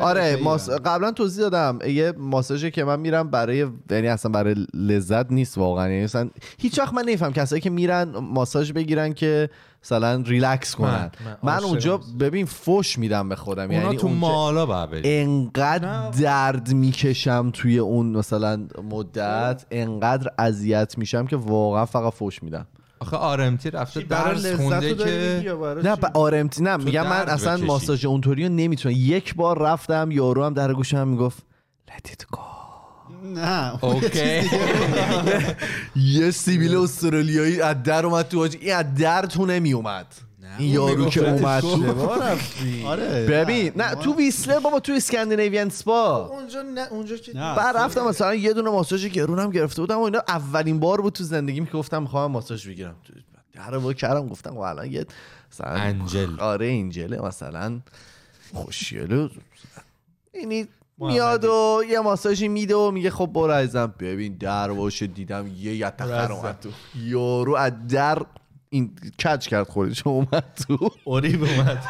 آره 0.00 0.36
ماس... 0.36 0.70
قبلا 0.70 1.12
توضیح 1.12 1.48
دادم. 1.48 1.78
یه 1.88 2.12
ماساژی 2.18 2.70
که 2.70 2.84
من 2.84 3.00
میرم 3.00 3.30
برای 3.30 3.66
یعنی 3.90 4.08
اصلا 4.08 4.32
برای 4.32 4.54
لذت 4.74 5.32
نیست 5.32 5.58
واقعا. 5.58 5.88
یعنی 5.88 6.04
مثلا 6.04 6.30
هیچ 6.58 6.78
وقت 6.78 6.94
من 6.94 7.02
نمیفهم. 7.02 7.32
کسایی 7.32 7.62
که 7.62 7.70
میرن 7.70 8.12
ماساژ 8.22 8.72
بگیرن 8.72 9.12
که 9.12 9.50
مثلا 9.84 10.22
ریلکس 10.26 10.74
کنن. 10.74 11.10
من- 11.24 11.36
من 11.42 11.64
اونجا. 11.64 12.00
ببین 12.20 12.46
فوش 12.46 12.98
میدم 12.98 13.28
به 13.28 13.36
خودم. 13.36 13.62
اونا 13.62 13.82
یعنی 13.82 13.96
تو 13.96 14.06
اونجا 14.06 14.20
مالا. 14.20 14.88
انقدر 15.04 16.10
درد 16.10 16.72
می‌کشم 16.72 17.50
توی 17.52 17.78
اون 17.78 18.06
مثلا 18.06 18.66
مدت 18.90 19.66
انقدر 19.70 20.30
اذیت 20.38 20.98
میشم 20.98 21.26
که 21.26 21.36
واقعا 21.36 21.84
فقط 21.84 22.12
فوش 22.12 22.42
میدم. 22.42 22.66
آخه 23.00 23.16
آرمتی 23.16 23.70
رفته 23.70 24.00
درس 24.00 24.46
خونده 24.46 24.94
که 24.94 25.56
نه؟ 25.82 25.96
با 25.96 26.10
آرمتی 26.14 26.62
نه 26.62 26.76
میگم 26.76 27.02
من 27.06 27.28
اصلا. 27.28 27.56
ماساژ 27.56 28.04
اونطوری 28.04 28.42
رو 28.46 28.52
نمی‌تونم 28.52 28.94
یک 28.98 29.34
بار 29.34 29.58
رفتم 29.58 30.08
یارو 30.10 30.44
هم 30.44 30.54
در 30.54 30.72
گوشم 30.72 30.96
هم 30.96 31.08
می‌گفت 31.08 31.42
let 31.88 32.10
it 32.10 32.36
go 32.36 32.40
نه 33.24 33.84
اوکی 33.84 34.40
یه 36.20 36.30
سیبیل 36.30 36.76
استرالیایی 36.76 37.60
از 37.60 37.82
در 37.82 38.06
اومد 38.06 38.28
تو. 38.28 38.48
این 38.60 38.74
از 38.74 38.94
در 38.94 39.22
تو 39.22 39.46
نمیومد 39.46 40.06
این 40.58 40.74
یارو 40.74 41.06
که 41.06 41.30
اومد 41.30 41.64
رفتی 42.22 42.84
آره. 42.86 43.26
ببین 43.26 43.72
نه. 43.76 43.94
تو 43.94 44.14
ویسلر 44.14 44.60
بابا 44.60 44.80
تو 44.80 44.92
اسکندیناوین 44.92 45.68
سپا 45.68 46.26
اونجا 46.26 46.62
نه 46.62 46.88
اونجا 46.90 47.16
که. 47.16 47.32
بعد 47.32 47.76
رفتم 47.76 48.04
مثلا 48.04 48.34
یه 48.34 48.52
دونه 48.52 48.70
ماساژ 48.70 49.06
گرونم 49.06 49.50
گرفته 49.50 49.80
بودم 49.80 49.98
و 49.98 50.02
اینا 50.02 50.22
اولین 50.28 50.80
بار 50.80 51.00
بود 51.00 51.12
تو 51.12 51.24
زندگیم 51.24 51.66
که 51.66 51.72
گفتم 51.72 52.02
می‌خوام 52.02 52.30
ماساژ 52.30 52.68
بگیرم. 52.68 52.96
در 53.54 53.70
رو 53.70 53.92
کردم 53.92 54.28
گفتم 54.28 54.50
خب 54.50 54.58
الان 54.58 54.92
یه 54.92 55.06
مثلا 55.52 55.68
انجل. 55.68 56.40
آره 56.40 56.66
اینجله 56.66 57.22
مثلا 57.22 57.80
خوشگله 58.54 59.30
اینی 60.34 60.68
میاد 60.98 61.44
و 61.44 61.82
یه 61.88 62.00
ماساژی 62.00 62.48
میده 62.48 62.76
و 62.76 62.90
میگه 62.90 63.10
خب 63.10 63.26
برو 63.26 63.52
عزیزم. 63.52 63.94
ببین 63.98 64.36
در 64.36 64.72
باشه 64.72 65.06
دیدم 65.06 65.46
یه 65.46 65.74
یتخر 65.76 66.32
اومد 66.32 66.58
تو. 66.62 66.68
یارو 66.98 67.54
از 67.54 67.72
در 67.88 68.18
این 68.70 68.90
کچ 69.24 69.48
کرد 69.48 69.68
خودش 69.68 70.06
اومد 70.06 70.64
تو. 70.68 70.90
اوریب 71.04 71.44
اومد. 71.44 71.84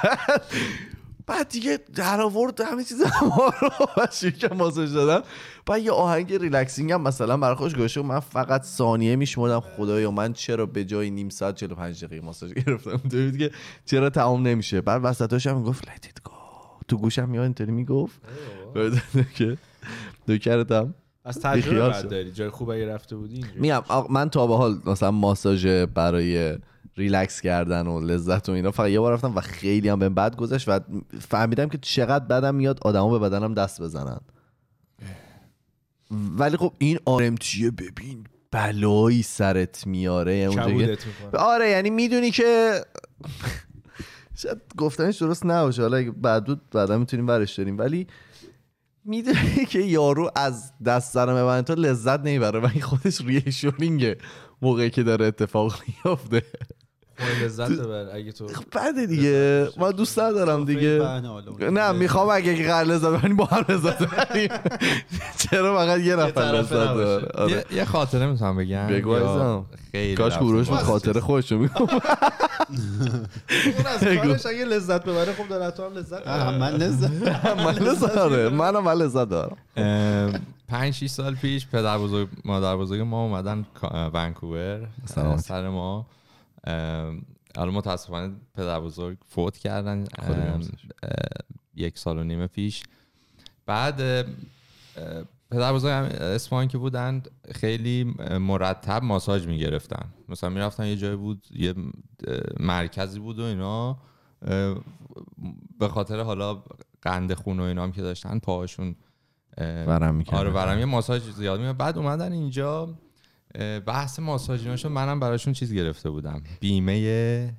بعد 1.27 1.49
دیگه 1.49 1.79
در 1.95 2.21
آورد 2.21 2.61
همه 2.61 2.85
چیز 2.85 3.03
ما 3.23 3.53
رو 3.61 4.31
کرد 4.31 4.55
ماساژ 4.55 4.93
دادن 4.95 5.27
بعد 5.67 5.83
یه 5.83 5.93
آهنگ 5.93 6.35
relaxing 6.35 6.93
هم 6.93 7.03
مثلا 7.03 7.37
برای 7.37 7.57
خوش 7.57 7.75
گوشه 7.75 8.03
من 8.03 8.21
فقط 8.21 8.63
ثانیه 8.63 9.17
میشمردم 9.17 9.61
خدایا 9.61 10.11
من 10.11 10.33
چرا 10.33 10.67
به 10.67 10.85
جای 10.85 11.11
نیم 11.11 11.29
ساعت 11.29 11.55
45 11.55 12.05
دقیقه 12.05 12.27
ماساژ 12.27 12.53
گرفتم؟ 12.53 12.97
تو 13.11 13.31
که 13.31 13.51
چرا 13.85 14.11
تمام 14.11 14.47
نمیشه؟ 14.47 14.81
بعد 14.81 15.01
وسطاش 15.05 15.47
هم 15.47 15.57
می‌گفت 15.57 15.85
let 15.85 16.07
it 16.07 16.29
go. 16.29 16.33
تو 16.89 16.97
گوشم 16.97 17.29
میاد 17.29 17.45
اینطوری 17.45 17.73
می‌گفت. 17.73 18.21
که 19.35 19.59
دو 20.27 20.39
کردم 20.39 20.95
از 21.27 21.39
تجربه. 21.39 22.03
داری 22.03 22.33
جای 22.33 22.51
خوب 22.51 22.71
اگه 22.71 22.95
رفته 22.95 23.17
بودی 23.17 23.45
میگم 23.55 23.83
من 24.11 24.31
تا 24.31 24.47
به 24.47 24.57
حال 24.57 24.79
مثلا 24.87 25.11
ماساژ 25.11 25.67
برای 25.67 26.59
ریلکس 26.97 27.41
کردن 27.41 27.87
و 27.87 28.01
لذت 28.01 28.49
و 28.49 28.53
اینا 28.53 28.71
فقط 28.71 28.91
یه 28.91 29.01
بار 29.01 29.13
رفتم 29.13 29.37
و 29.37 29.41
خیلی 29.41 29.89
هم 29.89 29.99
بهم 29.99 30.15
بد 30.15 30.37
گذشت 30.37 30.69
و 30.69 30.81
فهمیدم 31.21 31.69
که 31.69 31.79
چقدر 31.79 32.25
بدم 32.25 32.55
میاد 32.55 32.79
آدما 32.83 33.19
به 33.19 33.29
بدنم 33.29 33.55
دست 33.55 33.83
بزنن. 33.83 34.21
ولی 36.11 36.57
خب 36.57 36.73
این 36.79 36.99
آرمتیه 37.05 37.71
ببین 37.71 38.25
بلایی 38.51 39.23
سرت 39.23 39.87
میاره 39.87 40.49
آره 41.33 41.71
یعنی 41.71 41.91
می‌دونی 41.91 42.31
که 42.31 42.81
شاید 44.43 44.59
گفتنش 44.77 45.17
درست 45.17 45.47
نباشه 45.47 45.83
حالا 45.83 46.13
بعد 46.17 46.45
بود 46.45 46.61
بعدا 46.71 46.99
می‌تونیم 46.99 47.27
برش 47.27 47.55
داریم. 47.55 47.79
ولی 47.79 48.07
می‌دونی 49.07 49.65
که 49.65 49.79
یارو 49.79 50.31
از 50.37 50.73
دست 50.85 51.13
سر 51.13 51.45
من 51.45 51.63
تو 51.63 51.75
لذت 51.75 52.21
نمی‌بره 52.21 52.61
و 52.61 52.69
خودش 52.81 53.21
ریشورینگه 53.21 54.19
موقعی 54.63 54.91
که 54.91 55.03
داره 55.03 55.27
اتفاق 55.27 55.83
میافته. 56.05 56.43
لذت 57.43 57.71
ببر 57.71 58.17
اگه 58.17 58.33
تو 58.33 58.47
بعد 58.73 59.07
دیگه 59.07 59.69
من 59.77 59.91
دوست 59.91 60.19
ندارم 60.19 60.65
دیگه. 60.65 61.21
نه 61.61 61.93
می‌خوام 61.93 62.29
اگه 62.33 62.57
که 62.57 62.65
قرار 62.65 62.85
لذت 62.85 63.09
ببریم 63.09 63.37
با 63.37 63.45
هم 63.45 63.65
لذت 63.69 64.03
ببریم. 64.03 64.49
چرا 65.39 65.79
فقط 65.79 66.01
یه 66.01 66.17
نفر 66.17 66.41
لذت. 66.41 66.71
داره؟ 66.71 67.27
آره. 67.35 67.65
یه, 67.71 67.85
خاطره 67.85 68.27
می‌تونم 68.27 68.57
بگم؟ 68.57 68.87
بگو 68.87 69.15
عزیزم. 69.15 69.67
خیلی 69.93 70.15
کاش 70.15 70.39
کوروش 70.39 70.69
بود. 70.69 70.79
خاطره 70.79 71.21
خودشو 71.21 71.59
میگم 71.59 71.75
اون 71.81 71.91
از 73.87 74.05
کارش 74.05 74.47
اگه 74.47 74.65
لذت 74.65 75.05
ببره 75.05 75.33
خب 75.33 75.49
داره 75.49 75.71
تو 75.71 75.85
هم 75.85 75.95
لذت 75.95 76.23
ببره. 76.23 76.59
من 76.59 76.73
لذت 76.73 77.11
من 77.67 77.75
لذت 77.75 78.15
داره 78.15 78.49
منم 78.49 78.85
من 78.85 78.93
لذت 78.95 79.29
دارم. 79.29 79.57
اه، 79.77 80.33
پنج 80.69 80.95
شیش 80.95 81.11
سال 81.11 81.35
پیش 81.35 81.67
پدر 81.67 81.99
بزرگ 81.99 82.29
مادر 82.45 82.77
بزرگ 82.77 83.01
ما 83.01 83.23
اومدن 83.23 83.67
ونکوور. 84.15 84.89
سر 85.37 85.69
ما. 85.69 86.07
حالا 87.57 87.71
متاسفانه 87.71 88.35
پدر 88.55 88.81
بزرگ 88.81 89.19
فوت 89.29 89.59
کردن 89.59 90.05
یک 91.75 91.99
سال 91.99 92.19
و 92.19 92.25
نیم 92.25 92.47
پیش. 92.47 92.83
بعد 93.67 94.27
پدر 95.51 95.73
بزرگ 95.73 95.93
اسفان 96.13 96.69
که 96.69 96.79
بودن 96.79 97.23
خیلی 97.55 98.15
مرتب 98.41 99.05
ماساژ 99.05 99.47
می‌گرفتن. 99.47 100.07
مثلا 100.29 100.51
می‌رفتن 100.51 100.87
یه 100.87 100.97
جای 100.97 101.17
بود 101.17 101.47
یه 101.51 101.75
مرکزی 102.61 103.19
بود 103.19 103.39
و 103.39 103.43
اینا. 103.43 103.99
به 105.79 105.89
خاطر 105.89 106.21
حالا 106.21 106.63
قند 107.03 107.35
خون 107.35 107.61
و 107.61 107.63
اینا 107.63 107.83
هم 107.83 107.93
که 107.93 108.03
داشتن 108.03 108.39
پاهاشون 108.39 108.97
اه، 109.59 109.85
ورم 109.85 110.15
می‌کردن. 110.15 110.39
آره 110.39 110.51
ورم 110.51 110.79
یه 110.79 110.85
ماساژ 110.85 111.23
زیاد 111.23 111.61
می‌کردن. 111.61 111.79
بعد 111.79 111.99
اومدن 111.99 112.33
اینجا. 112.33 112.95
بحث 113.87 114.19
ماساژ 114.19 114.63
اینا 114.63 114.77
شد 114.77 114.89
منم 114.89 115.21
براشون 115.21 115.53
چیز 115.53 115.73
گرفته 115.73 116.11
بودم. 116.11 116.43
بیمه 116.61 117.55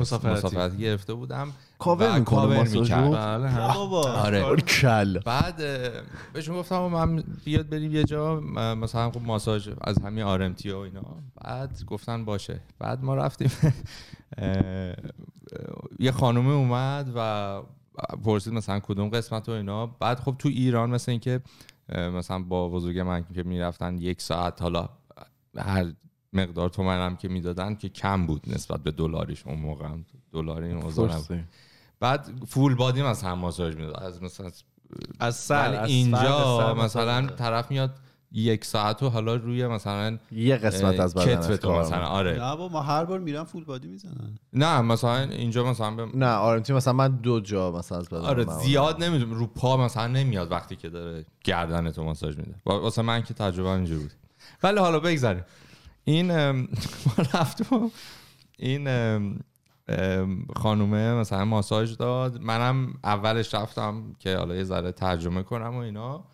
مسافرتی. 0.00 0.36
مسافرتی 0.36 0.76
گرفته 0.78 1.14
بودم 1.14 1.52
کاور 1.78 2.20
کاور 2.20 2.56
ماساژو؟ 2.56 2.80
می‌کرد. 2.80 3.10
بله 3.10 3.48
هم. 3.48 3.74
بابا. 3.74 4.12
آره. 4.12 4.56
کل. 4.56 5.18
بعد 5.18 5.62
بهشون 6.32 6.56
گفتم 6.56 6.86
من 6.86 7.24
بیاد 7.44 7.68
بریم 7.68 7.94
یه 7.94 8.04
جا 8.04 8.40
مثلا 8.74 9.10
خب 9.10 9.22
ماساژ 9.22 9.68
از 9.80 9.98
همین 9.98 10.24
آرمتی 10.24 10.70
و 10.70 10.76
اینا. 10.76 11.02
بعد 11.44 11.84
گفتن 11.86 12.24
باشه. 12.24 12.60
بعد 12.78 13.04
ما 13.04 13.14
رفتیم. 13.14 13.50
یه 15.98 16.12
خانومه 16.12 16.52
اومد 16.52 17.12
و 17.14 17.62
پرسید 18.24 18.52
مثلا 18.52 18.80
کدوم 18.80 19.08
قسمت 19.08 19.48
و 19.48 19.52
اینا. 19.52 19.86
بعد 19.86 20.20
خب 20.20 20.34
تو 20.38 20.48
ایران 20.48 20.90
مثل 20.90 21.10
اینکه 21.10 21.40
مثلا 21.94 22.38
با 22.38 22.68
بزرگ 22.68 22.98
من 22.98 23.24
که 23.34 23.42
می‌رفتن 23.42 23.98
یک 23.98 24.22
ساعت 24.22 24.62
حالا 24.62 24.88
هر 25.62 25.92
مقدار 26.32 26.68
تومن 26.68 27.06
هم 27.06 27.16
که 27.16 27.28
می‌دادن 27.28 27.74
که 27.74 27.88
کم 27.88 28.26
بود 28.26 28.42
نسبت 28.46 28.82
به 28.82 28.90
دلاریش 28.90 29.46
اون 29.46 29.58
موقع 29.58 29.86
هم. 29.86 30.04
دلار 30.32 30.62
این 30.62 30.76
نبود. 30.76 31.44
بعد 32.00 32.30
فول 32.46 32.74
بادی 32.74 33.02
مثلا 33.02 33.34
ماساژ 33.34 33.74
می‌داد. 33.76 34.02
از 34.02 34.22
مثلا 34.22 34.50
از 35.20 35.36
سر 35.36 35.74
از 35.74 35.88
اینجا 35.88 36.58
سر 36.58 36.72
مثلا. 36.72 37.26
طرف 37.26 37.70
میاد 37.70 37.94
یک 38.32 38.64
ساعت 38.64 39.02
و 39.02 39.08
حالا 39.08 39.34
روی 39.34 39.66
مثلا 39.66 40.18
یه 40.32 40.56
قسمت 40.56 41.00
از 41.00 41.14
بدن 41.14 41.24
کتف 41.24 41.58
تو 41.58 41.72
مثلا 41.72 42.06
آره. 42.06 42.32
نه 42.32 42.38
بابا 42.38 42.68
ما 42.68 42.82
هر 42.82 43.04
بار 43.04 43.18
میرم 43.18 43.44
فول 43.44 43.64
بادی 43.64 43.88
می‌زنن. 43.88 44.38
نه 44.52 44.80
مثلا 44.80 45.18
اینجا 45.18 45.64
مثلا 45.64 45.90
به 45.90 46.06
نه 46.14 46.26
آرنتی 46.26 46.72
مثلا 46.72 46.92
من 46.92 47.16
دو 47.16 47.40
جا 47.40 47.72
مثلا 47.72 47.98
از 47.98 48.08
بدن 48.08 48.20
آره 48.20 48.44
زیاد 48.44 49.04
نمی‌دونم 49.04 49.34
رو 49.34 49.46
پا 49.46 49.76
مثلا 49.76 50.06
نمیاد 50.06 50.52
وقتی 50.52 50.76
که 50.76 50.88
داره 50.88 51.24
گردن 51.44 51.90
تو 51.90 52.04
ماساژ 52.04 52.36
میده. 52.36 52.54
وا- 52.66 52.80
واسه 52.80 53.02
من 53.02 53.22
که 53.22 53.34
تجربه 53.34 53.68
اینجوری 53.68 54.00
بود. 54.00 54.12
ولی 54.62 54.78
حالا 54.78 55.00
بگذاریم. 55.00 55.44
این 56.04 56.50
ما 56.50 57.24
رفتیم 57.34 57.90
این 58.58 58.88
خانومه 60.56 61.14
مثلا 61.14 61.44
ماساژ 61.44 61.96
داد. 61.96 62.40
منم 62.40 62.94
اولش 63.04 63.54
رفتم 63.54 64.16
که 64.18 64.36
حالا 64.36 64.54
یه 64.54 64.64
ذره 64.64 64.92
ترجمه 64.92 65.42
کنم 65.42 65.74
و 65.74 65.78
اینا. 65.78 66.24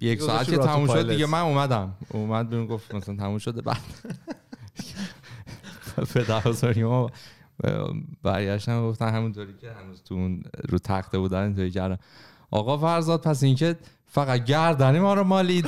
یک 0.00 0.22
ساعت 0.22 0.50
که 0.50 0.58
تموم 0.58 0.86
شد. 0.86 1.10
دیگه 1.10 1.26
من 1.26 1.40
اومدم. 1.40 1.96
اومد 2.08 2.48
بیرون 2.48 2.66
گفت 2.66 2.94
مثلا 2.94 3.16
تموم 3.16 3.38
شده. 3.38 3.62
بعد 3.62 3.80
پدر 6.14 6.82
ما 6.82 7.10
برگشتن 8.22 8.82
گفتن 8.82 9.14
همونطوری 9.14 9.54
که 9.60 9.72
هنوز 9.72 10.02
تو 10.02 10.14
اون 10.14 10.42
رو 10.68 10.78
تخته 10.78 11.18
بودن 11.18 11.42
اینطوری 11.42 11.70
کردن. 11.70 11.96
آقا 12.50 12.78
فرزاد 12.78 13.22
پس 13.22 13.42
اینکه 13.42 13.76
فقط 14.12 14.44
گردنی 14.44 14.98
ما 14.98 15.14
رو 15.14 15.24
مالید. 15.24 15.66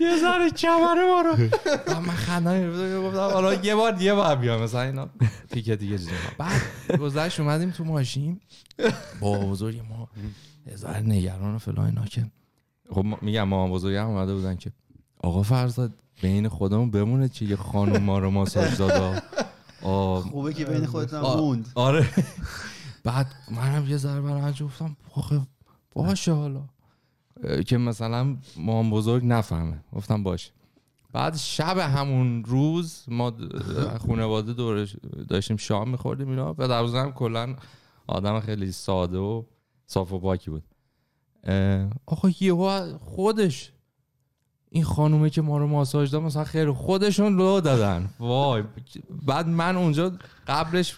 یه 0.00 0.18
ذره 0.20 0.50
کمر 0.50 0.94
ما 1.08 1.22
رو. 1.22 1.36
من 2.00 2.12
خندم 2.14 2.60
گرفت 2.60 2.96
گفتم 3.06 3.18
حالا 3.18 3.54
یه 3.54 3.74
بار 3.74 4.02
یه 4.02 4.14
بار 4.14 4.36
بیام. 4.36 4.62
مثلا 4.62 4.82
اینا 4.82 5.08
پیک 5.52 5.70
دیگه 5.70 5.98
چیزی 5.98 6.10
اینا. 6.10 6.22
بعد 6.38 6.62
گذشت 7.00 7.40
اومدیم 7.40 7.70
تو 7.70 7.84
ماشین. 7.84 8.40
با 9.20 9.38
بزرگ 9.38 9.80
ما 9.90 10.08
یه 10.66 10.76
ذره 10.76 11.00
نگران 11.00 11.54
و 11.54 11.58
فلان 11.58 11.86
اینا 11.86 12.04
که. 12.04 12.26
خب 12.94 13.04
ما- 13.04 13.18
میگم 13.22 13.42
مامان 13.42 13.70
بزرگی 13.70 13.96
هم 13.96 14.06
اومده 14.06 14.34
بودن 14.34 14.56
که 14.56 14.72
آقا 15.22 15.42
فرزاد 15.42 15.92
بین 16.22 16.48
خودمون 16.48 16.90
بمونه 16.90 17.28
چه 17.28 17.44
یه 17.44 17.56
خانوم 17.56 18.02
ما 18.02 18.18
رو 18.18 18.30
ماساژ 18.30 18.76
دادا 18.76 19.22
خوبه 20.30 20.52
که 20.54 20.64
بین 20.64 20.86
خودت 20.86 21.14
هم 21.14 21.20
موند. 21.20 21.68
آره. 21.74 22.06
بعد 23.04 23.26
منم 23.50 23.88
یه 23.88 23.96
ذره 23.96 24.20
برنج 24.20 24.62
گفتم 24.62 24.96
آخه 25.14 25.40
باشه 25.94 26.32
حالا. 26.32 26.62
که 27.66 27.78
مثلا 27.78 28.36
مامان 28.56 28.90
بزرگ 28.90 29.24
نفهمه. 29.24 29.84
گفتم 29.92 30.22
باشه. 30.22 30.50
بعد 31.12 31.36
شب 31.36 31.78
همون 31.78 32.44
روز 32.44 33.04
ما 33.08 33.32
خانواده 34.06 34.52
دور 34.52 34.88
داشتیم 35.28 35.56
شام 35.56 35.90
میخوردیم 35.90 36.28
اینا. 36.28 36.54
و 36.58 36.68
در 36.68 36.84
هم 36.84 37.12
کلا 37.12 37.56
آدم 38.06 38.40
خیلی 38.40 38.72
ساده 38.72 39.18
و 39.18 39.42
صاف 39.86 40.12
و 40.12 40.18
پاکی 40.18 40.50
بود. 40.50 40.64
آقا 42.06 42.30
یهو 42.40 42.98
خودش 42.98 43.72
این 44.70 44.84
خانومه 44.84 45.30
که 45.30 45.42
ما 45.42 45.58
رو 45.58 45.66
ماساژ 45.66 46.10
داد 46.10 46.22
مثلا 46.22 46.44
خیر 46.44 46.72
خودشون 46.72 47.36
لو 47.36 47.60
دادن. 47.60 48.10
وای 48.18 48.64
بعد 49.26 49.48
من 49.48 49.76
اونجا 49.76 50.12
قبلش 50.46 50.96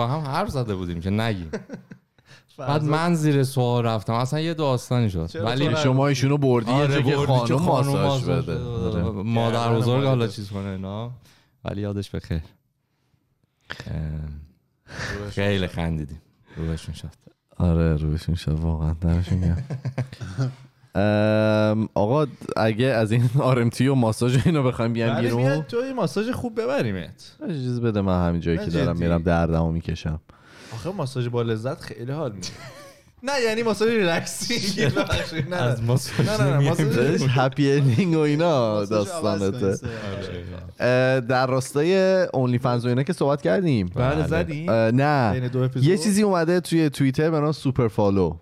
با 0.00 0.06
هم 0.06 0.20
حرف 0.20 0.48
زده 0.48 0.74
بودیم 0.74 1.00
که 1.00 1.10
نگیم. 1.10 1.50
بعد 2.58 2.84
من 2.84 3.14
زیر 3.14 3.44
سوال 3.44 3.86
رفتم. 3.86 4.12
اصلا 4.12 4.40
یه 4.40 4.54
داستانی 4.54 5.10
شد. 5.10 5.30
ولی 5.34 5.76
شما 5.76 6.06
ایشونو 6.06 6.38
بردی؟ 6.38 6.72
یه 6.72 6.88
جا 6.88 7.02
که 7.46 7.56
خانم 7.56 7.90
ماساژ 7.92 8.24
بده. 8.24 8.58
آره. 8.58 9.02
مادر 9.02 9.56
گردن 9.56 9.76
بزرگ 9.76 9.94
مادر 9.94 10.06
حالا. 10.06 10.26
چیز 10.26 10.50
کنه 10.50 10.68
اینا. 10.68 11.10
ولی 11.64 11.80
یادش 11.80 12.10
بخیر 12.10 12.40
خیلی 15.30 15.66
خندیدیم. 15.66 16.22
روشون 16.56 16.94
شد 16.94 17.10
آره 17.56 17.96
روشون 17.96 18.34
شد 18.34 18.52
واقعا 18.60 18.92
دمشون 18.92 19.40
گرم 19.40 19.64
آقا 21.94 22.26
اگه 22.56 22.86
از 22.86 23.12
این 23.12 23.30
آرمتی 23.40 23.88
و 23.88 23.94
ماساژ 23.94 24.38
اینو 24.46 24.62
بخوایم 24.62 24.92
بیان 24.92 25.20
بیرون. 25.20 25.42
بیاد 25.42 25.66
تو 25.66 25.86
یه 25.86 25.92
ماساژ 25.92 26.30
خوب 26.30 26.60
ببریمت 26.60 27.36
اجازه 27.48 27.80
بده 27.80 28.00
من 28.00 28.28
همین 28.28 28.40
جایی 28.40 28.58
که 28.58 28.64
دارم. 28.66 28.96
میرم 28.96 29.22
دردمو 29.22 29.72
می‌کشم. 29.72 30.20
آخه 30.74 30.90
ماساژ 30.90 31.28
با 31.28 31.42
لذت 31.42 31.80
خیلی 31.80 32.12
حال 32.12 32.32
میده. 32.32 32.48
نه 33.22 33.32
یعنی 33.46 33.62
ماساژ 33.62 33.88
ببخشید، 33.90 34.94
نه 35.50 35.56
از 35.56 35.80
نه. 35.80 35.86
ما 35.86 35.98
نه 36.38 36.58
ماساژ 36.58 37.22
happy 37.28 37.72
ending 37.72 38.14
و 38.14 38.18
اینا 38.18 38.74
ماساژ 38.74 38.88
داستانته. 38.90 39.88
اه، 40.80 41.20
در 41.20 41.46
راستای 41.46 42.22
OnlyFans 42.22 42.84
و 42.84 42.88
اینا 42.88 43.02
که 43.02 43.12
صحبت 43.12 43.42
کردیم. 43.42 43.90
بله 43.94 44.14
بله. 44.14 44.26
زدیم. 44.26 44.70
نه. 44.70 45.50
یه 45.82 45.98
چیزی 45.98 46.22
اومده 46.22 46.60
توی 46.60 46.90
توییتر 46.90 47.30
به 47.30 47.40
نام 47.40 47.52
super 47.52 47.88
follow. 47.88 48.36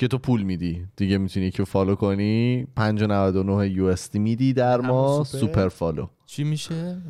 که 0.00 0.08
تو 0.08 0.18
پول 0.18 0.42
میدی. 0.42 0.86
دیگه 0.96 1.18
می‌تونی 1.18 1.50
رو 1.50 1.64
follow 1.64 1.94
کنی. 1.94 2.66
5.99 2.76 3.66
USD 3.70 4.18
میدی 4.18 4.52
در 4.52 4.80
ما 4.80 5.24
super؟ 5.24 5.40
super 5.40 5.68
follow. 5.68 6.06
چی 6.26 6.44
میشه؟ 6.44 7.02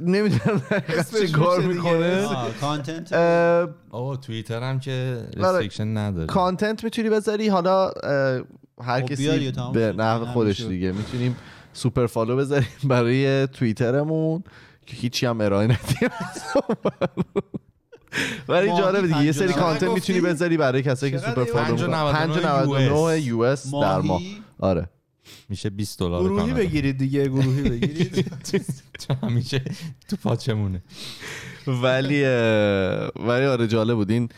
نمی‌دونم 0.00 0.62
چه 1.12 1.28
کار. 1.28 1.60
می‌کنه. 1.60 2.26
آه، 2.26 2.54
content 2.60 3.12
آقا 3.90 4.16
توییتر 4.16 4.62
هم 4.62 4.80
که 4.80 5.26
آره. 5.36 5.48
restriction 5.48 5.96
نداره. 5.96 6.26
content 6.26 6.84
می‌تونی 6.84 7.10
بذاری. 7.10 7.48
حالا 7.48 7.90
هر 8.82 9.00
خب 9.00 9.06
کسی 9.06 9.52
به. 9.72 9.92
نحو 9.92 10.24
خودش. 10.24 10.60
دیگه. 10.60 10.92
می‌تونیم 10.92 11.36
super 11.72 12.06
follow 12.06 12.36
بذاریم 12.36 12.68
برای 12.84 13.46
توییترمون 13.46 14.44
که 14.86 14.96
هیچی 14.96 15.26
هم 15.26 15.40
ارائه 15.40 15.66
ندیم. 15.66 16.10
ولی 18.48 18.68
جالب 18.68 19.06
دیگه 19.06 19.24
یه 19.24 19.32
سری 19.32 19.48
59 19.48 19.62
content 19.62 19.90
می‌تونی؟ 19.90 20.20
بذاری 20.20 20.56
برای 20.56 20.82
کسایی 20.82 21.12
که 21.12 21.18
super 21.18 21.44
follow 21.44 21.76
5.99 21.76 23.20
5.99 23.20 23.26
US 23.26 23.74
در 23.74 24.00
ماه. 24.00 24.22
آره. 24.58 24.88
میشه 25.48 25.70
20 25.70 25.98
دلار 25.98 26.22
گروهی. 26.22 26.52
بگیرید 26.52 26.98
دیگه 26.98 27.28
گروهی 27.28 27.62
بگیرید. 27.62 28.32
همیشه 29.22 29.62
تو 30.08 30.16
پاچه‌مونه 30.16 30.82
ولی 31.66 32.24
ولی 33.26 33.46
آره 33.46 33.66
جالب 33.66 33.94
بود. 33.94 34.10
این 34.10 34.28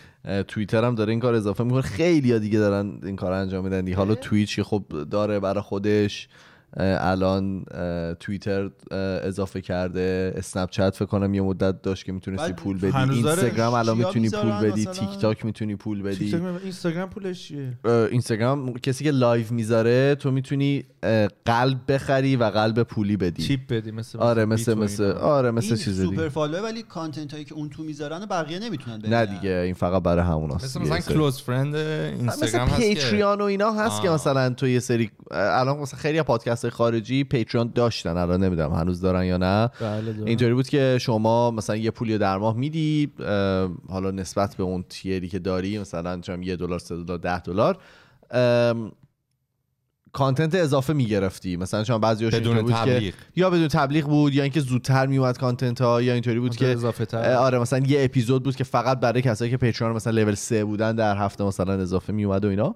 توییتر 0.48 0.84
هم 0.84 0.94
داره 0.94 1.10
این 1.10 1.20
کار 1.20 1.34
اضافه 1.34 1.64
می‌کنه. 1.64 1.82
خیلی 1.82 2.32
ها 2.32 2.38
دیگه 2.38 2.58
دارن 2.58 3.00
این 3.02 3.16
کار 3.16 3.32
انجام 3.32 3.64
میدن. 3.64 3.84
دیگه. 3.84 3.96
حالا 3.96 4.14
توییچ 4.14 4.56
که 4.56 4.64
خب 4.64 4.84
داره 5.10 5.40
برای 5.40 5.62
خودش. 5.62 6.28
الان 6.76 7.64
توییتر 8.20 8.70
اضافه 9.22 9.60
کرده 9.60 10.34
اسنپ 10.36 10.70
چت 10.70 10.96
فکر 10.96 11.04
کنم 11.04 11.34
یه 11.34 11.42
مدت 11.42 11.82
داشت 11.82 12.04
که 12.04 12.12
می‌تونستی 12.12 12.52
پول 12.52 12.78
بدی؟ 12.78 12.96
اینستاگرام 12.96 13.74
الان 13.74 13.96
می‌تونی 13.96 14.30
پول 14.30 14.70
بدی؟ 14.70 14.84
تیک 14.84 15.18
تاک 15.20 15.44
می‌تونی 15.44 15.76
پول 15.76 16.02
بدی. 16.02 16.34
اینستاگرام 16.62 17.10
پولش 17.10 17.48
چیه 17.48 17.78
اینستاگرام 17.84 18.72
کسی 18.72 19.04
که 19.04 19.10
live 19.10 19.46
می‌ذاره 19.50 20.14
تو 20.14 20.30
می‌تونی 20.30 20.84
قلب 21.44 21.92
بخری 21.92 22.36
و 22.36 22.44
قلب 22.44 22.82
پولی 22.82 23.16
بدی 23.16 23.42
chip 23.42 23.60
بدی 23.68 23.90
مثل 23.90 24.18
آره 24.18 24.44
مثل 24.44 24.74
مثل. 24.74 25.04
آره 25.04 25.50
مثل 25.50 25.66
این 25.66 25.76
چیز 25.76 26.02
سوپر 26.02 26.28
follow 26.28 26.56
ه 26.56 26.60
ولی 26.60 26.82
content 26.82 27.32
هایی 27.32 27.44
که 27.44 27.54
اون 27.54 27.68
تو 27.68 27.82
می‌ذارن 27.82 28.26
بقیه 28.26 28.58
نمی‌تونن 28.58 28.98
ببینن 28.98 29.14
نه 29.14 29.26
دیگه 29.26 29.50
این 29.50 29.74
فقط 29.74 30.02
برای 30.02 30.24
همون 30.24 30.54
مثل 30.54 30.80
مثلا 30.80 30.98
close 31.00 31.40
friend 31.40 31.74
اینستاگرام 31.74 32.68
هست 32.68 32.80
که 32.80 32.88
Patreon 32.88 33.40
و 33.40 33.44
اینا 33.44 33.72
هست 33.72 34.02
که. 34.02 34.10
مثلا 34.10 34.50
تو 34.50 34.68
یه 34.68 34.80
سری 34.80 35.10
الان 35.30 35.78
مثلا 35.78 35.98
خیلی 36.00 36.22
پادکست 36.22 36.57
خارجی 36.64 37.24
Patreon 37.24 37.72
داشتن. 37.74 38.16
الان 38.16 38.44
نمی‌دونم 38.44 38.72
هنوز 38.72 39.00
دارن 39.00 39.24
یا 39.24 39.36
نه. 39.36 39.70
بله. 39.80 40.14
اینطوری 40.26 40.54
بود 40.54 40.68
که 40.68 40.98
شما 41.00 41.50
مثلا 41.50 41.76
یه 41.76 41.90
پولی 41.90 42.18
در 42.18 42.38
ماه 42.38 42.56
میدی 42.56 43.12
حالا 43.88 44.10
نسبت 44.10 44.56
به 44.56 44.62
اون 44.62 44.84
tier 44.88 45.20
ی 45.20 45.28
که 45.28 45.38
داری 45.38 45.78
مثلا 45.78 46.20
چم 46.20 46.42
یه 46.42 46.56
دلار 46.56 46.78
سه 46.78 46.96
دلار 46.96 47.18
ده 47.18 47.40
دلار 47.40 47.78
content 50.12 50.54
اضافه 50.54 50.92
می‌گرفتی. 50.92 51.56
مثلا 51.56 51.84
شما 51.84 51.98
بعضی 51.98 52.26
بدون 52.26 52.62
بود 52.62 52.72
که 52.72 52.78
تبلیغ. 52.78 53.14
یا 53.36 53.50
بدون 53.50 53.68
تبلیغ 53.68 54.04
بود 54.04 54.34
یا 54.34 54.42
اینکه 54.42 54.60
زودتر 54.60 55.06
میومد 55.06 55.38
content 55.38 55.80
ها 55.80 56.02
یا 56.02 56.12
اینطوری 56.12 56.40
بود 56.40 56.56
که 56.56 56.66
اضافه 56.66 57.04
تر 57.04 57.34
آره 57.34 57.58
مثلا 57.58 57.78
یه 57.78 58.04
اپیزود 58.04 58.42
بود 58.42 58.56
که 58.56 58.64
فقط 58.64 59.00
برای 59.00 59.22
کسایی 59.22 59.50
که 59.50 59.56
Patreon 59.56 59.92
مثلا 59.92 60.12
لول 60.12 60.34
3 60.34 60.64
بودن 60.64 60.94
در 60.94 61.16
هفته 61.16 61.44
مثلا 61.44 61.72
اضافه 61.72 62.12
میومد 62.12 62.44
و 62.44 62.48
اینا. 62.48 62.74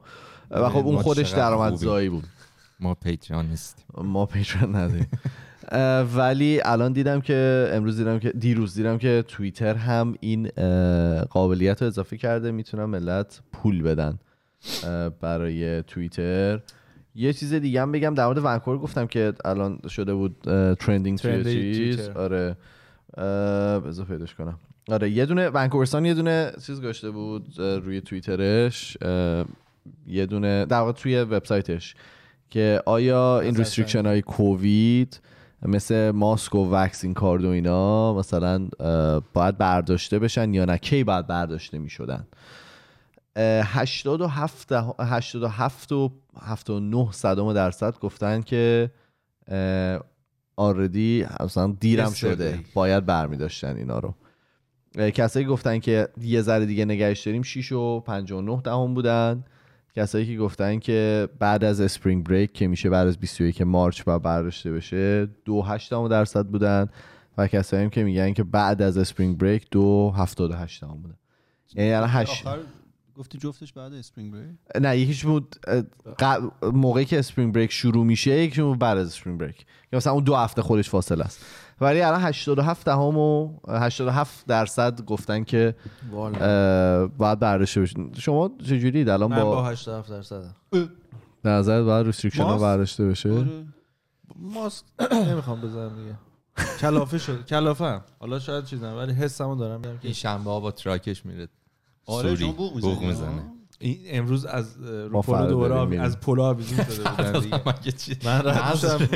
و 0.51 0.69
خب 0.69 0.87
اون 0.87 1.03
خودش 1.03 1.31
درآمدزایی 1.31 2.09
بود. 2.09 2.25
ما 2.83 2.95
پیتریان 2.95 3.47
نیستیم. 3.47 3.85
ما 3.97 4.27
پیتریان 4.27 4.77
نداریم. 4.77 5.09
ولی 6.17 6.61
الان 6.65 6.93
دیدم 6.93 7.21
که 7.21 7.71
امروز 7.73 7.97
دیدم 7.97 8.19
که 8.19 8.31
دیروز 8.31 8.75
دیدم 8.75 8.99
که 8.99 9.25
توییتر 9.29 9.75
هم 9.75 10.15
این 10.21 10.49
قابلیت 11.31 11.83
رو 11.83 11.89
اضافه 11.89 12.17
کرده. 12.17 12.51
می‌تونن 12.51 12.85
ملت 12.85 13.41
پول 13.53 13.83
بدن 13.83 14.19
برای 15.21 15.83
توییتر. 15.83 16.61
یه 17.15 17.33
چیز 17.33 17.55
دیگه 17.55 17.83
هم 17.83 17.93
بگم. 17.93 18.15
در 18.15 18.27
مورد 18.27 18.45
ونکوور 18.45 18.79
گفتم 18.79 19.07
که 19.07 19.33
الان 19.45 19.79
شده 19.89 20.15
بود 20.15 20.37
ترندینگ 20.75 21.19
توی 21.19 21.45
چیز. 21.45 21.97
توییتر. 21.97 22.19
آره. 22.19 22.57
بذار 23.81 24.07
پیداش 24.07 24.35
کنم. 24.35 24.59
آره 24.89 25.11
یه 25.11 25.27
دونه 25.27 25.49
ونکوورستان 25.49 26.05
یه 26.05 26.15
دونه 26.15 26.53
چیز 26.67 26.81
گذاشته 26.81 27.11
بود 27.11 27.47
روی 27.59 28.01
توییترش. 28.01 28.99
یه 30.07 30.27
دونه 30.27 30.65
در 30.65 30.79
واقع 30.79 30.93
توی 30.93 31.21
وبسایتش. 31.21 31.95
که 32.53 32.83
آیا 32.87 33.41
این 33.41 33.57
restriction 33.57 34.07
های 34.07 34.23
کووید 34.23 35.21
مثل 35.63 36.11
ماسک 36.11 36.55
و 36.55 36.71
vaccine 36.71 37.15
card 37.15 37.45
و 37.45 37.49
اینا 37.49 38.15
مثلا 38.15 38.69
باید 39.33 39.59
برداشته 39.59 40.19
بشن 40.19 40.55
یا 40.55 40.65
نه؟ 40.65 40.79
کی 40.79 41.05
باید 41.05 41.27
برداشته 41.27 41.79
می 41.79 41.91
شدن 41.91 42.27
87 43.37 44.69
ده- 44.69 45.05
87 45.05 45.93
و 45.93 46.13
79 46.43 47.09
صدم 47.13 47.53
درصد 47.53 47.99
گفتن 47.99 48.41
که 48.43 48.91
already 50.57 51.27
مثلا 51.41 51.77
دیرم. 51.81 52.13
شده. 52.13 52.61
باید 52.75 53.07
برمی 53.07 53.37
داشتن 53.37 53.77
اینا 53.77 53.99
رو. 53.99 54.15
کسایی 55.11 55.45
که 55.47 55.51
گفتن 55.53 55.79
که 55.79 56.09
یه 56.21 56.43
ذره 56.43 56.67
دیگه 56.67 56.85
نگهش 56.85 57.21
داریم 57.27 57.43
6 57.43 57.73
و 57.73 58.01
59 58.01 58.61
دهم 58.65 58.95
بودن. 58.95 59.45
کسایی 59.97 60.27
که 60.27 60.37
گفتن 60.37 60.79
که 60.79 61.29
بعد 61.39 61.65
از 61.65 61.81
spring 61.81 62.25
break 62.25 62.53
که 62.53 62.67
میشه 62.67 62.91
بعد 62.91 63.07
از 63.07 63.19
21 63.19 63.63
March 63.63 64.03
باید 64.03 64.23
برداشته 64.23 64.73
بشه 64.73 65.27
دو 65.45 65.63
8 65.63 65.91
دهم 65.91 66.09
درصد 66.09 66.47
بودن 66.47 66.89
و 67.39 67.47
کسایی 67.47 67.83
هم 67.83 67.91
که 67.91 68.05
میگن 68.05 68.33
که 68.33 68.45
بعد 68.45 68.83
از 68.83 68.99
spring 68.99 69.39
break 69.39 69.67
دو 69.71 70.13
78 70.17 70.81
دهم 70.81 71.03
بودن. 71.03 71.17
یعنی 71.75 71.93
الان 71.93 72.09
هشت. 72.13 72.45
گفتی 73.17 73.39
جفتش 73.39 73.73
بعد 73.73 73.93
spring 73.93 74.33
break 74.33 74.57
نه 74.81 74.99
یکیش 74.99 75.25
بود 75.25 75.57
موقعی 76.63 77.05
که 77.05 77.19
spring 77.19 77.55
break 77.55 77.73
شروع 77.73 78.05
میشه 78.05 78.31
یکیش 78.31 78.61
بود 78.61 78.79
بعد 78.79 78.99
از 78.99 79.07
spring 79.07 79.41
break 79.41 79.67
یا 79.93 79.97
مثلا 79.97 80.13
اون 80.13 80.25
دو 80.25 80.37
هفته 80.37 80.63
خودش 80.63 80.91
فاصله 80.91 81.25
است. 81.25 81.45
ولی 81.83 82.01
الان 82.03 82.21
87 82.21 82.87
دهم 82.87 83.17
و 83.19 83.59
87 83.69 84.47
درصد 84.47 85.05
گفتن 85.05 85.45
که 85.45 85.75
باید 87.19 87.39
برداشته 87.39 87.81
بشین. 87.81 88.13
شما 88.19 88.51
چجوری؟ 88.65 89.11
الان 89.11 89.31
من 89.31 89.43
با 89.43 89.51
با 89.51 89.65
87 89.65 90.11
درصدم. 90.11 90.55
به 91.43 91.51
نظرت 91.51 91.85
باید 91.85 92.07
ریستریکشن 92.07 92.43
ها؟ 92.43 92.59
برداشته 92.59 93.05
بشه؟ 93.07 93.31
آره. 93.31 93.65
ماسک 94.37 94.85
نمی‌خوام 95.13 95.61
بزنم 95.61 95.97
دیگه. 95.97 96.15
کلافه 96.81 97.19
شد. 97.19 97.47
کلافه 97.47 97.85
هم. 97.85 98.01
حالا 98.21 98.39
شاید 98.39 98.65
چیزم 98.65 98.97
ولی 98.97 99.13
حسمو 99.13 99.57
دارم 99.57 99.81
میگم 99.81 99.93
که 99.93 100.05
این 100.05 100.13
شنبه 100.13 100.51
ها 100.51 100.61
با 100.61 100.71
تراکش 100.71 101.27
میره. 101.27 101.49
آره 102.07 102.35
بوق 102.81 103.03
می‌زنه. 103.03 103.43
امروز 104.07 104.45
از 104.45 104.77
رو 104.83 105.09
پلو 105.09 105.23
فردا 105.23 105.47
دوباره. 105.51 106.01
از 106.01 106.21
پلو 106.21 106.43
آویزون 106.43 106.85
شده 106.85 107.11
بودن؟ 107.11 107.63
من 108.25 108.43
رفتم. 108.43 109.09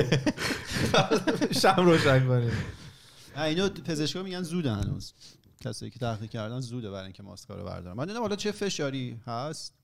شمع 1.60 1.74
روشن 1.86 2.26
کنیم. 2.28 2.52
اینو 3.36 3.68
پزشکا 3.68 4.22
میگن 4.22 4.42
زوده 4.42 4.72
هنوز. 4.72 5.12
کسایی 5.60 5.90
که 5.90 5.98
تحقیق 5.98 6.30
کردن 6.30 6.60
زوده 6.60 6.90
برای 6.90 7.04
اینکه 7.04 7.22
ماسکا 7.22 7.54
رو 7.54 7.64
بردارن. 7.64 7.96
من 7.96 8.04
نمی‌دونم 8.04 8.22
حالا 8.22 8.36
چه 8.36 8.52
فشاری 8.52 9.20
هست؟ 9.26 9.74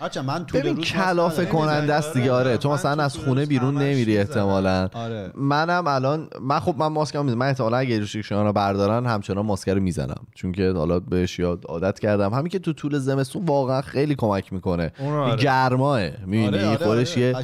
هرچند 0.00 0.24
من 0.24 0.46
طول 0.46 0.60
ببین 0.60 0.76
کلافه 0.76 1.42
ندارم. 1.42 1.58
کننده 1.58 1.94
است 1.94 2.14
دیگه 2.14 2.32
آره 2.32 2.56
تو 2.56 2.68
من 2.68 2.74
مثلا 2.74 2.94
تو 2.94 3.00
از 3.00 3.14
طول 3.14 3.24
خونه 3.24 3.46
بیرون 3.46 3.74
نمیری 3.74 4.18
می‌زنم. 4.18 4.20
احتمالا. 4.20 4.88
آره. 4.94 5.30
منم 5.34 5.86
الان 5.86 6.28
من 6.40 6.60
خب 6.60 6.74
من 6.78 6.86
ماسک 6.86 7.14
هم 7.14 7.24
می‌زنم. 7.24 7.38
من 7.38 7.46
احتمالا 7.46 7.76
اگه 7.76 7.98
restriction 8.00 8.34
رو 8.34 8.52
بردارن 8.52 9.06
همچنان 9.06 9.46
ماسک 9.46 9.68
رو 9.68 9.80
می‌زنم. 9.80 10.26
چون 10.34 10.52
که 10.52 10.72
حالا 10.76 11.00
بهش 11.00 11.38
یاد 11.38 11.64
عادت 11.68 11.98
کردم. 11.98 12.34
همین 12.34 12.48
که 12.48 12.58
تو 12.58 12.72
طول 12.72 12.98
زمستون 12.98 13.44
واقعا 13.44 13.82
خیلی 13.82 14.14
کمک 14.14 14.52
می‌کنه. 14.52 14.92
آره. 15.00 15.36
گرماه 15.36 16.00
می‌بینی؟ 16.26 16.46
آره 16.46 16.66
آره 16.66 16.76
خودش 16.76 17.18
آره. 17.18 17.20
یه 17.20 17.34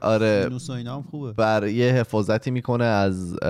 آره. 0.00 0.50
خوبه. 1.10 1.32
بر 1.32 1.66
یه 1.66 1.92
حفاظتی 1.92 2.50
می‌کنه 2.50 2.84
از 2.84 3.42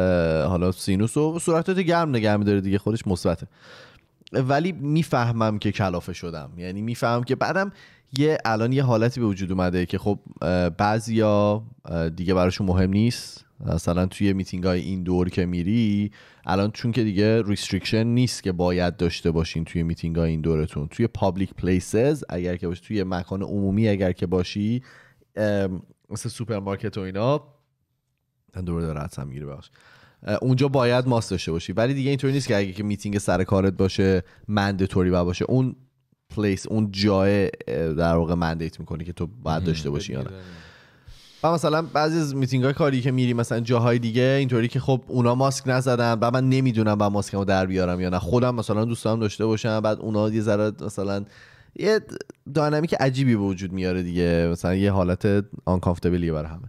حالا 0.48 0.72
سینوس 0.72 1.16
و 1.16 1.38
صورتت 1.38 1.78
گرم 1.78 2.10
نگه 2.10 2.36
میداره 2.36 2.60
دیگه. 2.60 2.78
خودش 2.78 3.06
مثبته. 3.06 3.46
ولی 4.32 4.72
می‌فهمم 4.72 5.58
که 5.58 5.72
کلافه 5.72 6.12
شدم. 6.12 6.50
یعنی 6.56 6.82
می‌فهمم 6.82 7.24
که 7.24 7.36
بعدم 7.36 7.72
یه 8.12 8.38
الان 8.44 8.72
یه 8.72 8.82
حالتی 8.82 9.20
به 9.20 9.26
وجود 9.26 9.52
اومده 9.52 9.86
که 9.86 9.98
خب 9.98 10.18
بعضیا 10.68 11.62
دیگه 12.16 12.34
براشون 12.34 12.66
مهم 12.66 12.90
نیست. 12.90 13.44
مثلا 13.66 14.06
توی 14.06 14.32
میتینگ 14.32 14.64
های 14.64 14.80
indoor 14.80 15.28
که 15.28 15.46
میری 15.46 16.12
الان 16.46 16.70
چون 16.70 16.92
که 16.92 17.04
دیگه 17.04 17.42
restriction 17.42 18.06
نیست 18.06 18.42
که 18.42 18.52
باید 18.52 18.96
داشته 18.96 19.30
باشین 19.30 19.64
توی 19.64 19.82
میتینگ 19.82 20.16
های 20.16 20.30
indoor 20.30 20.40
تون. 20.40 20.88
توی 20.88 21.06
public 21.06 21.54
places 21.54 22.24
اگر 22.28 22.56
که 22.56 22.68
باشی 22.68 22.82
توی 22.86 23.04
مکان 23.04 23.42
عمومی 23.42 23.88
اگر 23.88 24.12
که 24.12 24.26
باشی 24.26 24.82
مثل 26.10 26.28
سوپرمارکت 26.28 26.98
و 26.98 27.00
اینا 27.00 27.42
دور 28.66 28.80
داره 28.80 29.00
حدسم 29.00 29.28
می‌گیره 29.28 29.46
بخش 29.46 29.70
اونجا 30.42 30.68
باید 30.68 31.08
ماسک 31.08 31.30
داشته 31.30 31.52
باشی. 31.52 31.72
ولی 31.72 31.94
دیگه 31.94 32.10
اینطوری 32.10 32.32
نیست 32.32 32.48
که 32.48 32.56
اگه 32.56 32.72
که 32.72 32.82
میتینگ 32.82 33.18
سر 33.18 33.44
کارت 33.44 33.72
باشه 33.72 34.22
mandatory 34.48 35.10
باشه. 35.10 35.44
اون 35.48 35.76
place 36.36 36.66
اون 36.66 36.88
جای 36.92 37.50
در 37.98 38.16
واقع 38.16 38.34
mandate 38.34 38.80
می‌کنه 38.80 39.04
که 39.04 39.12
تو 39.12 39.28
باید 39.42 39.64
داشته 39.64 39.90
باشی 39.90 40.12
یا 40.12 40.22
نه. 40.22 40.30
و 41.42 41.52
مثلا 41.52 41.82
بعضی 41.82 42.18
از 42.18 42.34
میتینگ 42.36 42.64
های 42.64 42.72
کاری 42.72 43.00
که 43.00 43.10
میری 43.10 43.32
مثلا 43.32 43.60
جاهای 43.60 43.98
دیگه 43.98 44.36
اینطوری 44.38 44.68
که 44.68 44.80
خب 44.80 45.04
اونا 45.06 45.34
ماسک 45.34 45.64
نزدن 45.66 46.18
و 46.20 46.30
من 46.30 46.48
نمی‌دونم 46.48 46.94
با 46.94 47.08
ماسکمو 47.08 47.44
در 47.44 47.66
بیارم 47.66 48.00
یا 48.00 48.08
نه. 48.08 48.18
خودم 48.18 48.54
مثلا 48.54 48.84
دوست 48.84 49.04
دارم 49.04 49.20
داشته 49.20 49.46
باشم 49.46 49.80
بعد 49.80 49.98
اونا 49.98 50.30
یه 50.30 50.40
ذره 50.40 50.72
مثلا 50.80 51.24
یه 51.76 52.00
داینامیک 52.54 52.94
عجیبی 53.00 53.36
به 53.36 53.42
وجود 53.42 53.72
میاره 53.72 54.02
دیگه. 54.02 54.48
مثلا 54.52 54.74
یه 54.74 54.92
حالت 54.92 55.44
آنکامفتبلیه 55.64 56.32
برای 56.32 56.50
همه. 56.50 56.68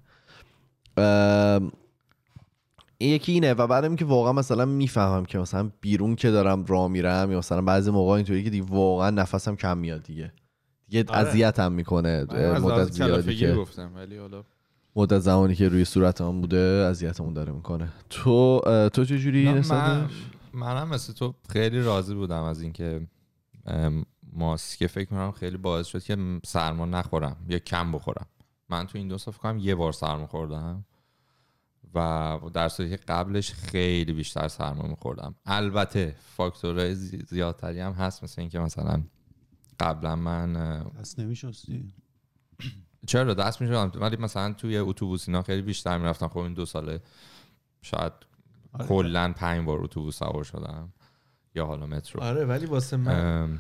این 3.02 3.16
یکی 3.16 3.32
اینه 3.32 3.54
و 3.54 3.68
بعدم 3.68 3.96
که 3.96 4.06
واقعا 4.06 4.34
مثلا 4.34 4.66
می‌فهمم 4.66 5.26
که 5.26 5.40
مثلا 5.40 5.72
بیرون 5.82 6.16
که 6.16 6.32
دارم 6.32 6.66
راه 6.66 6.88
میرم 6.88 7.32
یا 7.32 7.38
مثلا 7.38 7.62
بعضی 7.62 7.92
موقع 7.92 8.12
اینطوری 8.12 8.44
که 8.44 8.50
دیگه 8.50 8.66
واقعا 8.70 9.10
نفسم 9.10 9.56
کم 9.56 9.78
میاد 9.78 10.04
دیگه 10.04 10.34
یه 10.90 11.06
آره. 11.08 11.20
اذیت 11.20 11.60
هم 11.60 11.72
می‌کنه 11.72 12.24
مدت 12.62 12.92
زیادی 12.92 13.36
که 13.36 13.54
گفتم 13.54 13.92
ولی 13.96 14.18
حالا 14.18 14.44
مدت 14.96 15.20
زمانی 15.20 15.56
که 15.56 15.70
روی 15.70 15.86
صورت 15.86 16.22
هم 16.22 16.42
بوده 16.42 16.58
اذیتمون 16.90 17.34
داره 17.34 17.52
می‌کنه 17.52 17.90
تو 18.10 18.62
تو 18.94 19.06
چه 19.06 19.20
جوری 19.20 19.54
من؟ 19.54 20.10
منم 20.54 20.90
مثل 20.90 21.14
تو 21.14 21.34
خیلی 21.50 21.82
راضی 21.82 22.14
بودم 22.14 22.44
از 22.44 22.62
اینکه 22.62 23.08
ماسک 24.34 24.88
فکر 24.88 25.10
کنم 25.10 25.32
خیلی 25.32 25.58
باعث 25.58 25.88
شد 25.88 26.04
که 26.04 26.18
سرما 26.46 26.86
نخورم 26.86 27.38
یا 27.50 27.60
کم 27.60 27.92
بخورم 27.92 28.26
من 28.70 28.88
تو 28.88 28.98
این 28.98 29.08
دو 29.08 29.18
سال 29.18 29.34
کنم 29.34 29.60
یه 29.60 29.76
بار 29.76 29.92
سرما 29.92 30.28
خوردم 30.28 30.86
و 31.96 32.40
در 32.54 32.70
صورتی 32.70 32.98
که 32.98 33.04
قبلش 33.08 33.54
خیلی 33.54 34.14
بیشتر 34.14 34.48
سرما 34.48 34.88
میخوردم. 34.88 35.36
البته 35.46 36.16
فاکتورهای 36.20 36.96
زی- 36.96 37.26
زیادتری 37.28 37.80
هم 37.80 37.92
هست 37.92 38.24
مثل 38.24 38.42
اینکه 38.42 38.60
مثلا 38.60 39.04
قبلا 39.80 40.16
من 40.16 40.84
پس 40.84 41.20
نمیشستی؟ 41.20 41.94
چرا 43.08 43.34
دست 43.34 43.62
می‌شدم 43.62 43.92
ولی 44.02 44.18
مثلا 44.18 44.54
توی 44.54 44.78
اتوبوس 44.78 45.30
اینا 45.30 45.42
خیلی 45.42 45.62
بیشتر 45.62 45.98
می‌رفتم. 45.98 46.28
خب 46.28 46.38
این 46.38 46.54
دو 46.54 46.66
ساله 46.66 47.02
شاید 47.82 48.14
آره. 48.74 48.88
کلا 48.88 49.34
پنج 49.38 49.66
بار 49.66 49.84
اتوبوس 49.84 50.20
سوار 50.20 50.44
شدم. 50.44 50.94
یا 51.56 51.66
حالا 51.66 51.86
مترو 51.86 52.22
آره 52.24 52.46
ولی 52.46 52.66
واسه 52.66 52.98
من. 52.98 53.60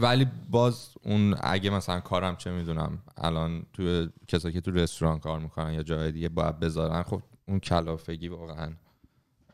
ولی 0.00 0.26
باز 0.50 0.88
اون 1.02 1.34
اگه 1.40 1.70
مثلا 1.70 2.00
کارم 2.00 2.36
چه 2.36 2.50
می‌دونم 2.50 2.98
الان 3.16 3.66
توی 3.72 4.08
کسایی 4.28 4.54
که 4.54 4.60
تو 4.60 4.70
رستوران 4.70 5.18
کار 5.18 5.38
می‌کنن 5.40 5.72
یا 5.72 5.82
جای 5.82 6.12
دیگه 6.12 6.28
باید 6.28 6.58
بذارن 6.60 7.02
خب 7.02 7.22
اون 7.48 7.60
کلافگی 7.60 8.28
واقعا 8.28 8.72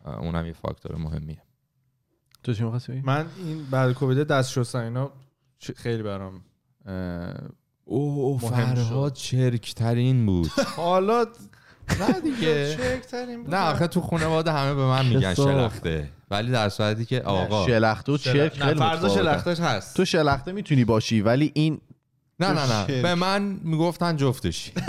اونم 0.05 0.47
یه 0.47 0.53
فاکتور 0.53 0.97
مهمیه 0.97 1.43
تو 2.43 2.55
چی 2.55 2.65
می‌خواستی 2.65 2.93
بگی؟ 2.93 3.01
من 3.01 3.27
این 3.37 3.67
بعد 3.71 3.93
کووید 3.93 4.27
دست 4.27 4.51
شستن 4.51 4.79
اینا 4.79 5.11
خیلی 5.77 6.03
برام 6.03 6.41
مهم 7.87 8.39
فرهاد 8.39 9.13
چرکترین 9.13 10.27
بود 10.27 10.51
حالا 10.77 11.27
نه 12.01 12.21
دیگه. 12.21 12.77
نه 13.49 13.71
آخه 13.71 13.87
تو 13.87 14.01
خانواده 14.01 14.53
همه 14.53 14.75
به 14.75 14.87
من 14.87 15.07
میگن. 15.07 15.35
شلخته 15.35 16.11
ولی 16.31 16.51
در 16.53 16.69
صورتی 16.69 17.05
که 17.05 17.21
آقا 17.23 17.67
شلخته 17.67 18.13
و 18.13 18.17
چرک 18.17 18.53
خیلی 18.53 18.75
فردا 18.75 18.87
متفاوتن. 19.09 19.15
شلختش 19.15 19.61
هست. 19.61 19.97
تو 19.97 20.05
شلخته 20.05 20.53
می‌تونی 20.53 20.85
باشی 20.85 21.21
ولی 21.21 21.51
این 21.55 21.81
نه 22.41 22.49
نه 22.49 22.61
نه. 22.61 22.87
شرک. 22.87 23.03
به 23.03 23.15
من 23.15 23.43
می‌گفتن 23.43 24.17
جفتشی. 24.17 24.73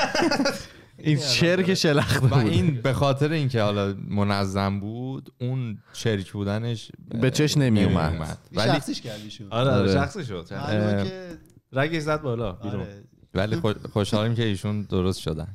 این 0.97 1.17
چرک 1.17 1.73
شلخته 1.73 2.19
و 2.19 2.27
بود. 2.27 2.33
این 2.53 2.81
به 2.81 2.93
خاطر 2.93 3.31
اینکه 3.31 3.61
حالا 3.61 3.95
منظم 4.07 4.79
بود 4.79 5.33
اون 5.41 5.77
چرک 5.93 6.31
بودنش 6.31 6.91
به 7.21 7.31
چشم 7.31 7.61
نمیومد. 7.61 8.37
ولی 8.53 8.67
شخصیش 8.71 9.01
کردی 9.01 9.29
آره 9.49 9.69
آره. 9.71 9.79
آره. 9.81 9.93
شخصی 9.93 10.25
شد. 10.25 10.47
معلومه 10.51 11.03
که 11.03 11.37
رگش 11.73 12.01
زد 12.01 12.21
بالا 12.21 12.51
بیرون. 12.51 12.81
آره. 12.81 13.03
ولی 13.33 13.55
خو- 13.55 13.87
خوشحالیم 13.93 14.35
که 14.35 14.43
ایشون 14.43 14.81
درست 14.81 15.19
شدن. 15.19 15.47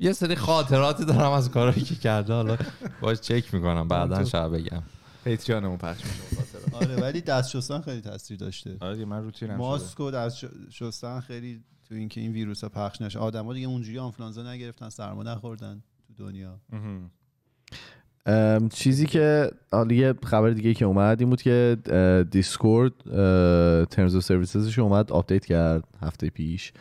یه 0.00 0.12
سری 0.12 0.34
خاطراتی 0.36 1.04
دارم 1.04 1.30
از 1.30 1.50
کارهایی 1.50 1.82
که 1.84 1.94
کرده 1.94 2.32
حالا 2.32 2.56
باش 3.00 3.20
چک 3.20 3.54
می‌کنم 3.54 3.88
بعدا 3.88 4.24
شاید 4.24 4.52
بگم. 4.52 4.82
پیتریانمون 5.26 5.76
پخش 5.76 6.02
میشه. 6.04 6.20
آره 6.72 6.96
ولی 6.96 7.20
دست 7.20 7.50
شستن 7.50 7.80
خیلی 7.80 8.00
تاثیر 8.00 8.36
داشته. 8.36 8.76
آره 8.80 8.94
دیگه 8.94 9.06
من 9.06 9.22
روتینم 9.22 9.56
ماسک 9.56 10.00
و 10.00 10.10
دست 10.10 10.46
شستن 10.70 11.20
خیلی 11.20 11.62
تو 11.88 11.94
اینکه 11.94 12.20
این 12.20 12.32
ویروس 12.32 12.64
ها 12.64 12.68
پخش 12.68 13.02
نشه. 13.02 13.18
آدما 13.18 13.54
دیگه 13.54 13.66
اونجوری 13.66 13.98
آنفلانزا 13.98 14.52
نگرفتن 14.52 14.88
سرما 14.88 15.22
نخوردن 15.22 15.82
تو 16.06 16.24
دنیا. 16.24 16.60
چیزی 18.70 19.06
که 19.06 19.50
حالا 19.72 19.94
یه 19.94 20.14
خبر 20.24 20.50
دیگه 20.50 20.74
که 20.74 20.84
اومد 20.84 21.20
این 21.20 21.30
بود 21.30 21.42
که 21.42 21.76
Discord 22.30 22.92
terms 23.86 24.14
of 24.14 24.20
services 24.20 24.66
ش 24.66 24.78
اومد 24.78 25.12
update 25.12 25.46
کرد 25.46 25.84
هفته 26.02 26.30
پیش. 26.30 26.72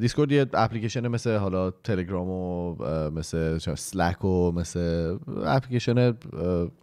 Discord 0.00 0.32
یه 0.32 0.46
اپلیکیشن 0.52 1.08
مثل 1.08 1.36
حالا 1.36 1.70
تلگرام 1.70 2.28
و 2.28 2.74
مثل 3.10 3.58
Slack 3.58 4.24
و 4.24 4.52
مثل 4.52 5.18
اپلیکیشن 5.44 6.12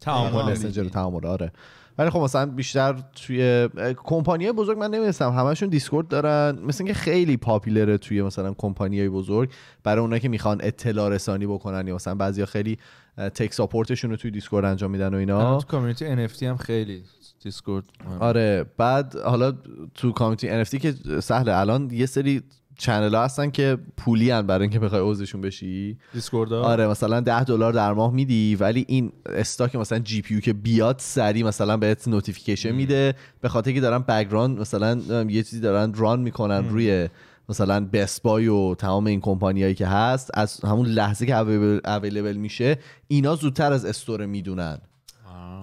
تعامل. 0.02 0.52
مسنجر 0.52 0.84
تعامل 0.84 1.26
آره 1.26 1.52
ولی 1.98 2.10
خب 2.10 2.20
مثلا 2.20 2.46
بیشتر 2.46 2.96
توی 3.26 3.70
کمپانی 4.04 4.52
بزرگ 4.52 4.78
من 4.78 4.88
نمی‌دونستم 4.88 5.32
همشون 5.32 5.70
Discord 5.70 6.08
دارن 6.08 6.60
مثل 6.64 6.84
اینکه 6.84 7.00
خیلی 7.00 7.38
popular 7.38 7.90
ه 7.90 7.98
توی 7.98 8.22
مثلا 8.22 8.54
کمپانی 8.58 9.10
بزرگ 9.10 9.50
برای 9.84 10.02
اونایی 10.02 10.20
که 10.20 10.30
می‌خوان 10.30 10.58
اطلاع 10.64 11.10
رسانی 11.10 11.48
بکنن 11.48 11.88
یا 11.88 11.96
مثلا 11.96 12.16
بعضیا 12.16 12.46
خیلی 12.46 12.78
tech 13.18 13.54
support 13.54 13.89
شون 13.89 14.10
رو 14.12 14.16
توی 14.18 14.32
Discord 14.32 14.66
انجام 14.66 14.92
میدن 14.92 15.14
و 15.14 15.18
اینا 15.18 15.58
تو 15.60 15.68
community 15.68 16.28
NFT 16.28 16.44
هم 16.44 16.58
خیلی 16.58 17.04
Discord. 17.44 17.86
آره 18.20 18.66
بعد 18.78 19.16
حالا 19.16 19.54
تو 19.96 20.12
community 20.12 20.64
NFT 20.64 20.82
که 20.82 21.20
سهله 21.20 21.56
الان 21.56 21.90
یه 21.92 22.06
سری 22.06 22.44
channel 22.78 23.16
ها 23.16 23.24
هستن 23.24 23.50
که 23.50 23.78
پولی 23.98 24.32
هن 24.32 24.42
برای 24.42 24.62
اینکه 24.62 24.80
بخوای 24.80 25.02
عضوشون 25.02 25.42
بشی. 25.42 25.98
Discord 26.14 26.54
آره 26.54 26.88
مثلا 26.88 27.20
10 27.20 27.44
دلار 27.44 27.74
در 27.74 27.94
ماه 27.94 28.14
میدی 28.14 28.56
ولی 28.56 28.86
این 28.88 29.12
stock 29.26 29.76
مثلا 29.76 30.00
GPU 30.00 30.42
که 30.42 30.54
بیاد 30.54 30.96
سری 31.00 31.44
مثلا 31.44 31.78
بهت 31.78 32.08
notification 32.08 32.72
میده. 32.72 33.16
به 33.42 33.50
خاطر 33.50 33.72
که 33.72 33.82
دارن 33.82 34.00
background 34.00 34.60
مثلا 34.60 35.02
ام، 35.10 35.30
یه 35.30 35.44
چیزی 35.44 35.60
دارن 35.60 35.94
run 35.94 36.20
می‌کنن 36.20 36.70
روی 36.70 37.10
مثلا 37.50 37.86
Best 37.86 38.24
Buy 38.24 38.48
و 38.48 38.76
تمام 38.76 39.06
این 39.06 39.22
کمپانیایی 39.22 39.76
که 39.76 39.88
هست. 39.88 40.32
از 40.34 40.62
همون 40.64 40.86
لحظه 40.86 41.26
که 41.26 41.36
available 41.86 42.38
میشه 42.38 42.78
اینا 43.08 43.36
زودتر 43.36 43.74
از 43.74 43.86
store 43.86 44.26
می‌دونن. 44.26 44.78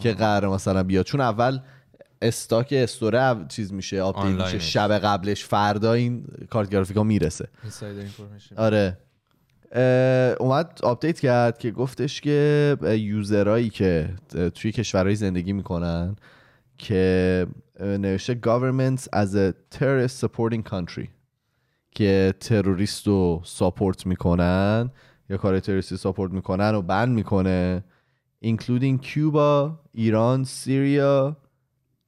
که 0.01 0.13
قرار 0.13 0.55
مثلا 0.55 0.83
بیاد. 0.83 1.05
چون 1.05 1.21
اول 1.21 1.59
stock 2.25 2.69
store 2.73 3.26
ه 3.26 3.37
او- 3.37 3.45
چیز 3.49 3.73
میشه 3.73 4.01
update 4.03 4.35
میشه. 4.45 4.59
شب 4.59 4.99
قبلش 4.99 5.45
فردا 5.45 5.93
این 5.93 6.25
کارت 6.51 6.71
گرافیکا 6.71 7.03
می‌رسه. 7.03 7.49
آره. 8.57 8.99
اومد 10.41 10.81
update 10.83 11.21
کرد 11.21 11.59
که 11.59 11.71
گفتش 11.71 12.21
که 12.21 12.77
user 12.83 13.42
ایی 13.42 13.71
که 13.71 14.15
توی 14.55 14.73
کشورهای 14.73 15.15
زندگی 15.15 15.53
می‌کنن 15.53 16.17
که 16.79 17.47
نوشته 17.81 18.41
governments 18.47 19.03
as 19.03 19.29
a 19.35 19.77
terrorist 19.79 20.27
supporting 20.27 20.71
country 20.71 21.09
که 21.91 22.35
تروریست 22.41 23.07
رو 23.07 23.41
support 23.45 24.07
می‌کنن 24.07 24.91
یا 25.31 25.37
کار 25.37 25.61
تروریستی 25.61 25.97
support 25.97 26.33
می‌کنن 26.33 26.75
و 26.75 26.83
ban 26.83 27.15
می‌کنه 27.15 27.85
including 28.45 28.99
Cuba, 29.07 29.71
ایران، 29.93 30.45
Syria 30.45 31.37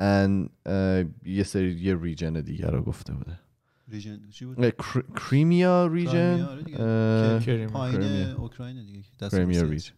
and 0.01 0.49
اه، 0.67 1.05
یه 1.25 1.43
سری 1.43 1.73
یه 1.81 1.97
region 2.03 2.33
دیگر 2.41 2.71
رو 2.71 2.83
گفته 2.83 3.13
بوده. 3.13 3.39
region 3.93 4.19
چی 4.31 4.45
بود؟ 4.45 4.71
کر- 4.71 5.05
Crimea 5.17 5.87
region 5.87 6.43
آره 6.51 6.63
دیگه. 6.63 7.67
پایین. 7.67 8.03
اوکراین 8.37 8.85
دیگه 8.87 9.03
روسیه. 9.29 9.65
region 9.71 9.93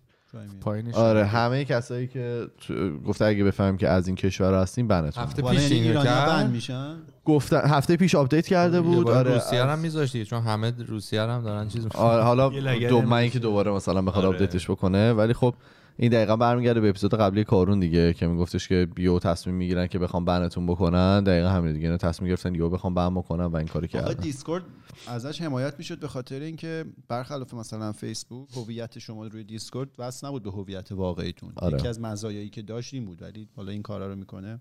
آره 0.95 1.25
همه 1.27 1.65
کسایی 1.65 2.07
که 2.07 2.47
تو- 2.59 2.99
گفته 2.99 3.25
اگه 3.25 3.45
بفهمیم 3.45 3.77
که 3.77 3.89
از 3.89 4.07
این 4.07 4.17
کشور 4.17 4.55
هستیم 4.63 4.89
ban 4.89 5.03
تون. 5.03 5.23
هفته 5.23 5.43
پیش 5.43 5.71
یعنی 5.71 5.89
اینو 5.89 6.03
ban 6.03 6.51
میشن؟ 6.53 6.97
گفتن 7.25 7.61
هفته 7.65 7.97
پیش 7.97 8.15
update 8.15 8.47
کرده 8.47 8.81
بود. 8.81 9.11
آره 9.11 9.35
روسیه 9.35 9.59
رو 9.63 9.65
هم 9.69 9.73
از- 9.73 9.79
میذاشتی 9.79 10.25
چون 10.25 10.43
همه 10.43 10.73
روسیه 10.87 11.23
رو 11.23 11.31
هم 11.31 11.43
دارن 11.43 11.69
چیز. 11.69 11.87
آره، 11.87 12.23
حالا 12.23 12.49
دو 12.89 13.03
من 13.03 13.17
اینکه 13.17 13.39
دوباره 13.39 13.71
مثلا 13.71 14.03
بخواد 14.03 14.25
آره. 14.25 14.35
update 14.35 14.62
ش 14.62 14.71
بکنه 14.71 15.13
ولی 15.13 15.33
خب 15.33 15.55
این 16.01 16.13
دقیقا 16.13 16.37
برمیگرده 16.37 16.81
به 16.81 16.89
اپیزود 16.89 17.15
قبلی 17.15 17.45
کارون 17.45 17.81
دیگه 17.81 18.13
که 18.13 18.27
میگفتش 18.27 18.69
که 18.69 18.89
یهو 18.95 19.19
تصمیم 19.19 19.57
می‌گیرن 19.57 19.87
که 19.87 19.99
بخوام 19.99 20.25
ban 20.25 20.46
تون 20.46 20.67
بکنن. 20.67 21.25
دقیقا 21.25 21.49
همین 21.49 21.73
دیگه 21.73 21.87
اینا 21.87 21.97
تصمیم 21.97 22.29
گرفتن 22.29 22.55
یهو 22.55 22.71
بخوام 22.71 22.95
ban 22.95 23.15
بکنن 23.15 23.45
و 23.45 23.57
این 23.57 23.67
کارو 23.67 23.87
کردن. 23.87 24.13
Discord 24.13 24.65
ازش 25.07 25.43
حمایت 25.43 25.75
می‌شد 25.79 25.99
به 25.99 26.09
خاطر 26.09 26.41
اینکه 26.41 26.85
برخلاف 27.09 27.55
مثلا 27.55 27.93
فیسبوک 27.93 28.49
هویت 28.57 28.99
شما 28.99 29.27
روی 29.27 29.45
Discord 29.45 29.89
وصل 29.99 30.27
نبود 30.27 30.43
به 30.43 30.51
هویت 30.51 30.93
واقعیتون. 30.93 31.53
آره. 31.57 31.79
یکی 31.79 31.89
از 31.89 32.01
مزایایی 32.01 32.49
که 32.49 32.63
داشت 32.63 32.95
این 32.95 33.05
بود 33.05 33.23
ولی 33.23 33.49
حالا 33.57 33.73
این 33.73 33.83
کارا 33.83 34.09
رو 34.09 34.17
می‌کنه. 34.17 34.61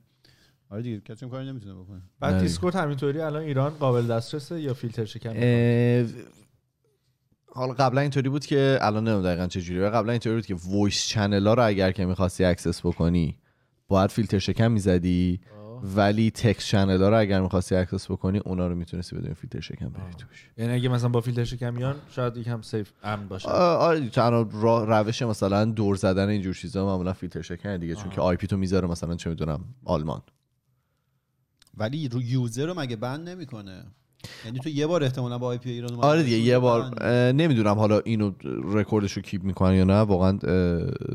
آره 0.69 0.81
دیگه 0.81 1.01
کسی 1.01 1.29
کاری 1.29 1.47
نمی‌تونه 1.47 1.73
بکنه. 1.73 2.01
بعد. 2.19 2.41
دیسکورد 2.41 2.75
همینطوری 2.75 3.19
الان 3.19 3.41
ایران 3.41 3.69
قابل 3.69 4.07
دسترسه 4.07 4.61
یا 4.61 4.73
فیلتر 4.73 5.05
شکن 5.05 5.29
حالا 7.57 7.73
قبلا 7.73 8.01
اینطوری 8.01 8.29
بود 8.29 8.45
که 8.45 8.79
الان 8.81 9.03
نمی‌دونم 9.03 9.23
دقیقا 9.23 9.47
چه 9.47 9.61
جوریه 9.61 9.89
قبلا 9.89 10.11
اینطوری 10.11 10.35
بود 10.35 10.45
که 10.45 10.55
voice 10.65 11.05
channel 11.05 11.47
ها 11.47 11.53
رو 11.53 11.65
اگر 11.65 11.91
که 11.91 12.05
می‌خواستی 12.05 12.43
access 12.43 12.85
بکنی 12.85 13.37
باید 13.87 14.09
فیلتر 14.09 14.39
شکن 14.39 14.67
می‌زدی. 14.67 15.39
ولی 15.95 16.31
text 16.31 16.67
channel 16.67 17.01
ها 17.01 17.09
رو 17.09 17.19
اگر 17.19 17.41
می‌خواستی 17.41 17.75
access 17.75 18.11
بکنی 18.11 18.39
اونا 18.39 18.67
رو 18.67 18.75
می‌تونستی 18.75 19.15
بدون 19.15 19.33
فیلتر 19.33 19.59
شکن 19.59 19.89
بری 19.89 20.13
توش. 20.17 20.49
یعنی 20.57 20.73
اگه 20.73 20.89
مثلا 20.89 21.09
با 21.09 21.21
فیلتر 21.21 21.43
شکن 21.43 21.69
میان 21.69 21.95
شاید 22.09 22.37
یکم 22.37 22.61
safe 22.61 22.91
امن 23.03 23.27
باشه. 23.27 23.49
آره 23.49 24.09
تنها 24.09 24.41
روش 24.83 25.21
مثلا 25.21 25.65
دور 25.65 25.95
زدن 25.95 26.29
اینجور 26.29 26.53
چیزا 26.53 26.85
معمولا 26.85 27.13
فیلتر 27.13 27.41
شکن 27.41 27.77
دیگه 27.77 27.95
چون 27.95 28.09
که 28.09 28.21
IP 28.21 28.47
تو 28.47 28.57
می‌ذاره 28.57 28.87
مثلا 28.87 29.15
چه 29.15 29.29
می‌دونم 29.29 29.65
آلمان. 29.85 30.21
ولی 31.77 32.07
رو 32.07 32.21
user 32.21 32.65
رو 32.65 32.79
مگه 32.79 32.95
ban 32.95 33.29
نمی‌کنه؟ 33.29 33.83
یعنی 34.45 34.59
تو 34.59 34.69
یه 34.69 34.87
بار 34.87 35.03
احتمالا 35.03 35.37
با 35.37 35.47
IP 35.47 35.69
ایران 35.69 35.95
آره 35.95 36.23
دیگه 36.23 36.37
یه 36.37 36.59
بار 36.59 37.03
نمی‌دونم 37.31 37.75
حالا 37.75 37.99
اینو 37.99 38.31
رکوردش 38.63 39.11
رو 39.11 39.21
keep 39.21 39.43
می‌کنن 39.43 39.73
یا 39.73 39.83
نه 39.83 39.99
واقعا 39.99 40.39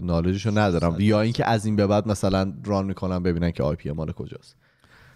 knowledge 0.01 0.38
ش 0.38 0.47
رو 0.47 0.59
ندارم. 0.59 0.97
یا 0.99 1.21
اینکه 1.21 1.47
از 1.47 1.67
این 1.67 1.77
به 1.77 1.87
بعد 1.87 2.09
مثلا 2.09 2.55
run 2.65 2.87
می‌کنن 2.87 3.23
ببینن 3.23 3.51
که 3.51 3.63
IP 3.63 3.91
مال 3.91 4.13
کجاست. 4.13 4.57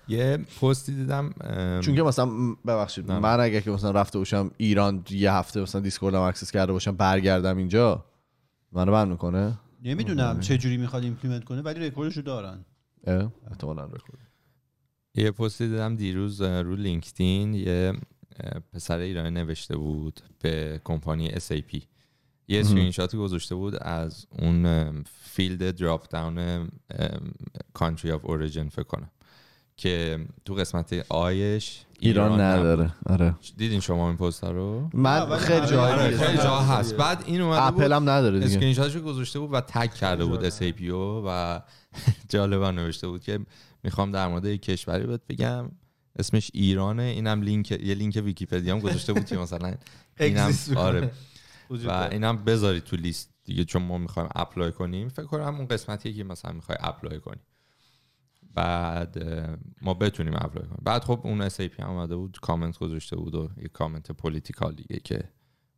یه 0.09 0.39
پستی 0.61 0.95
دیدم 0.95 1.35
ام، 1.41 1.81
چون 1.81 1.95
که 1.95 2.03
مثلا 2.03 2.31
ببخشید. 2.67 3.13
من 3.13 3.41
اگه 3.41 3.61
که 3.61 3.71
مثلا 3.71 3.91
رفته 3.91 4.19
باشم 4.19 4.51
ایران 4.57 5.05
یه 5.11 5.33
هفته 5.33 5.61
مثلا 5.61 5.81
دیسکوردم 5.81 6.21
access 6.21 6.51
کرده 6.51 6.73
باشم 6.73 6.97
برگردم 6.97 7.57
اینجا 7.57 8.05
منو 8.73 8.93
ban 8.93 9.09
می‌کنه؟ 9.09 9.59
نمی‌دونم 9.85 10.41
چه 10.41 10.59
جوری 10.59 10.77
می‌خواد 10.77 11.03
implement 11.03 11.45
کنه 11.45 11.63
ولی 11.63 11.87
رکوردشو 11.87 12.21
دارن. 12.21 12.65
اه؟ 13.07 13.33
احتمالاً 13.51 13.85
رکورد. 13.85 14.26
یه 15.17 15.31
پستی 15.31 15.69
دیدم 15.69 15.97
دیروز 15.97 16.41
رو 16.43 16.77
لینکدین 16.77 17.55
یه 17.55 17.93
پسر 18.73 18.99
ایرانی 18.99 19.31
نوشته 19.31 19.77
بود 19.77 20.21
به 20.43 20.81
کمپانی 20.85 21.29
SAP 21.31 21.81
یه. 22.49 22.61
اسکرین 22.61 22.91
شات 22.91 23.17
گذاشته 23.17 23.55
بود 23.55 23.77
از 23.83 24.27
اون 24.39 24.93
field 25.23 25.77
drop 25.77 26.09
down 26.09 26.69
country 27.75 28.13
of 28.13 28.25
origin 28.25 28.69
فکر 28.69 28.83
کنم 28.83 29.11
که 29.77 30.19
تو 30.45 30.55
قسمت 30.55 31.07
آیش 31.09 31.81
ایران 32.01 32.41
نداره 32.41 32.83
نبود. 32.85 32.95
آره. 33.07 33.35
دیدین 33.57 33.81
شما 33.81 34.09
این 34.09 34.17
پست 34.17 34.45
رو؟ 34.45 34.89
من 34.95 35.37
خیلی 35.37 35.59
همه- 35.59 35.71
جاهای 35.71 35.93
آره، 35.93 36.17
خیلی 36.17 36.39
جا 36.39 36.59
هست. 36.59 36.95
بعد 36.97 37.23
این 37.27 37.41
اومده 37.41 37.71
بود 37.71 37.81
اپل 37.83 37.93
هم 37.93 38.11
نداره 38.11 38.41
دیگه. 38.41 38.69
screen 38.69 39.03
گذاشته 39.03 39.39
بود 39.39 39.53
و 39.53 39.61
tag 39.61 39.93
کرده 39.95 40.25
بود 40.25 40.51
SAP 40.51 40.81
و 40.81 40.91
و 41.27 41.61
جالبا 42.33 42.71
نوشته 42.71 43.09
بود 43.09 43.23
که 43.23 43.39
می‌خوام 43.87 44.11
در 44.11 44.29
مورد 44.29 44.45
یک 44.45 44.63
کشوری 44.63 45.07
بهت 45.07 45.21
بگم 45.29 45.71
اسمش 46.19 46.51
ایرانه 46.55 47.03
اینم 47.03 47.43
لینک 47.43 47.71
یه 47.71 47.95
لینک 47.95 48.23
ویکیپدیا 48.25 48.75
هم 48.75 48.81
گذاشته 48.81 49.13
بود 49.13 49.25
که 49.25 49.39
مثلا 49.45 49.75
اینم. 50.21 50.55
آره 50.77 51.11
و. 51.71 51.91
اینم 51.91 52.45
بذاری 52.45 52.81
تو 52.81 52.97
لیست 52.97 53.31
دیگه 53.45 53.65
چون 53.65 53.83
ما 53.83 53.99
می‌خوایم 53.99 54.29
apply 54.35 54.73
کنیم 54.73 55.09
فکر 55.09 55.27
کنم 55.27 55.55
اون 55.55 55.67
قسمتیه 55.67 56.13
که 56.13 56.25
مثلا 56.25 56.53
می‌خوای 56.53 56.79
apply 56.81 57.21
کنی 57.21 57.41
بعد 58.55 59.19
ما 59.83 59.95
بتونیم 59.95 60.35
اپلای 60.35 60.67
کنیم 60.67 60.83
بعد 60.83 61.05
خب 61.05 61.21
اون 61.25 61.49
SAP 61.49 61.81
هم 61.81 61.91
اومده 61.91 62.17
بود 62.17 62.39
کامنت 62.43 62.79
گذاشته 62.79 63.17
بود 63.17 63.35
و 63.35 63.51
یه 63.63 63.69
کامنت 63.69 64.13
political 64.13 64.75
دیگه 64.75 65.01
که 65.05 65.29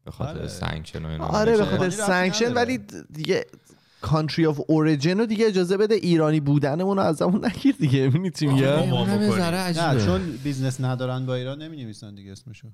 به 0.05 0.11
خاطر 0.11 0.39
آره. 0.39 0.49
sanction 0.49 1.05
و 1.05 1.09
اینا 1.09 1.27
آره 1.27 1.57
به 1.57 1.65
خاطر 1.65 1.85
ربطی 1.85 1.97
sanction. 1.97 2.55
ولی 2.55 2.79
دیگه 3.13 3.47
country 4.01 4.47
of 4.47 4.61
origin 4.69 5.19
رو 5.19 5.27
دیگه 5.27 5.47
اجازه 5.47 5.77
بده 5.77 5.95
ایرانی 5.95 6.41
بودنمون 6.41 6.97
رو 6.97 7.03
ازمون 7.03 7.45
نگیر 7.45 7.75
دیگه. 7.81 7.99
یه 7.99 9.31
ذره 9.31 9.95
نه. 9.95 10.05
چون 10.07 10.39
business 10.45 10.81
ندارن 10.81 11.27
با 11.27 11.35
ایران 11.35 11.63
نمی 11.63 11.77
نویسن 11.77 12.15
دیگه 12.15 12.33
اسمشو. 12.33 12.69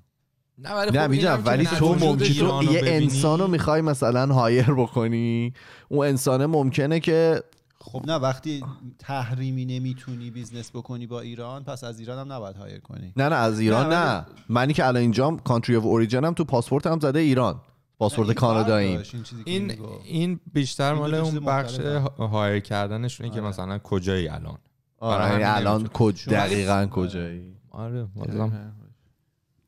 نه 0.57 0.73
ولی 0.73 0.91
نه 0.91 1.03
خب 1.03 1.09
می‌دونم 1.09 1.41
ولی 1.45 1.63
نه 1.63 1.69
تو 1.69 1.95
ممکن 1.95 2.17
تو 2.17 2.63
یه 2.63 2.81
ببینی. 2.81 2.89
انسان 2.89 3.39
رو 3.39 3.47
می‌خوای 3.47 3.81
مثلا 3.81 4.33
hire 4.33 4.73
بکنی. 4.73 5.53
اون 5.89 6.07
انسانه 6.07 6.45
ممکنه 6.45 6.99
که 6.99 7.43
خب 7.79 8.03
نه 8.07 8.15
وقتی 8.15 8.63
تحریمی 8.99 9.65
نمی‌تونی 9.65 10.31
business 10.31 10.71
بکنی 10.71 11.07
با 11.07 11.21
ایران 11.21 11.63
پس 11.63 11.83
از 11.83 11.99
ایران 11.99 12.19
هم 12.19 12.33
نباید 12.33 12.55
hire 12.55 12.79
کنی. 12.79 13.13
نه 13.17 13.29
نه 13.29 13.35
از 13.35 13.59
ایران 13.59 13.93
نه، 13.93 14.05
نه, 14.05 14.25
منی 14.49 14.73
که 14.73 14.85
الان 14.85 15.01
اینجام 15.01 15.39
country 15.39 15.75
of 15.75 15.85
origin 15.85 16.25
هم 16.25 16.33
تو 16.33 16.43
پاسپورت 16.43 16.87
هم 16.87 16.99
زده 16.99 17.19
ایران. 17.19 17.61
پاسپورت 17.97 18.43
نه، 18.43 19.01
این 19.45 19.71
این 20.03 20.39
بیشتر 20.53 20.93
مال 20.93 21.15
اون 21.15 21.39
بخش. 21.39 21.79
هایر 22.19 22.59
کردنشونه 22.59 23.29
که 23.29 23.39
آره. 23.39 23.49
مثلا 23.49 23.79
کجایی 23.79 24.27
الان؟ 24.27 24.57
آره 24.99 25.19
برای 25.25 25.41
یعنی 25.41 25.43
الان 25.53 25.89
شما- 25.97 26.11
دقیقا 26.31 26.87
کجایی. 26.91 27.55
آره 27.71 28.03
بازم. 28.15 28.75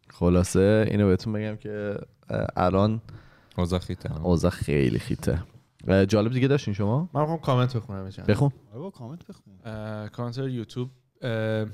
خلاصه 0.10 0.88
اینو 0.92 1.08
بهتون 1.08 1.34
بگم 1.34 1.56
که 1.56 1.98
الان 2.56 3.02
اوضاع 3.58 3.80
خیته 3.80 4.22
اوضاع 4.22 4.52
خیلی 4.52 5.00
خیته. 5.00 5.44
جالب 6.08 6.32
دیگه 6.34 6.48
داشتین 6.48 6.74
شما؟ 6.74 7.10
من 7.14 7.22
می‌خوام 7.22 7.40
کامنت 7.40 7.78
بخونم. 7.78 8.10
بخون. 8.28 8.52
آره 8.76 8.92
کامنت 8.92 9.22
بخون. 9.28 9.54
کانتر 10.10 10.48
یوتیوب 10.48 10.90
اه، 11.22 11.66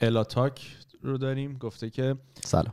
الا 0.00 0.24
تاک 0.24 0.76
رو 1.02 1.18
داریم. 1.18 1.58
گفته 1.58 1.90
که 1.90 2.16
سلام. 2.44 2.72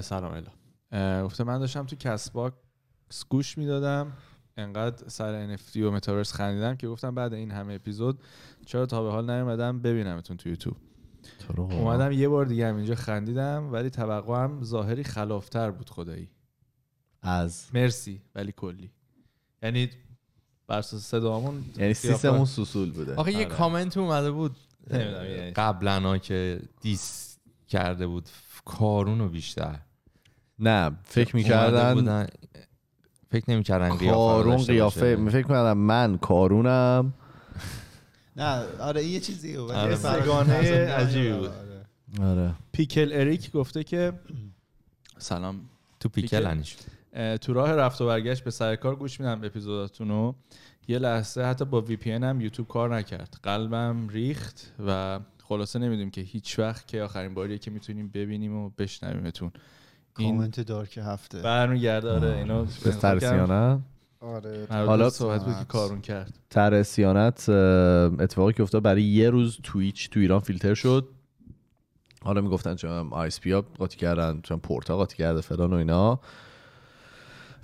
سلام 0.00 0.32
الا. 0.32 1.24
گفته 1.24 1.44
من 1.44 1.58
داشتم 1.58 1.86
تو 1.86 1.96
Castbox 1.96 2.56
گوش 3.28 3.58
می‌دادم. 3.58 4.12
انقدر 4.56 5.08
سر 5.08 5.56
NFT 5.56 5.76
و 5.76 5.90
متاورس 5.90 6.32
خندیدم 6.32 6.76
که 6.76 6.88
گفتم 6.88 7.14
بعد 7.14 7.34
این 7.34 7.50
همه 7.50 7.74
اپیزود 7.74 8.18
چرا 8.66 8.86
تا 8.86 9.02
به 9.02 9.10
حال 9.10 9.30
نیومدم 9.30 9.78
ببینمتون 9.80 10.36
تو 10.36 10.48
یوتیوب. 10.48 10.76
اومدم 11.58 12.12
یه 12.12 12.28
بار 12.28 12.44
دیگه 12.44 12.68
هم 12.68 12.76
اینجا 12.76 12.94
خندیدم 12.94 13.72
ولی 13.72 13.90
توقعم 13.90 14.64
ظاهری 14.64 15.04
خلافتر 15.04 15.70
بود 15.70 15.90
خدایی. 15.90 16.30
از؟ 17.22 17.66
مرسی 17.74 18.22
ولی 18.34 18.52
کلی. 18.52 18.90
یعنی 19.62 19.90
بر 20.66 20.78
اساس 20.78 21.02
صدامون 21.02 21.64
یعنی 21.76 21.94
سیستمون 21.94 22.44
سوسول 22.44 22.92
بوده. 22.92 23.14
آخه 23.14 23.32
یه 23.32 23.36
آره. 23.38 23.44
کامنت 23.44 23.96
اومده 23.96 24.30
بود 24.30 24.56
نمی‌دونم 24.90 25.24
یعنی. 25.24 25.50
قبلا 25.50 26.18
که 26.18 26.60
دیس 26.80 27.38
کرده 27.68 28.06
بود 28.06 28.28
کارونو 28.64 29.28
بیشتر. 29.28 29.80
نه 30.58 30.90
فکر 31.04 31.36
می‌کردن 31.36 32.26
فکر 33.30 33.50
نمی‌کردن 33.50 33.96
کارون 33.96 34.56
قیافه 34.56 35.16
فکر 35.16 35.46
می‌کردم 35.46 35.78
من 35.78 36.18
کارونم. 36.18 37.14
نه 38.36 38.64
آره 38.80 39.00
این 39.00 39.10
یه 39.10 39.20
چیزیه 39.20 39.60
ولی 39.60 39.72
آره. 39.72 39.90
یه 39.90 39.96
فرق 39.96 40.22
سگانه 40.22 40.52
عجیبی. 40.92 41.32
بود. 41.32 41.50
آره. 42.18 42.30
آره. 42.30 42.54
پیکل 42.72 43.10
اریک 43.12 43.52
گفته 43.52 43.84
که 43.84 44.12
سلام. 45.18 45.60
تو 46.00 46.08
پیکل 46.08 46.46
انیش. 46.46 46.76
تو 47.40 47.52
راه 47.52 47.72
رفت 47.72 48.00
و 48.00 48.06
برگشت 48.06 48.44
به 48.44 48.50
سر 48.50 48.76
کار 48.76 48.96
گوش 48.96 49.20
میدم 49.20 49.40
اپیزوداتون 49.44 50.08
رو 50.08 50.34
یه 50.88 50.98
لحظه 50.98 51.42
حتی 51.42 51.64
با 51.64 51.80
وی 51.80 51.96
پی 51.96 52.12
هم 52.12 52.40
یوتیوب 52.40 52.68
کار 52.68 52.96
نکرد. 52.96 53.36
قلبم 53.42 54.08
ریخت 54.08 54.72
و 54.86 55.20
خلاصه 55.44 55.78
نمی‌دونیم 55.78 56.10
که 56.10 56.20
هیچ 56.20 56.58
وقت 56.58 56.86
که 56.86 57.02
آخرین 57.02 57.34
باریه 57.34 57.58
که 57.58 57.70
می‌تونیم 57.70 58.08
ببینیم 58.14 58.56
و 58.56 58.70
بشنویمتون. 58.78 59.52
کامنت 60.16 60.60
دارک 60.60 60.98
هفته. 60.98 61.42
برمیگرده 61.42 62.10
آره 62.10 62.36
اینو 62.36 62.64
به 62.84 62.90
ترسیانت 62.90 63.80
آره 64.20 64.66
حالا 64.70 65.10
صحبت 65.10 65.44
بود 65.44 65.58
که 65.58 65.64
کارون 65.64 66.00
کرد. 66.00 66.38
ترسیانت 66.50 67.48
اتفاقی 67.48 68.52
که 68.52 68.62
افتاد 68.62 68.82
برای 68.82 69.02
یه 69.02 69.30
روز 69.30 69.58
تویچ 69.62 70.10
تو 70.10 70.20
ایران 70.20 70.40
فیلتر 70.40 70.74
شد. 70.74 71.08
حالا 72.22 72.40
می‌گفتن 72.40 72.74
چون 72.74 73.12
آیس 73.12 73.40
پی 73.40 73.52
ها 73.52 73.60
قاطی 73.60 73.96
کردن 73.96 74.40
چون 74.42 74.58
پورتا 74.58 74.96
قاطی 74.96 75.16
کرده 75.16 75.40
فلان 75.40 75.72
و 75.72 75.76
اینا. 75.76 76.20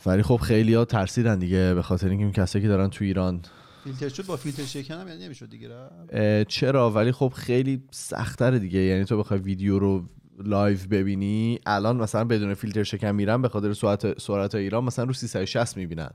ولی 0.06 0.22
خب 0.22 0.36
خیلی 0.36 0.74
ها 0.74 0.84
ترسیدن 0.84 1.38
دیگه 1.38 1.74
به 1.74 1.82
خاطر 1.82 2.08
اینکه 2.08 2.24
اون 2.24 2.32
کسایی 2.32 2.62
که 2.62 2.68
دارن 2.68 2.90
تو 2.90 3.04
ایران 3.04 3.40
فیلتر 3.84 4.08
شد؟ 4.08 4.26
با 4.26 4.36
فیلتر 4.36 4.62
شکن 4.62 4.94
هم 4.94 5.08
یعنی 5.08 5.24
نمی‌شد 5.24 5.50
دیگه 5.50 6.44
چرا؟ 6.44 6.90
ولی 6.90 7.12
خب 7.12 7.32
خیلی 7.36 7.82
سختره 7.90 8.58
دیگه. 8.58 8.78
یعنی 8.78 9.04
تو 9.04 9.18
بخوای 9.18 9.40
ویدیو 9.40 9.78
رو 9.78 10.04
live 10.38 10.78
ببینی 10.90 11.58
الان 11.66 11.96
مثلا 11.96 12.24
بدون 12.24 12.54
فیلتر 12.54 12.82
شکن 12.82 13.10
میرن 13.10 13.42
به 13.42 13.48
خاطر 13.48 13.72
سرعت 13.72 14.18
سرعت 14.18 14.54
ایران 14.54 14.84
مثلا 14.84 15.04
رو 15.04 15.12
360 15.12 15.76
می‌بینن. 15.76 16.10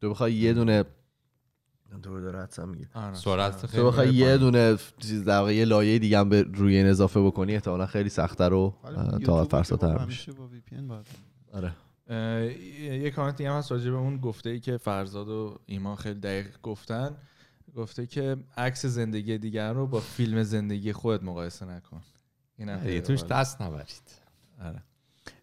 تو 0.00 0.10
بخوای 0.10 0.32
یه 0.32 0.52
دونه 0.52 0.84
دور 2.02 2.20
داره 2.20 2.42
حدسم 2.42 2.68
میگه. 2.68 2.88
سرعت 3.14 3.66
خیلی 3.66 3.82
تو 3.82 3.88
بخوای 3.88 4.14
یه. 4.14 4.36
دونه 4.36 4.76
چیز 4.98 5.24
در 5.24 5.50
یه 5.52 5.64
لایه 5.64 5.98
دیگه 5.98 6.18
هم 6.18 6.28
به 6.28 6.42
روی 6.42 6.76
این 6.76 6.86
اضافه 6.86 7.20
بکنی 7.20 7.54
احتمالاً 7.54 7.86
خیلی 7.86 8.08
سخت‌تر 8.08 8.52
و 8.52 8.74
ولی 8.84 8.96
اه، 8.96 9.04
یوتیوب 9.04 9.24
طاقت 9.24 9.50
که 9.50 9.56
فرساتر 9.56 10.04
میشه 10.04 10.32
با 10.32 10.46
VPN 10.46 10.76
آره. 11.52 11.72
یه 13.02 13.10
کامنت 13.10 13.36
دیگه 13.36 13.50
هم 13.50 13.56
هست 13.56 13.72
راجع 13.72 13.90
به 13.90 13.96
اون 13.96 14.16
گفته 14.16 14.50
ای 14.50 14.60
که 14.60 14.76
فرزاد 14.76 15.28
و 15.28 15.58
ایمان 15.66 15.96
خیلی 15.96 16.20
دقیق 16.20 16.46
گفتن. 16.62 17.16
گفته 17.76 18.06
که 18.06 18.36
عکس 18.56 18.86
زندگی 18.86 19.38
دیگر 19.38 19.72
رو 19.72 19.86
با 19.86 20.00
فیلم 20.00 20.42
زندگی 20.42 20.92
خودت 20.92 21.22
مقایسه 21.22 21.66
نکن. 21.66 22.00
این 22.60 23.00
باحال. 23.00 23.16
دست 23.30 23.62
نبرید 23.62 24.02
آره. 24.64 24.82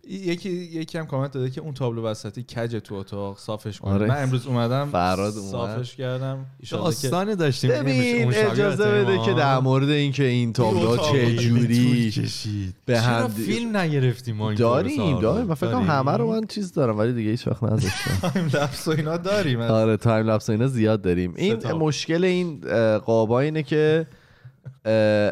یکی 0.09 0.49
یکی 0.49 0.97
هم 0.97 1.05
کامنت 1.05 1.31
داده 1.31 1.49
که 1.49 1.61
اون 1.61 1.73
تابلو 1.73 2.03
وسطی 2.03 2.43
کج 2.43 2.75
تو 2.75 2.95
اتاق 2.95 3.37
صافش 3.37 3.79
کن 3.79 3.91
آره. 3.91 4.07
من 4.07 4.23
امروز 4.23 4.47
اومدم 4.47 4.89
فراد 4.89 5.37
اومد. 5.37 5.51
صافش 5.51 5.95
کردم 5.95 6.45
داستانی 6.71 7.35
داشتیم 7.35 7.69
ببین 7.69 8.33
اجازه 8.33 8.91
بده؟ 8.91 9.19
که 9.25 9.33
در 9.33 9.59
مورد 9.59 9.89
اینکه 9.89 10.23
این 10.23 10.53
تابلو 10.53 10.89
اتاق 10.89 11.11
چه 11.11 11.35
جوری 11.35 12.11
کشید. 12.11 12.75
به 12.85 12.93
چرا 12.93 13.01
هم 13.03 13.27
فیلم 13.27 13.77
نگرفتیم 13.77 14.35
ما 14.35 14.49
این 14.49 14.59
داریم 14.59 15.19
داریم؟ 15.19 15.47
من 15.47 15.55
فکر 15.55 15.71
کنم؟ 15.71 15.89
همه 15.89 16.17
رو 16.17 16.31
من 16.31 16.47
چیز 16.47 16.73
دارم 16.73 16.97
ولی 16.97 17.13
دیگه 17.13 17.29
هیچ 17.31 17.47
وقت 17.47 17.63
نذاشتم 17.63 18.11
time 18.29 18.45
lapse 18.45 18.87
و 18.87 18.91
اینا 18.91 19.17
داریم 19.17 19.61
آره 19.61 19.97
time 19.97 20.29
lapse 20.29 20.49
و 20.49 20.51
اینا 20.51 20.67
زیاد 20.67 21.01
داریم 21.01 21.33
این. 21.35 21.71
مشکل 21.73 22.23
این 22.23 22.61
قابا 22.97 23.39
اینه 23.39 23.63
که 23.63 24.07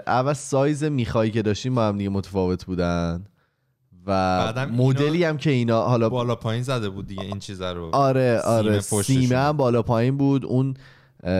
اول 0.07 0.33
سایز 0.33 0.83
میخایی 0.83 1.31
که 1.31 1.41
داشتیم 1.41 1.75
با 1.75 1.87
هم 1.87 1.97
دیگه 1.97 2.09
متفاوت 2.09 2.65
بودن. 2.65 3.25
و 4.07 4.67
مدلی 4.71 5.23
هم 5.23 5.37
که 5.37 5.49
اینا 5.49 5.81
حالا 5.81 6.09
بالا 6.09 6.35
پایین 6.35 6.63
زده 6.63 6.89
بود 6.89 7.07
دیگه 7.07 7.21
این 7.21 7.39
چیزا 7.39 7.73
رو. 7.73 7.89
آره 7.93 8.41
سیمه 8.41 8.53
آره 8.53 8.77
پشتشون. 8.77 9.01
سیمه 9.01 9.37
هم 9.37 9.57
بالا 9.57 9.81
پایین 9.81 10.17
بود. 10.17 10.45
اون 10.45 10.73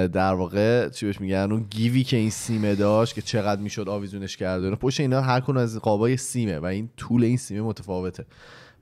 در 0.08 0.34
واقع 0.34 0.90
چی 0.90 1.06
بهش 1.06 1.22
میگن؟ 1.22 1.48
اون 1.52 1.66
give 1.70 1.97
ی 1.97 2.04
که 2.04 2.18
این 2.18 2.30
سیمه 2.30 2.76
داشت 2.76 3.16
که 3.16 3.22
چقدر 3.22 3.62
می‌شد 3.62 3.90
آویزونش 3.90 4.38
کرد 4.38 4.62
و 4.62 4.64
اینا. 4.64 4.76
پشت 4.76 5.00
اینا 5.00 5.22
هر 5.22 5.40
کدوم 5.40 5.58
از 5.58 5.80
قابای 5.80 6.18
سیمه 6.18 6.60
و 6.60 6.66
این 6.66 6.90
طول 6.98 7.24
این 7.24 7.38
سیمه 7.38 7.62
متفاوته. 7.62 8.26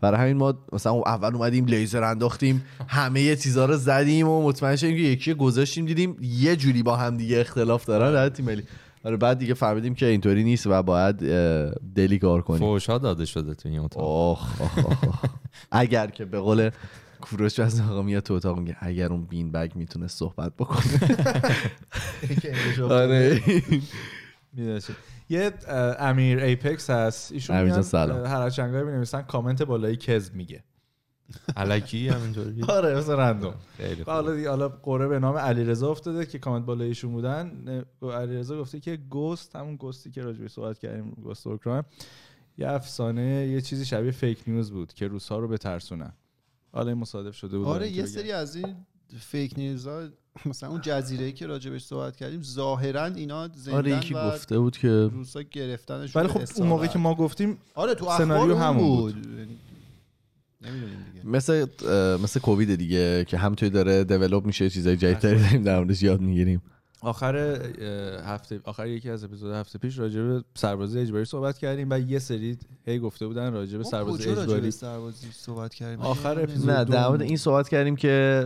برای 0.01 0.21
همین 0.21 0.37
ما 0.37 0.53
مثلا 0.73 0.93
اول 0.93 1.35
اومدیم 1.35 1.65
لیزر 1.65 2.03
انداختیم 2.03 2.65
همه 2.87 3.35
چیزا 3.35 3.65
رو 3.65 3.77
زدیم 3.77 4.27
و 4.27 4.43
مطمئن 4.43 4.75
شدیم 4.75 4.95
که 4.95 5.01
یکی 5.01 5.33
گذاشتیم 5.33 5.85
دیدیم 5.85 6.17
یه 6.21 6.55
جوری 6.55 6.83
با 6.83 6.95
هم 6.95 7.17
دیگه 7.17 7.39
اختلاف 7.39 7.85
دارن 7.85 8.13
در 8.13 8.29
تیم 8.29 8.45
ملی. 8.45 8.63
آره 9.03 9.17
بعد 9.17 9.39
دیگه 9.39 9.53
فهمیدیم 9.53 9.95
که 9.95 10.05
اینطوری 10.05 10.43
نیست 10.43 10.67
و 10.67 10.83
باید 10.83 11.17
دلی 11.95 12.19
کار 12.19 12.41
کنیم. 12.41 12.59
فوشا 12.59 12.97
داده 12.97 13.25
شده 13.25 13.53
تو 13.53 13.69
این 13.69 13.79
اتاق. 13.79 14.03
آخ 14.03 14.61
آخ، 14.61 14.77
آخ، 14.85 15.03
آخ. 15.07 15.25
اگر 15.71 16.07
که 16.07 16.25
به 16.25 16.39
قول 16.39 16.69
کوروش 17.21 17.59
از 17.59 17.81
آقا 17.81 18.01
میاد 18.01 18.23
تو 18.23 18.33
اتاق 18.33 18.59
میگه 18.59 18.77
اگر 18.79 19.07
اون 19.07 19.25
بین 19.25 19.51
بگ 19.51 19.71
می‌تونه 19.75 20.07
صحبت 20.07 20.53
بکنه. 20.55 20.83
آره. 22.89 23.41
یه 25.29 25.51
امیر 25.99 26.39
Apex 26.39 26.89
هست. 26.89 27.31
ایشون 27.31 27.55
هر 28.25 28.49
چنگایی 28.49 28.83
می‌نویسن 28.83 29.21
کامنت 29.21 29.63
بالایی 29.63 29.95
کز 29.95 30.31
میگه. 30.33 30.63
الکی 31.55 32.07
همینطوری. 32.07 32.63
آره 32.63 32.97
مثل 32.97 33.13
random. 33.13 33.53
خیلی 33.77 34.01
حالا 34.01 34.35
دیگه 34.35 34.49
حالا 34.49 34.69
قره 34.69 35.07
به 35.07 35.19
نام 35.19 35.37
علیرضا 35.37 35.91
افتاده 35.91 36.25
که 36.25 36.39
کامنت 36.39 36.65
بالایشون 36.65 37.11
بودن. 37.11 37.83
اه، 38.01 38.13
علیرضا 38.13 38.61
گفته 38.61 38.79
که 38.79 38.97
ghost 39.09 39.55
همون 39.55 39.75
ghost 39.75 40.05
ی 40.05 40.11
که 40.11 40.21
راجبش 40.21 40.51
صحبت 40.51 40.79
کردیم 40.79 41.09
ghost 41.09 41.47
اوکراین. 41.47 41.83
یه 42.57 42.71
افسانه 42.71 43.47
یه 43.47 43.61
چیزی 43.61 43.85
شبیه 43.85 44.11
fake 44.11 44.43
news 44.47 44.71
بود 44.71 44.93
که 44.93 45.07
روسا 45.07 45.39
رو 45.39 45.47
بترسونن. 45.47 46.13
حالا 46.71 46.89
این 46.89 46.97
مصادف 46.97 47.35
شده 47.35 47.57
بود. 47.57 47.67
آره 47.67 47.89
یه 47.89 48.05
سری 48.05 48.31
از 48.31 48.55
این 48.55 48.75
fake 49.19 49.53
news 49.57 49.99
ا 49.99 50.09
مثلا 50.45 50.69
اون 50.69 50.81
جزیره 50.83 51.31
که 51.31 51.47
راجبش 51.47 51.83
صحبت 51.83 52.15
کردیم 52.15 52.43
ظاهرا 52.43 53.05
اینا 53.05 53.47
زندن 53.55 53.77
آره 53.77 53.97
یکی 53.97 54.13
و 54.13 54.31
گفته 54.31 54.59
بود 54.59 54.77
که 54.77 54.89
روسا 54.89 55.41
گرفتنش 55.41 56.15
ولی 56.15 56.27
خب 56.27 56.41
اون 56.57 56.67
موقع 56.67 56.87
که 56.87 56.99
ما 56.99 57.15
گفتیم 57.15 57.57
آره 57.75 57.95
تو 57.95 58.05
سناریو 58.05 58.55
همون 58.55 58.61
همون 58.61 58.87
بود. 58.87 59.15
بود. 59.15 59.27
نمی‌دونیم 59.27 59.59
دیگه. 60.71 61.27
مثل 61.27 61.65
مثل 62.23 62.39
کووید 62.39 62.75
دیگه 62.75 63.25
که 63.25 63.37
همینطوری 63.37 63.69
داره 63.69 64.03
دیولپ 64.03 64.45
میشه 64.45 64.69
چیزای 64.69 64.97
جدیدتری 64.97 65.39
داریم 65.39 65.63
در 65.63 65.77
موردش 65.77 66.03
یاد 66.03 66.21
می‌گیریم. 66.21 66.61
آخر 67.03 67.35
هفته 68.25 68.59
آخر 68.63 68.87
یکی 68.87 69.09
از 69.09 69.23
اپیزود 69.23 69.53
هفته 69.53 69.79
پیش 69.79 69.99
راجع 69.99 70.21
به 70.21 70.43
سربازی 70.53 70.99
اجباری 70.99 71.25
صحبت 71.25 71.57
کردیم 71.57 71.87
و 71.91 71.99
یه 71.99 72.19
سری 72.19 72.57
هی 72.85 72.99
گفته 72.99 73.27
بودن 73.27 73.53
راجع 73.53 73.77
به 73.77 73.83
سربازی 73.83 74.29
اجباری 74.29 74.71
سربازی 74.71 75.27
صحبت 75.31 75.73
کردیم 75.73 75.99
آخر 75.99 76.39
اپیزود 76.39 76.69
نه 76.69 76.83
در 76.83 77.07
مورد. 77.07 77.21
این 77.21 77.37
صحبت 77.37 77.69
کردیم 77.69 77.95
که 77.95 78.45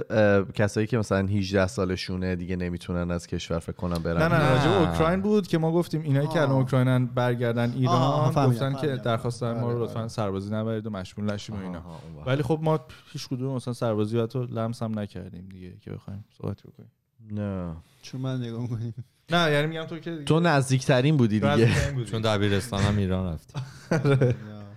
کسایی 0.54 0.88
که 0.88 0.98
مثلا 0.98 1.28
18 1.28 1.68
سالشونه 1.68 2.36
دیگه 2.36 2.56
نمی‌تونن 2.56 3.12
از 3.12 3.28
کشور 3.28 3.60
فکر 3.60 3.76
کنم 3.76 4.04
برن 4.04 4.18
نه 4.18 4.28
نه. 4.28 4.50
راجع 4.50 4.70
به 4.70 4.90
اوکراین 4.90 5.22
بود 5.22 5.48
که 5.48 5.58
ما 5.58 5.72
گفتیم 5.72 6.02
اینایی 6.02 6.28
که. 6.28 6.42
الان 6.42 6.52
اوکراینن 6.52 7.06
برگردن 7.06 7.74
ایران 7.76 8.34
گفتن 8.34 8.74
که. 8.74 8.88
درخواست 8.88 9.42
دارن 9.42 9.60
ما 9.60 9.72
رو 9.72 9.76
آره، 9.78 9.84
لطفا 9.86 10.00
آره. 10.00 10.08
سربازی 10.08 10.54
نبرید 10.54 10.88
و 10.88 10.90
مشمول 10.90 11.34
نشیم 11.34 11.56
و 11.56 11.60
اینا. 11.64 11.82
ولی 12.26 12.44
خب 12.44 12.60
ما 12.62 12.80
هیچ 13.14 13.28
کدوم 13.28 13.56
مثلا 13.56 13.74
سربازی 13.74 14.20
حتی 14.20 14.46
لمس 14.46 14.84
هم 14.84 15.00
نکردیم 15.00 15.50
دیگه 15.50 15.78
که 15.82 15.92
بخوایم 15.92 16.26
صحبت 16.38 16.62
بکنیم 16.62 16.92
نه. 17.32 17.76
چون 18.02 18.22
من 18.22 18.42
نگاه 18.42 18.68
کنیم 18.68 18.94
نه 19.32 19.52
یعنی 19.52 19.68
میگم 19.68 19.84
تو 19.84 20.00
که 20.00 20.12
دیگه 20.12 20.24
تو 20.24 20.40
نزدیکترین 20.40 21.18
بودی 21.18 21.40
دیگه. 21.40 22.06
چون 22.12 22.22
دبیرستان 22.22 22.82
هم 22.82 22.98
ایران 22.98 23.34
رفت 23.34 23.54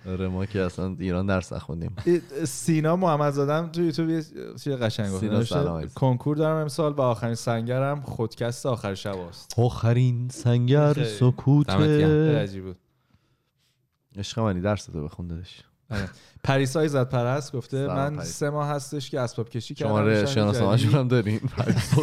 آره 0.06 0.28
ما 0.28 0.46
که 0.46 0.60
اصلا 0.62 0.96
ایران 0.98 1.26
درس 1.26 1.52
نخوندیم. 1.52 1.96
سینا 2.44 2.96
محمد 2.96 3.32
زادم 3.32 3.68
تو 3.72 3.82
یوتیوب 3.82 4.10
یه 4.10 4.22
چیز 4.64 4.72
قشنگ 4.72 5.12
گفت. 5.12 5.94
کنکور 5.94 6.36
دارم 6.36 6.56
امسال 6.56 6.92
و 6.92 7.00
آخرین 7.00 7.34
سنگرم 7.34 8.00
خودکست 8.00 8.66
آخر 8.66 8.94
شب 8.94 9.18
است. 9.18 9.54
آخرین 9.58 10.28
سنگر 10.28 10.92
خیلی. 10.92 11.06
سکوت. 11.06 11.70
عجیب 11.70 12.64
بود. 12.64 12.76
عشق 14.18 14.40
منی 14.40 14.60
درس 14.60 14.84
تو 14.84 15.04
بخون 15.04 15.26
دادش 15.26 15.62
پریسای 16.44 16.88
زد 16.88 17.08
پرست 17.08 17.52
گفته 17.52 17.86
من 17.86 18.16
پریسا. 18.16 18.24
سه 18.32 18.50
ماه 18.50 18.68
هستش 18.68 19.10
که 19.10 19.20
اسباب 19.20 19.48
کشی 19.48 19.74
کردم 19.74 19.90
شماره 19.90 20.26
شناسنامه‌شون. 20.26 20.94
هم 20.94 21.08
داریم. 21.08 21.50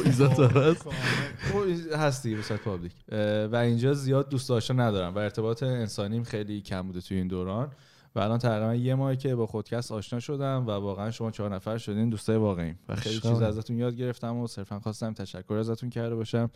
ایزا 0.06 0.28
دارد 0.28 0.78
خب، 0.78 0.92
هست 1.96 2.24
دیگه 2.24 2.36
به 2.36 2.42
صورت 2.42 2.62
public. 2.62 2.92
اه، 3.12 3.46
و 3.46 3.56
اینجا 3.56 3.94
زیاد 3.94 4.30
دوست 4.30 4.52
آشنا 4.52 4.88
ندارم 4.88 5.16
و 5.16 5.18
ارتباط 5.18 5.64
انسانیم 5.64 6.24
خیلی 6.24 6.62
کم 6.62 6.82
بوده 6.82 7.02
توی 7.02 7.18
این 7.18 7.28
دوران. 7.28 7.72
و 8.16 8.20
الان 8.20 8.40
تقریبا 8.40 8.76
یه 8.76 8.96
ماه 8.96 9.16
که 9.16 9.36
با 9.36 9.46
خودکست 9.46 9.92
آشنا 9.92 10.20
شدم 10.20 10.68
و 10.68 10.72
واقعا 10.72 11.12
شما 11.12 11.32
چهار 11.32 11.56
نفر 11.56 11.78
شدین 11.78 12.10
دوستای 12.10 12.38
واقعیم. 12.38 12.80
و 12.90 12.96
خیلی 12.96 13.20
چیز. 13.20 13.42
ازتون 13.42 13.78
یاد 13.78 13.96
گرفتم 13.96 14.38
و 14.38 14.48
صرفا 14.48 14.80
خواستم 14.80 15.14
تشکر 15.14 15.54
ازتون 15.54 15.90
کرده 15.90 16.16
باشم 16.16 16.50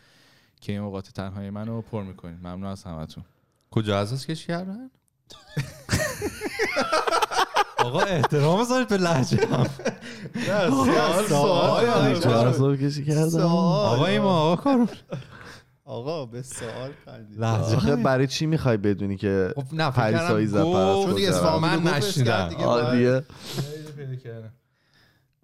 که 0.61 0.71
این 0.71 0.81
اوقات 0.81 1.09
تنهایی 1.09 1.49
منو 1.49 1.81
پر 1.81 2.03
می‌کنین. 2.03 2.37
ممنون 2.37 2.65
از 2.65 2.83
همتون. 2.83 3.23
کجا 3.71 3.99
اساس 3.99 4.25
کش 4.25 4.45
کردن؟ 4.45 4.89
آقا 7.77 8.01
احترام 8.01 8.61
بذارید 8.61 8.87
به 8.87 8.97
لهجه 8.97 9.47
هم. 9.47 9.67
اسباب 12.47 12.75
کشی 12.75 13.05
کردم. 13.05 13.39
آقا 13.39 14.05
این 14.05 14.21
ما 14.21 14.39
آقا 14.39 14.55
کارو 14.55 14.87
آقا 15.85 16.25
به 16.25 16.41
سوال 16.41 16.91
آخه 17.75 17.95
برای 17.95 18.27
چی 18.27 18.45
می‌خوای 18.45 18.77
بدونی 18.77 19.17
که 19.17 19.53
خب 19.55 19.63
نه 19.73 19.91
فکر 19.91 20.01
پریسایی 20.01 20.47
گفت 20.47 21.07
چون 21.07 21.15
دیگه 21.15 21.31
من 21.57 21.91
کردم 24.23 24.53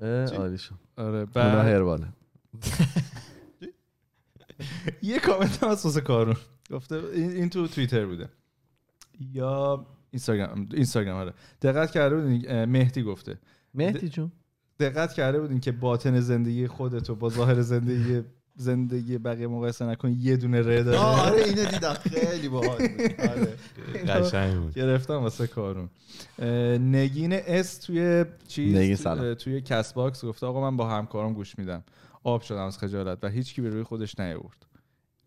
اه، 0.01 0.25
عالی 0.25 0.57
شد. 0.57 0.75
آره 0.97 1.07
اونا 1.09 1.25
بعد 1.25 1.67
هرباله 1.67 2.07
یه 5.01 5.19
کامنت 5.19 5.63
هم 5.63 5.69
از 5.69 5.97
کارون. 5.97 6.35
گفته 6.71 6.95
این, 6.95 7.31
این 7.31 7.49
تو 7.49 7.67
توییتر 7.67 8.05
بوده. 8.05 8.29
یا 9.19 9.85
اینستاگرام 10.11 10.69
اینستاگرام 10.73 11.17
آره. 11.17 11.33
دقت 11.61 11.91
کرده 11.91 12.15
بودین 12.15 12.65
مهدی 12.65 13.03
گفته. 13.03 13.39
مهدی 13.73 14.09
جون. 14.09 14.31
دقت 14.79 15.13
کرده 15.13 15.39
بودین 15.39 15.59
که 15.59 15.71
باطن 15.71 16.19
زندگی 16.19 16.67
خودتو 16.67 17.15
با 17.15 17.29
ظاهر 17.29 17.61
زندگی 17.61 18.23
زندگی 18.55 19.17
بقیه 19.17 19.47
مقایسه 19.47 19.85
نکن 19.85 20.15
یه 20.19 20.37
دونه 20.37 20.61
ره 20.61 20.83
داره. 20.83 20.97
آره 20.97 21.43
اینو 21.43 21.65
دیدم. 21.65 21.93
خیلی 21.93 22.49
باحال 22.49 22.77
بود. 22.87 23.01
آره. 23.19 23.57
قشنگ 24.23 24.59
بود. 24.59 24.73
گرفتم 24.73 25.13
واسه 25.13 25.47
کارون. 25.47 25.89
نگین 26.91 27.33
اس 27.33 27.77
توی 27.77 28.25
چیز 28.47 29.03
توی 29.37 29.61
Castbox 29.61 30.25
گفته 30.25 30.45
آقا 30.45 30.71
من 30.71 30.77
با 30.77 30.89
همکارم 30.89 31.33
گوش 31.33 31.59
میدم. 31.59 31.83
آب 32.23 32.41
شدم 32.41 32.63
از 32.65 32.77
خجالت 32.77 33.23
و 33.23 33.27
هیچکی 33.27 33.61
به 33.61 33.69
روی 33.69 33.83
خودش 33.83 34.19
نیاورد. 34.19 34.65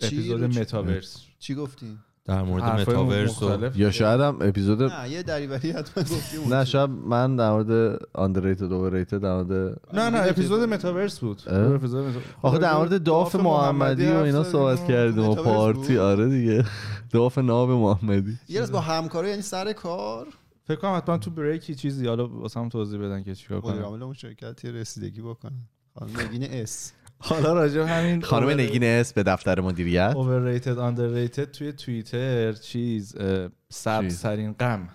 اپیزود؟ 0.01 0.59
متاورس. 0.59 1.17
چی 1.39 1.55
گفتی؟ 1.55 1.99
در 2.25 2.43
مورد 2.43 2.65
متاورس 2.65 3.43
و. 3.43 3.71
یا 3.77 3.91
شاید 3.91 4.21
هم 4.21 4.39
اپیزود 4.41 4.83
نه 4.83 5.11
یه 5.11 5.23
دریوری 5.23 5.71
حتما 5.71 6.03
گفتی 6.03 6.37
اون 6.37 6.53
نه. 6.53 6.65
شاید 6.65 6.91
من 6.91 7.37
در 7.37 7.51
مورد 7.51 8.01
underrated 8.15 8.73
overrated 8.73 9.19
در 9.19 9.43
مورد 9.43 9.81
نه 9.93 10.11
نه 10.11 10.19
اپیزود 10.19 10.69
متاورس 10.69 11.19
بود؟ 11.19 11.43
اپیزود 11.49 12.23
آخه 12.43 12.59
در 12.59 12.77
مورد 12.77 13.03
داف 13.03 13.35
محمدی 13.35 14.07
و 14.07 14.17
اینا 14.17 14.45
صحبت 14.45 14.87
کردیم 14.89 15.29
و 15.29 15.35
پارتی؟ 15.35 15.99
آره 15.99 16.29
دیگه. 16.29 16.65
داف 17.11 17.39
ناب 17.39 17.71
محمدی. 17.71 18.39
یه 18.49 18.61
روز 18.61 18.73
با 18.73 18.81
همکارا 18.81 19.29
یعنی 19.29 19.43
سر 19.43 19.73
کار؟ 19.73 20.27
فکر 20.65 20.81
کنم 20.81 20.97
حتما 20.97 21.19
تو 21.19 21.31
بریکی 21.31 21.75
چیزی 21.75 22.07
حالا 22.07 22.29
واسه 22.29 22.61
هم 22.61 22.69
توضیح 22.69 23.01
بدن 23.01 23.23
که 23.23 23.35
چیکار 23.35 23.59
مدیر 23.59 23.73
کنم 23.73 23.83
عامل 23.83 24.03
اون 24.03 24.15
شرکت 24.15 24.65
رسیدگی 24.65 25.21
بکنن. 25.21 25.69
خانم 25.99 26.21
نگین 26.21 26.45
اس 26.51 26.93
حالا 27.21 27.53
راجع 27.53 27.81
همین 27.81 28.23
خانم 28.23 28.51
نگین 28.51 28.85
اس 28.85 29.13
به 29.13 29.23
دفتر 29.23 29.61
مدیریت 29.61 30.15
overrated 30.15 30.77
underrated 30.79 31.51
توی 31.53 31.73
توییتر 31.73 32.53
چیز 32.53 33.17
اه، 33.17 33.49
سبز 33.69 34.23
ترین 34.23 34.53
غم. 34.53 34.89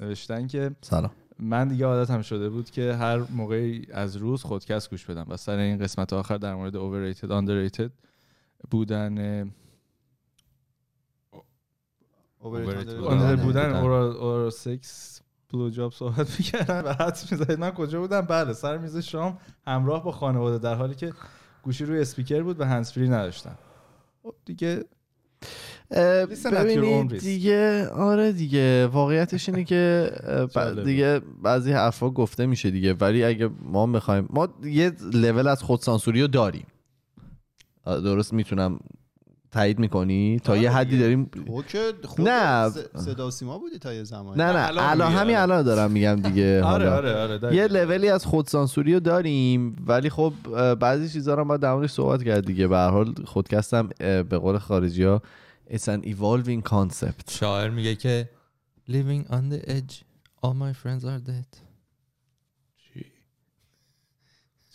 نوشتن 0.00 0.46
که 0.46 0.70
سلام. 0.80 1.10
من 1.38 1.68
دیگه 1.68 1.86
عادتم 1.86 2.22
شده 2.22 2.48
بود 2.48 2.70
که 2.70 2.94
هر 2.94 3.18
موقعی 3.18 3.86
از 3.92 4.16
روز 4.16 4.42
خودکست 4.42 4.90
گوش 4.90 5.04
بدم 5.04 5.26
و 5.28 5.36
سر 5.36 5.56
این 5.56 5.78
قسمت 5.78 6.12
آخر 6.12 6.36
در 6.36 6.54
مورد 6.54 6.74
overrated 6.74 7.28
underrated 7.28 7.90
بودن 8.70 9.44
Overrated 12.42 13.40
بودن. 13.42 13.76
اورا 13.76 14.50
سکس 14.50 15.20
بلو 15.52 15.70
جاب 15.70 15.92
صحبت 15.92 16.38
می‌کردن 16.38 16.80
و 16.80 16.92
حدس 16.92 17.32
می‌زدید 17.32 17.58
من 17.58 17.70
کجا 17.70 18.00
بودم؟ 18.00 18.20
بله 18.20 18.52
سر 18.52 18.78
میز 18.78 18.96
شام 18.96 19.38
همراه 19.66 20.04
با 20.04 20.12
خانواده 20.12 20.58
در 20.58 20.74
حالی 20.74 20.94
که 20.94 21.12
گوشی 21.62 21.84
روی 21.84 22.00
اسپیکر 22.00 22.42
بود 22.42 22.60
و 22.60 22.64
هندزفری 22.64 23.08
نداشتم 23.08 23.58
خب 24.22 24.34
دیگه 24.44 24.84
ببینید. 26.52 27.18
دیگه 27.18 27.88
آره 27.88 28.32
دیگه 28.32 28.86
واقعیتش 28.86 29.48
اینه 29.48 29.64
که. 29.64 30.10
دیگه 30.84 31.20
بعضی 31.42 31.72
حرفا 31.72 32.10
گفته 32.10 32.46
میشه 32.46 32.70
دیگه 32.70 32.94
ولی 32.94 33.24
اگه 33.24 33.50
ما 33.62 33.86
بخوایم 33.86 34.26
ما 34.30 34.48
یه 34.64 34.92
لول 35.14 35.48
از 35.48 35.62
خودسانسوری 35.62 36.20
رو 36.20 36.26
داریم 36.26 36.66
درست 37.84 38.32
می‌تونم 38.32 38.78
تایید 39.52 39.78
می‌کنی 39.78 40.40
تا 40.44 40.52
آره 40.52 40.62
یه 40.62 40.70
حدی. 40.70 40.98
داریم 40.98 41.24
تو 41.46 41.62
که 41.62 41.92
خود 42.04 42.28
نه. 42.28 42.70
صدا 42.94 43.30
سیما 43.30 43.58
بودی 43.58 43.78
تا 43.78 43.94
یه 43.94 44.04
زمانی 44.04 44.42
نه 44.42 44.52
نه 44.52 44.88
الان 44.90 45.12
همین 45.12 45.36
الان. 45.36 45.62
دارم 45.62 45.90
میگم 45.90 46.16
دیگه 46.16 46.60
آره. 46.64 46.90
آره 46.90 47.14
آره 47.16 47.38
دقیقاً. 47.38 47.56
یه 47.56 47.66
لولی 47.66 48.08
از 48.08 48.24
خودسانسوری 48.26 48.94
رو 48.94 49.00
داریم 49.00 49.76
ولی 49.86 50.10
خب 50.10 50.32
بعضی 50.74 51.08
چیزا 51.08 51.34
رو 51.34 51.44
باید 51.44 51.60
در 51.60 51.72
موردش 51.74 51.90
صحبت 51.90 52.22
کرد 52.22 52.46
دیگه 52.46 52.68
به 52.68 52.76
هر 52.76 52.90
حال 52.90 53.14
خودکستم 53.24 53.88
به 53.98 54.22
قول 54.38 54.58
خارجی 54.58 55.02
ها 55.04 55.22
It's 55.70 55.88
an 55.88 56.04
evolving 56.06 56.70
concept 56.70 57.30
شاعر 57.32 57.70
میگه 57.70 57.94
که 57.94 58.28
living 58.90 59.30
on 59.32 59.52
the 59.52 59.70
edge 59.70 59.94
all 60.44 60.54
my 60.54 60.72
friends 60.82 61.04
are 61.04 61.20
dead 61.30 61.69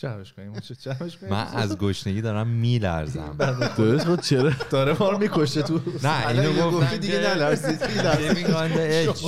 جمعش 0.06 0.34
کنیم؟ 0.34 0.54
جمعش 0.82 1.18
کنیم؟ 1.18 1.34
من 1.34 1.48
از 1.54 1.78
گشنگی 1.78 2.22
دارم 2.22 2.48
میلرزم. 2.48 3.36
درست 3.78 4.06
بود؟ 4.06 4.22
چرا؟ 4.22 4.52
داره 4.70 4.96
ما 5.00 5.10
رو 5.10 5.18
می‌کشه 5.18 5.62
تو. 5.62 5.80
نه 6.04 6.28
اینو 6.28 6.72
گفتی 6.72 6.98
دیگه 6.98 7.20
نلرزید. 7.20 7.84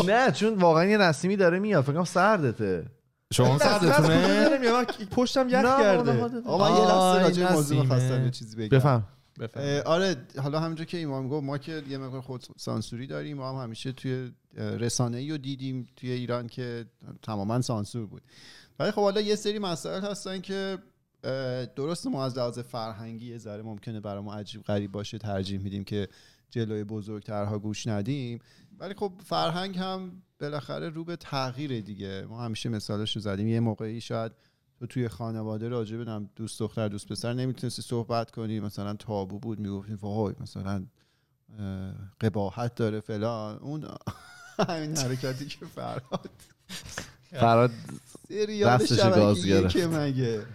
نه 0.08 0.32
چون 0.32 0.54
واقعا 0.54 0.86
یه 0.86 0.98
نسیمی 0.98 1.36
داره 1.36 1.60
میاد. 1.60 1.84
فکر 1.84 1.94
کنم 1.94 2.04
سردته. 2.04 2.86
شما 3.34 3.58
سردتونه؟ 3.58 4.72
من 4.72 4.86
پشتم 5.12 5.50
یخ 5.50 5.54
کرده. 5.62 6.42
آقا 6.46 6.70
یه 6.70 6.86
لحظه 6.86 7.22
راجع 7.22 7.54
موضوع. 7.54 7.82
می‌خواستم 7.82 8.24
یه 8.26 8.32
چیزی 8.32 8.56
بگم. 8.56 8.70
بفهم. 8.70 9.04
آره 9.86 10.16
حالا 10.44 10.60
همونجور 10.60 10.86
که 10.86 10.98
ایمان 10.98 11.28
گفت 11.28 11.44
ما 11.44 11.58
که 11.58 11.84
یه 11.90 11.98
مقدار 11.98 12.22
خود 12.22 12.46
سانسوری 12.58 13.08
داریم 13.08 13.38
ما 13.38 13.50
هم 13.50 13.64
همیشه 13.64 13.92
توی 13.92 14.32
رسانه 14.58 15.18
ای 15.18 15.32
رو 15.32 15.38
دیدیم 15.38 15.88
توی 15.96 16.12
ایران 16.12 16.48
که 16.48 16.86
تماما 17.22 17.62
سانسور 17.62 18.06
بود. 18.06 18.22
ولی 18.80 18.92
خب 18.92 19.02
حالا 19.02 19.22
یه 19.22 19.36
سری 19.36 19.60
مسائل 19.60 20.02
هستن 20.02 20.42
که 20.42 20.78
درست 21.76 22.08
ما 22.08 22.26
از 22.26 22.38
لحاظ 22.38 22.60
فرهنگی 22.60 23.26
یه 23.26 23.38
ذره 23.38 23.64
ممکنه 23.64 24.00
برای 24.00 24.24
ما 24.24 24.36
عجیب 24.36 24.64
غریب 24.64 24.92
باشه 24.92 25.18
ترجیح 25.18 25.60
میدیم 25.60 25.84
که 25.84 26.08
جلوی 26.50 26.84
بزرگترها 26.84 27.60
گوش 27.60 27.88
ندیم. 27.88 28.40
ولی 28.80 28.94
خب 28.94 29.14
فرهنگ 29.26 29.78
هم 29.78 30.22
بالاخره 30.40 30.90
رو 30.90 31.04
به 31.04 31.16
تغییر 31.16 31.82
دیگه. 31.82 32.26
ما 32.30 32.42
همیشه 32.42 32.70
مثالش 32.70 33.16
رو 33.16 33.22
زدیم. 33.22 33.48
یه 33.48 33.60
موقعی 33.60 34.02
شاید 34.02 34.32
تو 34.80 34.88
توی 34.88 35.08
خانواده 35.08 35.68
راجع 35.68 35.98
به 35.98 36.06
نم 36.06 36.30
دوست 36.36 36.60
دختر 36.60 36.88
دوست 36.88 37.08
پسر 37.08 37.34
نمی‌تونستی 37.34 37.82
صحبت 37.82 38.32
کنی. 38.32 38.60
مثلا 38.60 38.94
تابو 38.94 39.40
بود. 39.40 39.60
می‌گفتیم 39.60 39.98
وای 40.02 40.34
مثلا 40.40 40.86
قباحت 42.22 42.76
داره 42.76 43.00
فلان. 43.00 43.58
اون 43.58 43.88
همین 44.70 44.98
حرکتی 44.98 45.46
که 45.46 45.66
فرهاد 45.66 46.30
فراد 47.32 47.72
سریال 48.30 48.78
دستش 48.78 49.00
گاز 49.02 49.46
گرفت. 49.46 49.74
که 49.78 49.88
مگه 49.88 50.46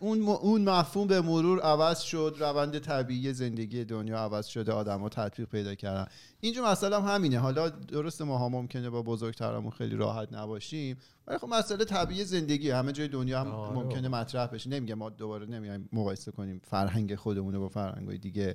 اون 0.00 0.18
م- 0.20 0.28
اون 0.28 0.68
مفهوم 0.68 1.06
به 1.06 1.20
مرور 1.20 1.60
عوض 1.60 2.00
شد 2.00 2.36
روند 2.40 2.78
طبیعی 2.78 3.32
زندگی 3.32 3.84
دنیا 3.84 4.18
عوض 4.18 4.46
شده 4.46 4.72
آدما 4.72 5.08
تطبیق 5.08 5.48
پیدا 5.48 5.74
کردن. 5.74 6.06
اینجا 6.40 6.64
مسئله 6.64 6.96
هم 7.00 7.14
همینه. 7.14 7.38
حالا 7.38 7.68
درست 7.68 8.22
ماها 8.22 8.48
ممکنه 8.48 8.90
با 8.90 9.02
بزرگترمون 9.02 9.70
خیلی 9.70 9.96
راحت 9.96 10.32
نباشیم 10.32 10.96
ولی 11.26 11.38
خب 11.38 11.48
مسئله 11.48 11.84
طبیعی 11.84 12.24
زندگی. 12.24 12.70
همه 12.70 12.92
جای 12.92 13.08
دنیا 13.08 13.40
هم 13.40 13.46
آره. 13.52 13.74
ممکنه 13.74 14.08
مطرح 14.08 14.46
بشه. 14.46 14.70
نمیگم 14.70 14.94
ما 14.94 15.10
دوباره 15.10 15.46
نمیایم 15.46 15.88
مقایسه 15.92 16.32
کنیم 16.32 16.60
فرهنگ 16.70 17.14
خودمون 17.14 17.54
رو 17.54 17.60
با 17.60 17.68
فرهنگای 17.68 18.18
دیگه. 18.18 18.54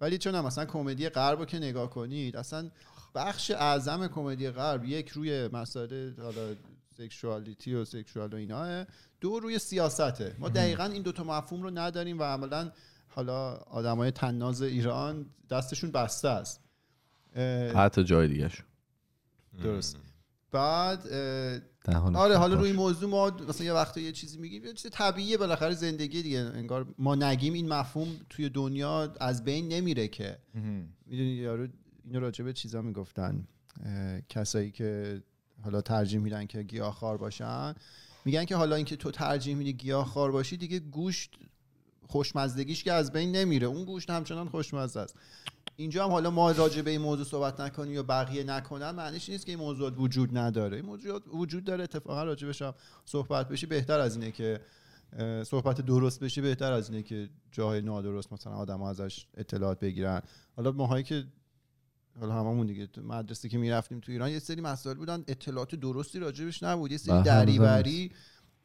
ولی 0.00 0.18
چون 0.18 0.34
هم 0.34 0.44
مثلا 0.44 0.64
کمدی 0.64 1.08
غرب 1.08 1.38
رو 1.38 1.44
که 1.44 1.58
نگاه 1.58 1.90
کنید 1.90 2.36
اصلا 2.36 2.70
بخش 3.14 3.50
اعظم 3.50 4.08
کمدی 4.08 4.50
غرب 4.50 4.84
یک 4.84 5.08
روی 5.08 5.48
مسائل 5.48 6.12
حالا 6.20 6.54
سکشوالیتی 6.98 7.74
و 7.74 7.84
سکشوال 7.84 8.34
و 8.34 8.36
ایناه 8.36 8.86
دو 9.20 9.40
روی 9.40 9.58
سیاسته. 9.58 10.36
ما 10.38 10.48
دقیقا 10.48 10.84
این 10.84 11.02
دوتا 11.02 11.24
مفهوم 11.24 11.62
رو 11.62 11.70
نداریم 11.70 12.18
و 12.18 12.22
عملا 12.22 12.70
حالا 13.08 13.54
آدمای 13.54 14.10
تناز 14.10 14.62
ایران 14.62 15.26
دستشون 15.50 15.90
بسته 15.90 16.28
است. 16.28 16.60
حتی 17.74 18.04
جای 18.04 18.28
دیگه 18.28 18.50
درست. 19.62 19.96
بعد 20.56 21.06
آره 22.14 22.36
حالا. 22.36 22.54
روی 22.54 22.72
موضوع 22.72 23.10
ما 23.10 23.30
مثلا 23.48 23.66
یه 23.66 23.72
وقت 23.72 23.96
یه 23.96 24.12
چیزی 24.12 24.38
میگیم. 24.38 24.64
یه 24.64 24.72
چیز 24.72 24.90
طبیعیه 24.90 25.36
بالاخره 25.36 25.74
زندگی 25.74 26.22
دیگه. 26.22 26.38
انگار 26.38 26.86
ما 26.98 27.14
نگیم 27.14 27.52
این 27.52 27.68
مفهوم 27.68 28.08
توی 28.30 28.48
دنیا 28.48 29.14
از 29.20 29.44
بین 29.44 29.68
نمیره 29.68 30.08
که. 30.08 30.38
می‌دونی 31.06 31.30
یارو 31.30 31.68
اینو 32.04 32.20
راجع 32.20 32.44
به 32.44 32.52
چیزا 32.52 32.82
می‌گفتن. 32.82 33.46
کسایی 34.28 34.70
که 34.70 35.22
حالا 35.64 35.80
ترجیح 35.80 36.20
میدن 36.20 36.46
که 36.46 36.62
گیاهخوار 36.62 37.16
باشن 37.16 37.74
میگن 38.24 38.44
که 38.44 38.56
حالا 38.56 38.76
اینکه 38.76 38.96
تو 38.96 39.10
ترجیح 39.10 39.56
میدی 39.56 39.72
گیاهخوار 39.72 40.32
باشی 40.32 40.56
دیگه 40.56 40.78
گوشت 40.78 41.34
خوشمزدگیش 42.06 42.84
که 42.84 42.92
از 42.92 43.12
بین 43.12 43.36
نمیره. 43.36 43.66
اون 43.66 43.84
گوشت 43.84 44.10
همچنان 44.10 44.48
خوشمزه 44.48 45.00
است. 45.00 45.14
اینجا 45.76 46.04
هم 46.04 46.10
حالا 46.10 46.30
ما 46.30 46.50
راجع 46.50 46.82
به 46.82 46.90
این 46.90 47.00
موضوع 47.00 47.24
صحبت 47.24 47.60
نکنیم 47.60 47.92
یا 47.92 48.02
بقیه 48.02 48.44
نکنن 48.44 48.90
معنیش 48.90 49.28
نیست 49.28 49.46
که 49.46 49.52
این 49.52 49.58
موضوعات 49.58 49.94
وجود 49.96 50.38
نداره. 50.38 50.76
این 50.76 50.86
موضوعات 50.86 51.22
وجود 51.26 51.64
داره. 51.64 51.84
اتفاقا 51.84 52.24
راجع 52.24 52.66
هم 52.66 52.74
صحبت 53.04 53.48
بشی 53.48 53.66
بهتر 53.66 54.00
از 54.00 54.16
اینه 54.16 54.30
که 54.30 54.60
صحبت 55.46 55.80
درست 55.80 56.20
بشی 56.20 56.40
بهتر 56.40 56.72
از 56.72 56.90
اینه 56.90 57.02
که 57.02 57.28
جاهای 57.52 57.82
نادرست 57.82 58.32
مثلا 58.32 58.52
آدم 58.52 58.82
ازش 58.82 59.26
اطلاعات 59.36 59.80
بگیرن. 59.80 60.22
حالا 60.56 60.72
ماهایی 60.72 61.04
که 61.04 61.24
حالا 62.20 62.34
هممون 62.34 62.66
دیگه 62.66 62.88
مدرسه 63.02 63.48
که 63.48 63.58
می‌رفتیم 63.58 64.00
تو 64.00 64.12
ایران 64.12 64.30
یه 64.30 64.38
سری 64.38 64.60
مسائل 64.60 64.96
بودن 64.96 65.24
اطلاعات 65.28 65.74
درستی 65.74 66.18
راجبش 66.18 66.62
نبود. 66.62 66.92
یه 66.92 66.98
سری 66.98 67.12
بله، 67.14 67.22
دریوری 67.22 68.12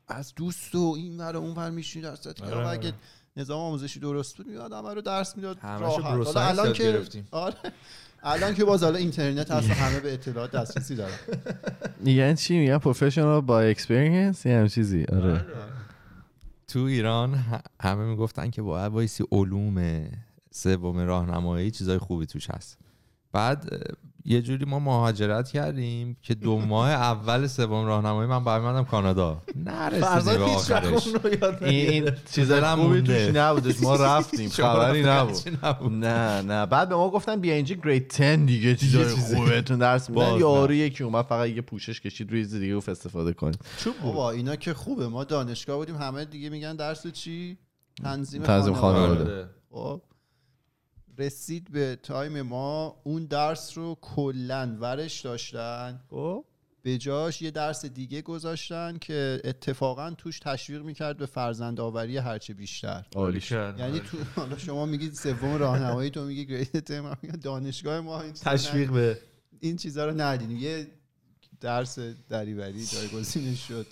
از 0.08 0.34
دوست 0.36 0.76
و 0.76 0.94
این 0.98 1.18
ور 1.18 1.38
اون 1.38 1.56
ور 1.56 1.70
میشینی 1.70 2.06
در 2.06 2.94
آره، 3.32 3.42
آره. 3.42 3.42
نظام 3.42 3.60
آموزشی 3.60 4.00
درست 4.00 4.38
بود 4.38 4.48
میاد 4.48 4.74
همه 4.74 4.94
رو 4.94 5.02
درس 5.02 5.36
می‌داد 5.36 5.58
راحت. 5.64 6.04
حالا 6.04 6.42
الان 6.42 6.74
که 6.74 6.84
گرفتیم. 6.84 7.28
آره. 7.32 7.56
الان 8.24 8.54
که 8.54 8.66
باز 8.66 8.84
حالا 8.84 8.98
اینترنت 8.98 9.52
هست 9.52 9.70
و 9.70 9.74
همه 9.74 10.00
به 10.00 10.14
اطلاعات 10.14 10.52
دسترسی 10.52 10.96
دارن. 10.96 11.14
میگن 12.00 12.36
چی؟ 12.36 12.60
میگن 12.60 12.78
professional 12.78 13.42
با 13.42 13.62
experience 13.62 14.46
یه 14.46 14.58
هم 14.58 14.68
چیزی. 14.68 15.06
آره. 15.06 15.46
تو 16.68 16.80
ایران 16.80 17.40
همه 17.82 18.04
می‌گفتن 18.04 18.50
که 18.50 18.62
باید 18.62 18.92
وایسی 18.92 19.24
علوم 19.32 20.06
سوم 20.52 20.98
راهنمایی 20.98 21.72
چیزای 21.72 21.98
خوبی 21.98 22.26
توش 22.26 22.50
هست. 22.50 22.78
بعد 23.32 23.70
یه 24.26 24.42
جوری 24.42 24.66
ما 24.66 24.80
مهاجرت 24.80 25.50
کردیم 25.50 26.18
که 26.22 26.36
دو 26.36 26.58
ماه 26.58 26.90
اول 26.90 27.48
سوم 27.48 27.86
راهنمایی 27.86 28.30
من 28.30 28.44
برمیدم 28.44 28.84
کانادا. 28.84 29.42
نرسیدیم 29.56 30.38
به 30.38 30.44
آخرش. 30.44 31.08
این 31.62 32.12
دلم 32.36 32.76
خوبی. 32.76 33.02
توش 33.02 33.36
نبودش. 33.36 33.82
ما 33.82 33.96
رفتیم. 33.96 34.50
خبری 34.62 35.04
نبود. 35.04 35.38
نه 35.92 36.42
نه. 36.42 36.66
بعد 36.66 36.90
به 36.90 36.96
ما 36.96 37.10
گفتن 37.10 37.36
بیا 37.42 37.54
اینجا 37.54 37.76
گرید 37.76 38.08
10 38.18 38.36
دیگه 38.36 38.76
چیزای 38.76 39.06
خوبتون 39.06 39.78
درس 39.78 40.10
میدن. 40.10 40.36
یارو 40.40 40.74
یکی 40.74 41.04
اومد 41.04 41.26
فقط 41.26 41.50
یه 41.50 41.62
پوشش 41.62 42.02
کشید 42.02 42.32
روی 42.32 42.42
چیز 42.42 42.56
دیگه 42.56 42.76
گفت 42.76 42.90
استفاده 42.90 43.34
کنید. 43.34 43.60
بابا 44.04 44.32
اینا 44.32 44.56
که 44.56 44.74
خوبه. 44.74 45.08
ما 45.08 45.24
دانشگاه 45.24 45.78
بودیم 45.78 45.96
همه 45.96 46.26
دیگه 46.26 46.50
میگن 46.50 46.76
درس 46.76 47.08
چی؟ 47.08 47.58
تنظیم, 48.04 48.44
خانواده. 48.44 48.74
خانواده. 48.74 49.50
خب. 49.72 50.02
رسید 51.22 51.72
به 51.72 51.98
تایم 52.04 52.42
ما 52.42 53.02
اون 53.04 53.26
درس 53.26 53.78
رو 53.78 53.98
کلا 54.02 54.78
ورش 54.80 55.22
داشتن. 55.22 56.00
به 56.84 56.98
جاش 56.98 57.42
یه 57.42 57.52
درس 57.52 57.86
دیگه 57.86 58.22
گذاشتن 58.22 58.98
که 58.98 59.42
اتفاقا 59.44 60.12
توش 60.12 60.40
تشویق 60.40 60.82
می‌کرد 60.82 61.18
به 61.18 61.26
فرزند 61.26 61.80
آوری 61.80 62.18
هرچه 62.18 62.54
بیشتر. 62.54 63.06
عالی 63.16 63.42
یعنی 63.52 64.00
تو 64.00 64.18
حالا 64.36 64.58
شما 64.58 64.86
میگید 64.86 65.14
سوم 65.14 65.56
راهنمایی 65.56 66.10
تو 66.10 66.24
میگی 66.26 66.46
گرید 66.46 66.94
من 66.94 67.16
میگم 67.22 67.40
دانشگاه 67.40 68.00
ما 68.00 68.22
این 68.22 68.34
چیزا 68.34 68.52
تشویق 68.52 68.92
به 68.92 69.20
این 69.60 69.78
چیزا 69.78 70.06
رو 70.06 70.22
ندیدیم. 70.22 70.58
یه 70.58 70.88
درس 71.62 72.00
دریوری 72.30 72.86
جایگزینش 72.86 73.68
شد. 73.68 73.88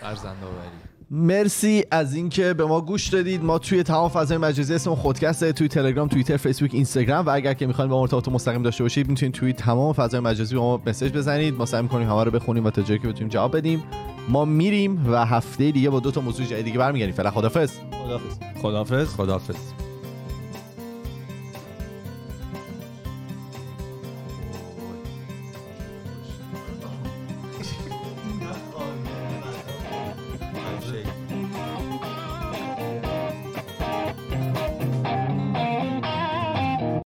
فرزند 0.00 0.44
آوری 0.44 0.91
مرسی 1.14 1.84
از 1.90 2.14
اینکه 2.14 2.54
به 2.54 2.64
ما 2.64 2.80
گوش 2.80 3.08
دادید. 3.08 3.44
ما 3.44 3.58
توی 3.58 3.82
تمام 3.82 4.08
فضای 4.08 4.38
مجازی 4.38 4.74
اسم 4.74 4.94
خودکسته 4.94 5.52
توی 5.52 5.68
تلگرام 5.68 6.08
توییتر 6.08 6.36
فیسبوک 6.36 6.70
اینستاگرام 6.74 7.26
و 7.26 7.30
اگر 7.30 7.54
که 7.54 7.66
می‌خواین 7.66 7.90
با 7.90 7.96
ما 7.96 8.02
ارتباط 8.02 8.28
مستقیم 8.28 8.62
داشته 8.62 8.84
باشید 8.84 9.08
می‌تونید 9.08 9.34
توی 9.34 9.52
تمام 9.52 9.92
فضای 9.92 10.20
مجازی 10.20 10.54
به 10.54 10.60
ما 10.60 10.80
مسیج 10.86 11.12
بزنید. 11.12 11.54
ما 11.54 11.66
سعی 11.66 11.82
می‌کنیم 11.82 12.08
همه 12.08 12.24
رو 12.24 12.30
بخونیم 12.30 12.64
و 12.64 12.70
تا 12.70 12.82
جایی 12.82 13.00
که 13.00 13.08
بتونیم 13.08 13.28
جواب 13.28 13.56
بدیم. 13.56 13.82
ما 14.28 14.44
میریم 14.44 15.12
و 15.12 15.26
هفته 15.26 15.70
دیگه 15.70 15.90
با 15.90 16.00
دو 16.00 16.10
تا 16.10 16.20
موضوع 16.20 16.46
جدید 16.46 16.64
دیگه 16.64 16.78
برمیگردیم. 16.78 17.14
فعلا 17.14 17.30
خدافظ 17.30 17.72
خداحافظ. 18.02 18.38
خدافظ 18.62 19.14
خدافظ 19.14 19.56